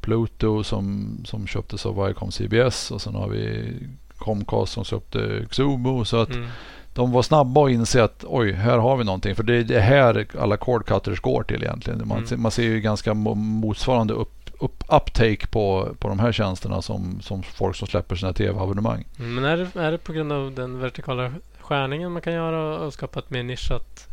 Pluto 0.00 0.64
som, 0.64 1.16
som 1.24 1.46
köptes 1.46 1.86
av 1.86 2.04
Viacom 2.04 2.30
CBS 2.30 2.90
och 2.90 3.02
sen 3.02 3.14
har 3.14 3.28
vi 3.28 3.74
Comcast 4.20 4.72
som 4.72 4.84
köpte 4.84 5.46
Xumo. 5.50 6.04
Så 6.04 6.16
att 6.20 6.30
Mm. 6.34 6.48
de 6.94 7.12
var 7.12 7.22
snabba 7.22 7.64
att 7.64 7.70
inse 7.70 8.04
att 8.04 8.24
oj, 8.28 8.52
här 8.52 8.78
har 8.78 8.96
vi 8.96 9.04
någonting. 9.04 9.34
För 9.34 9.42
det 9.42 9.54
är 9.56 9.64
det 9.64 9.80
här 9.80 10.26
alla 10.40 10.56
cord 10.56 10.86
cutters 10.86 11.20
går 11.20 11.42
till 11.42 11.62
egentligen. 11.62 12.08
Man, 12.08 12.24
Mm. 12.24 12.42
man 12.42 12.50
ser 12.50 12.62
ju 12.62 12.80
ganska 12.80 13.12
mo- 13.14 13.34
motsvarande 13.34 14.14
upp, 14.14 14.50
upp, 14.60 14.84
uptake 14.88 15.46
på, 15.46 15.88
på 15.98 16.08
de 16.08 16.18
här 16.18 16.32
tjänsterna 16.32 16.82
som, 16.82 17.20
som 17.20 17.42
folk 17.42 17.76
som 17.76 17.88
släpper 17.88 18.16
sina 18.16 18.32
tv-abonnemang. 18.32 19.04
Mm, 19.18 19.34
Men 19.34 19.44
är 19.44 19.56
det, 19.56 19.80
är 19.80 19.90
det 19.92 19.98
på 19.98 20.12
grund 20.12 20.32
av 20.32 20.52
den 20.52 20.78
vertikala 20.78 21.32
skärningen 21.60 22.12
man 22.12 22.22
kan 22.22 22.32
göra 22.32 22.78
och 22.78 22.92
skapa 22.92 23.18
ett 23.18 23.30
mer 23.30 23.42
nischat 23.42 24.08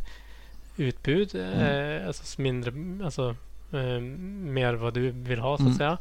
utbud? 0.76 1.34
Mm. 1.34 2.00
Eh, 2.00 2.06
alltså 2.06 2.42
mindre, 2.42 2.72
alltså 3.04 3.34
eh, 3.72 4.00
mer 4.50 4.74
vad 4.74 4.94
du 4.94 5.10
vill 5.10 5.38
ha 5.40 5.56
så 5.56 5.62
att 5.62 5.66
Mm. 5.66 5.74
säga? 5.78 5.98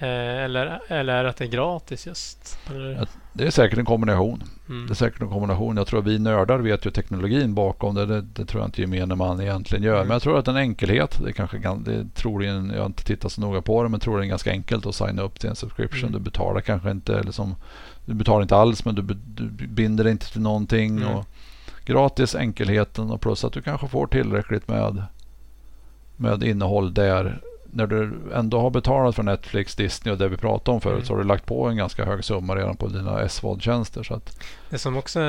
Eh, 0.00 0.44
eller, 0.44 0.80
eller 0.88 1.24
att 1.24 1.36
det 1.36 1.44
är 1.44 1.48
gratis 1.48 2.06
just? 2.06 2.58
Eller. 2.70 3.06
Det 3.32 3.46
är 3.46 3.50
säkert 3.50 3.78
en 3.78 3.84
kombination. 3.84 4.42
mm. 4.68 4.86
Det 4.86 4.92
är 4.92 4.94
säkert 4.94 5.22
en 5.22 5.28
kombination. 5.28 5.76
Jag 5.76 5.86
tror 5.86 6.00
att 6.00 6.06
vi 6.06 6.18
nördar 6.18 6.58
vet 6.58 6.86
ju 6.86 6.90
teknologin 6.90 7.54
bakom 7.54 7.94
det. 7.94 8.06
Det, 8.06 8.20
det 8.20 8.44
tror 8.44 8.62
jag 8.62 8.68
inte 8.68 8.80
gemene 8.80 9.14
man 9.14 9.40
egentligen 9.40 9.84
gör. 9.84 9.96
Mm. 9.96 10.08
Men 10.08 10.14
jag 10.14 10.22
tror 10.22 10.38
att 10.38 10.48
en 10.48 10.56
enkelhet. 10.56 11.20
Det 11.24 11.32
kanske 11.32 11.56
gan- 11.56 11.84
det 11.84 12.14
troligen, 12.14 12.70
jag 12.70 12.78
har 12.78 12.86
inte 12.86 13.04
tittat 13.04 13.32
så 13.32 13.40
noga 13.40 13.62
på 13.62 13.82
det, 13.82 13.88
men 13.88 14.00
är 14.00 14.22
ganska 14.22 14.50
enkelt 14.50 14.86
att 14.86 14.94
signa 14.94 15.22
upp 15.22 15.40
till 15.40 15.48
en 15.50 15.56
subscription. 15.56 16.08
Mm. 16.08 16.12
Du 16.12 16.18
betalar 16.18 16.60
kanske 16.60 16.90
inte, 16.90 17.18
eller 17.18 17.32
som, 17.32 17.56
du 18.06 18.14
betalar 18.14 18.42
inte 18.42 18.56
alls, 18.56 18.84
men 18.84 18.94
du, 18.94 19.02
du 19.02 19.66
binder 19.66 20.04
dig 20.04 20.10
inte 20.10 20.32
till 20.32 20.40
någonting. 20.40 20.96
Mm. 20.96 21.08
Och 21.16 21.26
gratis, 21.84 22.34
enkelheten 22.34 23.10
och 23.10 23.20
plus 23.20 23.44
att 23.44 23.52
du 23.52 23.62
kanske 23.62 23.88
får 23.88 24.06
tillräckligt 24.06 24.68
med, 24.68 25.02
med 26.16 26.42
innehåll 26.42 26.94
där. 26.94 27.40
När 27.70 27.86
du 27.86 28.12
ändå 28.34 28.60
har 28.60 28.70
betalat 28.70 29.16
för 29.16 29.22
Netflix, 29.22 29.74
Disney 29.74 30.12
och 30.12 30.18
det 30.18 30.28
vi 30.28 30.36
pratade 30.36 30.74
om 30.74 30.80
förut 30.80 30.94
Mm. 30.94 31.06
så 31.06 31.12
har 31.12 31.18
du 31.18 31.24
lagt 31.28 31.46
på 31.46 31.66
en 31.68 31.76
ganska 31.76 32.04
hög 32.04 32.24
summa 32.24 32.56
redan 32.56 32.76
på 32.76 32.86
dina 32.88 33.28
SVOD-tjänster. 33.28 34.12
Att, 34.12 34.42
Det 34.70 34.78
som 34.78 34.96
också 34.96 35.20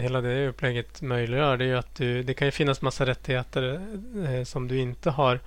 hela 0.00 0.20
det 0.20 0.48
upplägget 0.48 1.02
möjliggör 1.02 1.56
det 1.56 1.64
är 1.64 1.68
ju 1.68 1.78
att 1.78 1.94
du, 1.94 2.22
det 2.22 2.34
kan 2.34 2.48
ju 2.48 2.52
finnas 2.52 2.82
massa 2.82 3.06
rättigheter 3.06 3.80
eh, 4.28 4.44
som 4.44 4.68
du 4.68 4.78
inte 4.78 5.10
har 5.10 5.40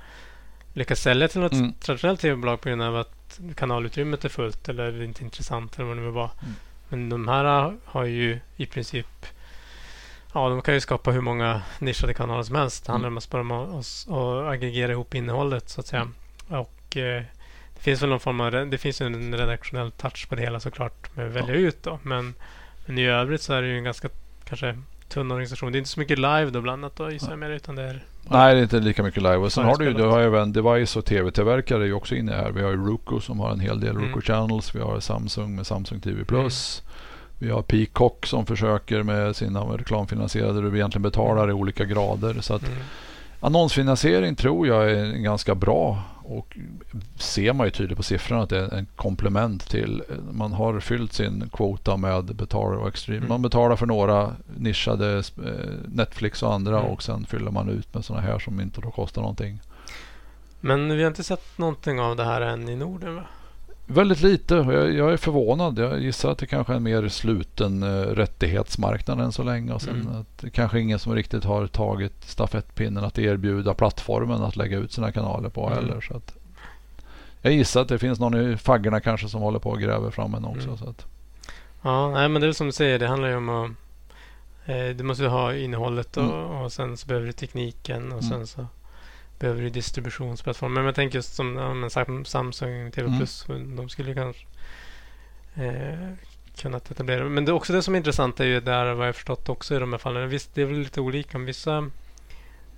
lyckats 0.74 1.02
sälja 1.02 1.28
till 1.28 1.42
något 1.42 1.52
Mm. 1.54 1.74
traditionellt 1.74 2.20
tv-bolag 2.22 2.62
på 2.62 2.70
grund 2.70 2.82
av 2.82 2.96
att 2.96 3.40
kanalutrymmet 3.56 4.26
är 4.26 4.30
fullt 4.30 4.70
eller 4.70 5.02
inte 5.04 5.24
intressant 5.24 5.76
eller 5.76 5.88
vad 5.88 5.98
det 5.98 6.02
nu 6.02 6.10
var. 6.10 6.30
Mm. 6.42 6.54
Men 6.90 7.10
de 7.10 7.28
här 7.28 7.74
har 7.86 8.04
ju 8.06 8.40
i 8.56 8.66
princip 8.66 9.26
Ja, 10.34 10.50
de 10.50 10.62
kan 10.62 10.74
ju 10.74 10.80
skapa 10.82 11.12
hur 11.12 11.22
många 11.22 11.62
nischade 11.80 12.14
kanaler 12.14 12.44
som 12.44 12.56
helst. 12.56 12.86
Det 12.86 12.92
handlar 12.92 13.08
Mm. 13.10 13.18
om 13.32 13.52
att, 13.52 13.70
att, 13.70 14.14
att 14.14 14.48
aggregera 14.54 14.92
ihop 14.92 15.16
innehållet 15.16 15.70
så 15.70 15.82
att 15.82 15.88
säga. 15.88 16.08
Och 16.50 16.98
eh, 16.98 17.24
det 17.76 17.82
finns 17.82 18.02
väl 18.02 18.10
någon 18.10 18.20
form 18.20 18.42
av 18.42 18.52
det 18.52 18.78
finns 18.78 19.02
en 19.02 19.38
redaktionell 19.38 19.92
touch 19.92 20.30
på 20.30 20.36
det 20.36 20.42
hela 20.42 20.60
såklart 20.60 21.16
med 21.16 21.28
att 21.28 21.34
välja 21.34 21.56
ut 21.56 21.84
då. 21.84 22.00
Men, 22.04 22.34
men 22.86 22.98
i 22.98 23.06
övrigt 23.06 23.42
så 23.42 23.54
är 23.54 23.62
det 23.62 23.68
ju 23.68 23.78
en 23.78 23.84
ganska 23.84 24.10
kanske 24.46 24.78
tunn 25.10 25.32
organisation. 25.32 25.72
Det 25.72 25.78
är 25.78 25.80
inte 25.80 25.90
så 25.90 26.00
mycket 26.00 26.18
live 26.18 26.50
då 26.50 26.62
bland 26.62 26.84
annat 26.84 26.96
då 26.96 27.12
gissar 27.12 27.30
jag 27.30 27.40
mer 27.40 27.50
utan 27.50 27.76
det 27.76 27.84
är 27.84 28.04
Nej, 28.32 28.54
det 28.54 28.60
är 28.62 28.64
inte 28.64 28.80
lika 28.80 29.04
mycket 29.04 29.24
live. 29.24 29.38
Och 29.38 29.52
sen 29.52 29.66
har 29.66 29.78
du 29.78 29.86
ju, 29.86 29.94
du 29.94 30.04
har 30.04 30.20
även 30.20 30.54
Device 30.54 30.96
och 30.96 31.06
tv-tillverkare 31.06 31.84
är 31.84 31.88
ju 31.88 31.94
också 31.94 32.16
inne 32.16 32.32
här. 32.32 32.52
Vi 32.52 32.62
har 32.62 32.70
ju 32.70 32.78
Roku 32.88 33.20
som 33.20 33.40
har 33.40 33.52
en 33.52 33.60
hel 33.60 33.80
del 33.80 33.90
Mm. 33.90 34.10
Roku 34.10 34.22
Channels. 34.22 34.76
Vi 34.76 34.80
har 34.80 35.00
Samsung 35.00 35.56
med 35.56 35.68
Samsung 35.68 36.00
TV 36.00 36.26
Plus. 36.26 36.84
Vi 37.40 37.50
har 37.50 37.62
Peacock 37.62 38.26
som 38.26 38.46
försöker 38.46 39.04
med 39.04 39.36
sina 39.36 39.62
reklamfinansierade. 39.62 40.62
Du 40.62 40.76
egentligen 40.78 41.04
betalar 41.04 41.50
i 41.50 41.54
olika 41.54 41.86
grader. 41.86 42.42
Så 42.42 42.54
att 42.54 42.68
mm. 42.68 42.78
annonsfinansiering 43.40 44.36
tror 44.36 44.68
jag 44.68 44.92
är 44.92 45.06
ganska 45.06 45.56
bra. 45.56 46.04
Och 46.32 46.58
ser 47.16 47.54
man 47.54 47.68
ju 47.68 47.72
tydligt 47.72 47.98
på 47.98 48.04
siffrorna 48.04 48.44
att 48.44 48.50
det 48.50 48.58
är 48.60 48.74
en 48.74 48.88
komplement 48.96 49.70
till. 49.70 50.04
Man 50.32 50.54
har 50.54 50.80
fyllt 50.80 51.14
sin 51.14 51.50
kvota 51.54 51.98
med 51.98 52.36
betal 52.36 52.78
och 52.78 52.88
extreme. 52.88 53.18
Mm. 53.18 53.30
Man 53.30 53.42
betalar 53.42 53.76
för 53.76 53.86
några 53.86 54.36
nischade 54.58 55.18
eh, 55.18 55.54
Netflix 55.88 56.44
och 56.44 56.54
andra 56.54 56.80
Mm. 56.80 56.92
och 56.92 57.04
sen 57.04 57.26
fyller 57.26 57.52
man 57.52 57.70
ut 57.70 57.94
med 57.94 58.06
sådana 58.06 58.28
här 58.28 58.40
som 58.40 58.62
inte 58.62 58.82
då 58.82 58.92
kostar 58.92 59.22
någonting. 59.22 59.60
Men 60.62 60.98
vi 60.98 61.04
har 61.04 61.08
inte 61.08 61.24
sett 61.24 61.58
någonting 61.58 62.00
av 62.00 62.16
det 62.16 62.24
här 62.24 62.42
än 62.42 62.70
i 62.70 62.76
Norden 62.76 63.16
va? 63.16 63.24
Väldigt 63.92 64.22
lite 64.22 64.56
jag, 64.56 64.94
jag 64.94 65.14
är 65.14 65.18
förvånad. 65.18 65.80
Jag 65.80 66.00
gissar 66.02 66.32
att 66.32 66.38
det 66.38 66.46
kanske 66.46 66.74
är 66.74 66.78
en 66.78 66.84
mer 66.84 67.08
sluten 67.08 67.84
eh, 67.84 67.88
rättighetsmarknad 68.02 69.20
än 69.20 69.32
så 69.32 69.44
länge. 69.44 69.74
Och 69.74 69.82
sen 69.82 70.02
Mm. 70.02 70.16
att 70.22 70.38
det 70.38 70.50
kanske 70.50 70.80
ingen 70.80 71.00
som 71.00 71.16
riktigt 71.16 71.44
har 71.44 71.68
tagit 71.68 72.14
stafettpinnen 72.24 73.04
att 73.04 73.20
erbjuda 73.20 73.74
plattformen 73.74 74.44
att 74.44 74.56
lägga 74.56 74.78
ut 74.78 74.92
sina 74.92 75.12
kanaler 75.12 75.50
på 75.50 75.68
Mm. 75.68 75.78
heller. 75.78 76.02
Så 76.02 76.18
att, 76.18 76.34
jag 77.42 77.54
gissar 77.54 77.82
att 77.82 77.88
det 77.88 78.00
finns 78.00 78.20
någon 78.20 78.52
i 78.54 78.58
faggorna 78.58 79.00
kanske 79.00 79.30
som 79.30 79.42
håller 79.42 79.60
på 79.60 79.70
och 79.70 79.80
gräver 79.82 80.12
fram 80.12 80.34
en 80.34 80.46
också. 80.46 80.68
Mm. 80.68 80.78
Så 80.78 80.90
att, 80.90 81.06
Ja, 81.82 82.10
nej, 82.12 82.30
men 82.30 82.42
det 82.42 82.48
är 82.48 82.52
som 82.52 82.68
du 82.68 82.74
säger. 82.74 83.00
Det 83.00 83.08
handlar 83.08 83.30
ju 83.30 83.36
om 83.36 83.50
att 83.50 83.72
eh, 84.66 84.96
du 84.96 85.04
måste 85.04 85.26
ha 85.28 85.54
innehållet 85.56 86.18
och, 86.18 86.24
Mm. 86.24 86.36
och 86.46 86.72
sen 86.72 86.98
så 86.98 87.08
behöver 87.08 87.28
du 87.28 87.34
tekniken 87.34 88.12
och 88.12 88.24
Mm. 88.24 88.30
sen 88.30 88.48
så 88.48 88.68
behöver 89.40 89.62
du 89.62 89.70
distributionsplattform. 89.70 90.74
Men 90.74 90.86
jag 90.86 90.96
tänker 90.96 91.18
just 91.18 91.36
som 91.36 91.56
ja, 91.96 92.24
Samsung 92.26 92.92
TV 92.92 93.08
Mm. 93.08 93.18
Plus. 93.20 93.46
De 93.48 93.90
skulle 93.90 94.14
kanske 94.14 94.46
eh, 95.56 96.14
kunnat 96.56 96.92
etablera. 96.92 97.30
Men 97.30 97.46
det 97.46 97.52
också 97.52 97.74
det 97.74 97.84
som 97.84 97.94
är 97.94 97.98
intressant 97.98 98.40
är 98.40 98.46
ju 98.46 98.60
där 98.60 98.94
vad 98.94 99.08
jag 99.08 99.16
förstått 99.16 99.50
också 99.50 99.76
i 99.76 99.80
de 99.80 99.94
här 99.94 100.00
fallen. 100.00 100.30
Visst, 100.30 100.56
det 100.56 100.62
är 100.62 100.66
väl 100.66 100.80
lite 100.80 101.02
olika. 101.02 101.38
Vissa, 101.38 101.90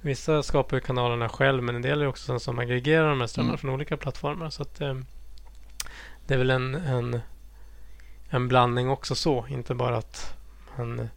vissa 0.01 0.43
skapar 0.43 0.77
ju 0.77 0.81
kanalerna 0.81 1.29
själv 1.29 1.63
men 1.63 1.75
en 1.75 1.81
del 1.81 2.01
är 2.01 2.07
också 2.07 2.25
sådana 2.25 2.39
som 2.39 2.59
aggregerar 2.59 3.09
de 3.09 3.19
här 3.19 3.27
strömmarna 3.27 3.51
Mm. 3.53 3.57
från 3.59 3.71
olika 3.71 3.97
plattformar. 3.97 4.49
Så 4.49 4.61
att 4.61 4.81
eh, 4.81 4.95
det 6.27 6.33
är 6.33 6.37
väl 6.37 6.49
en, 6.49 6.75
en, 6.75 7.21
en 8.29 8.47
blandning 8.47 8.89
också 8.89 9.15
så. 9.15 9.47
Inte 9.47 9.75
bara 9.75 9.97
att 9.97 10.37
man, 10.77 11.09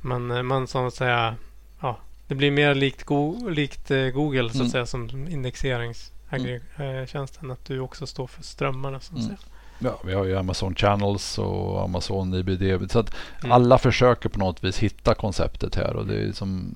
man, 0.00 0.46
man 0.46 0.66
så 0.66 0.86
att 0.86 0.94
säga 0.94 1.36
ja, 1.80 1.98
det 2.28 2.34
blir 2.34 2.50
mer 2.50 2.74
likt, 2.74 3.04
Go- 3.04 3.48
likt 3.48 3.90
eh, 3.90 4.06
Google 4.06 4.42
så 4.42 4.48
att 4.48 4.54
Mm. 4.54 4.68
säga 4.70 4.86
som 4.86 5.28
indexeringstjänsten. 5.28 7.50
Att 7.50 7.64
du 7.64 7.80
också 7.80 8.06
står 8.06 8.26
för 8.26 8.42
strömmarna. 8.42 9.00
Så 9.00 9.12
att 9.14 9.18
Mm. 9.20 9.26
säga. 9.26 9.38
ja, 9.78 10.00
vi 10.04 10.14
har 10.14 10.24
ju 10.24 10.36
Amazon 10.38 10.74
Channels 10.74 11.38
och 11.38 11.82
Amazon 11.84 12.34
IBD. 12.34 12.90
Så 12.92 12.98
att 12.98 13.14
Mm. 13.40 13.52
alla 13.52 13.78
försöker 13.78 14.28
på 14.28 14.38
något 14.38 14.64
vis 14.64 14.78
hitta 14.78 15.14
konceptet 15.14 15.74
här. 15.74 15.96
Och 15.96 16.06
det 16.06 16.14
är 16.28 16.32
som 16.32 16.74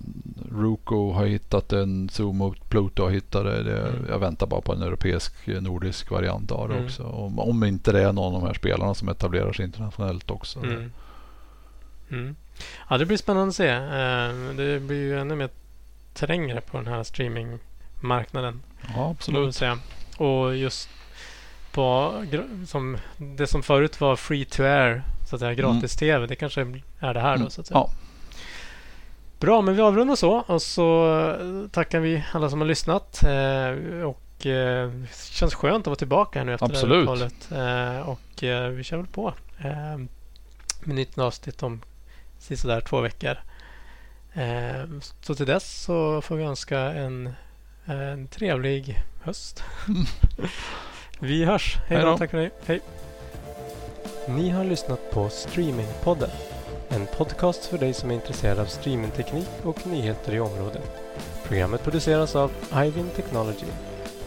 Roku 0.53 1.13
har 1.13 1.27
hittat 1.27 1.73
en, 1.73 2.09
Zoom 2.09 2.41
och 2.41 2.57
Pluto 2.69 3.03
har 3.03 3.11
hittat 3.11 3.45
det. 3.45 3.63
det 3.63 3.79
Mm. 3.89 4.07
Jag 4.09 4.19
väntar 4.19 4.47
bara 4.47 4.61
på 4.61 4.73
en 4.73 4.83
europeisk, 4.83 5.49
eh, 5.49 5.61
nordisk 5.63 6.11
variant 6.11 6.53
av 6.53 6.69
det 6.69 6.75
Mm. 6.75 6.87
också. 6.87 7.03
Om, 7.03 7.39
om 7.39 7.65
inte 7.65 7.93
det 7.93 8.03
är 8.03 8.13
någon 8.13 8.35
av 8.35 8.41
de 8.41 8.47
här 8.47 8.55
spelarna 8.55 8.95
som 8.95 9.09
etablerar 9.09 9.53
sig 9.53 9.65
internationellt 9.65 10.31
också. 10.31 10.59
Mm. 10.59 10.93
Mm. 12.11 12.37
Ja, 12.89 12.99
det 12.99 13.07
blir 13.07 13.17
spännande 13.17 13.49
att 13.49 13.55
se. 13.55 13.69
Eh, 13.69 14.55
Det 14.57 14.81
blir 14.81 14.97
ju 14.97 15.21
ännu 15.21 15.35
mer 15.35 15.49
trängre 16.15 16.61
på 16.61 16.77
den 16.77 16.87
här 16.87 17.03
streamingmarknaden. 17.03 18.63
Ja, 18.97 19.11
absolut. 19.11 19.63
Och 20.17 20.57
just 20.57 20.89
på 21.73 22.15
som 22.67 22.99
det 23.19 23.47
som 23.47 23.63
förut 23.63 24.01
var 24.01 24.17
free 24.17 24.45
to 24.45 24.63
air, 24.63 25.03
så 25.29 25.37
att 25.37 25.41
säga 25.41 25.55
gratis-tv. 25.55 26.27
Det 26.27 26.37
kanske 26.37 26.61
är 27.01 27.15
det 27.15 27.21
här 27.21 27.33
då, 27.35 27.41
Mm. 27.41 27.51
så 27.51 27.61
att 27.61 27.67
säga. 27.67 27.79
Ja, 27.79 27.91
Bra, 29.41 29.61
men 29.63 29.75
vi 29.77 29.83
avrundar 29.83 30.17
så 30.17 30.33
och 30.41 30.63
så 30.63 31.19
eh, 31.65 31.69
tackar 31.71 32.01
vi 32.01 32.25
alla 32.33 32.51
som 32.51 32.61
har 32.61 32.69
lyssnat. 32.69 33.23
Eh, 33.23 34.03
och 34.05 34.21
det 34.43 34.93
känns 35.31 35.55
skönt 35.55 35.83
att 35.83 35.87
vara 35.87 35.97
tillbaka 35.97 36.39
här 36.39 36.47
nu 36.47 36.55
efter 36.55 36.67
Absolut. 36.67 37.07
det 37.07 37.13
här 37.13 37.27
uppehållet. 37.27 37.99
Eh, 38.03 38.09
och 38.09 38.75
vi 38.77 38.85
kör 38.85 38.97
väl 38.97 39.07
på 39.07 39.35
med 40.81 40.97
nytt 40.97 41.19
avsnitt 41.19 41.63
om 41.63 41.81
sådär 42.41 42.81
två 42.81 43.01
veckor. 43.01 43.37
Eh, 44.33 44.85
så 45.21 45.35
till 45.35 45.47
dess 45.47 45.83
så 45.83 46.23
får 46.23 46.37
vi 46.37 46.45
önska 46.45 46.79
en, 46.79 47.33
en 47.85 48.29
trevlig 48.29 49.03
höst. 49.23 49.65
vi 51.21 51.45
hörs. 51.45 51.79
Hej 51.87 52.03
då. 52.03 52.19
Tack 52.19 52.31
för 52.31 52.39
dig. 52.39 52.51
Hej. 52.67 52.81
Ni 54.29 54.51
har 54.51 54.65
lyssnat 54.65 55.11
på 55.11 55.29
Streamingpodden. 55.29 56.31
En 56.89 57.07
podcast 57.07 57.67
för 57.67 57.79
dig 57.79 57.95
som 57.95 58.11
är 58.11 58.15
intresserad 58.15 58.59
av 58.59 58.67
streamingteknik 58.67 59.49
och 59.63 59.87
nyheter 59.87 60.35
i 60.35 60.41
området. 60.41 61.01
Programmet 61.45 61.83
produceras 61.83 62.37
av 62.37 62.53
Ivin 62.75 63.11
Technology, 63.17 63.67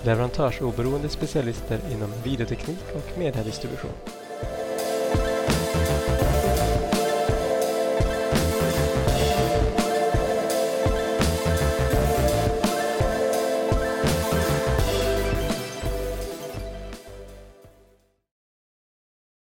leverantörsoberoende 0.04 1.10
specialister 1.10 1.80
inom 1.92 2.14
videoteknik 2.24 2.84
och 2.96 3.18
mediedistribution. 3.18 3.92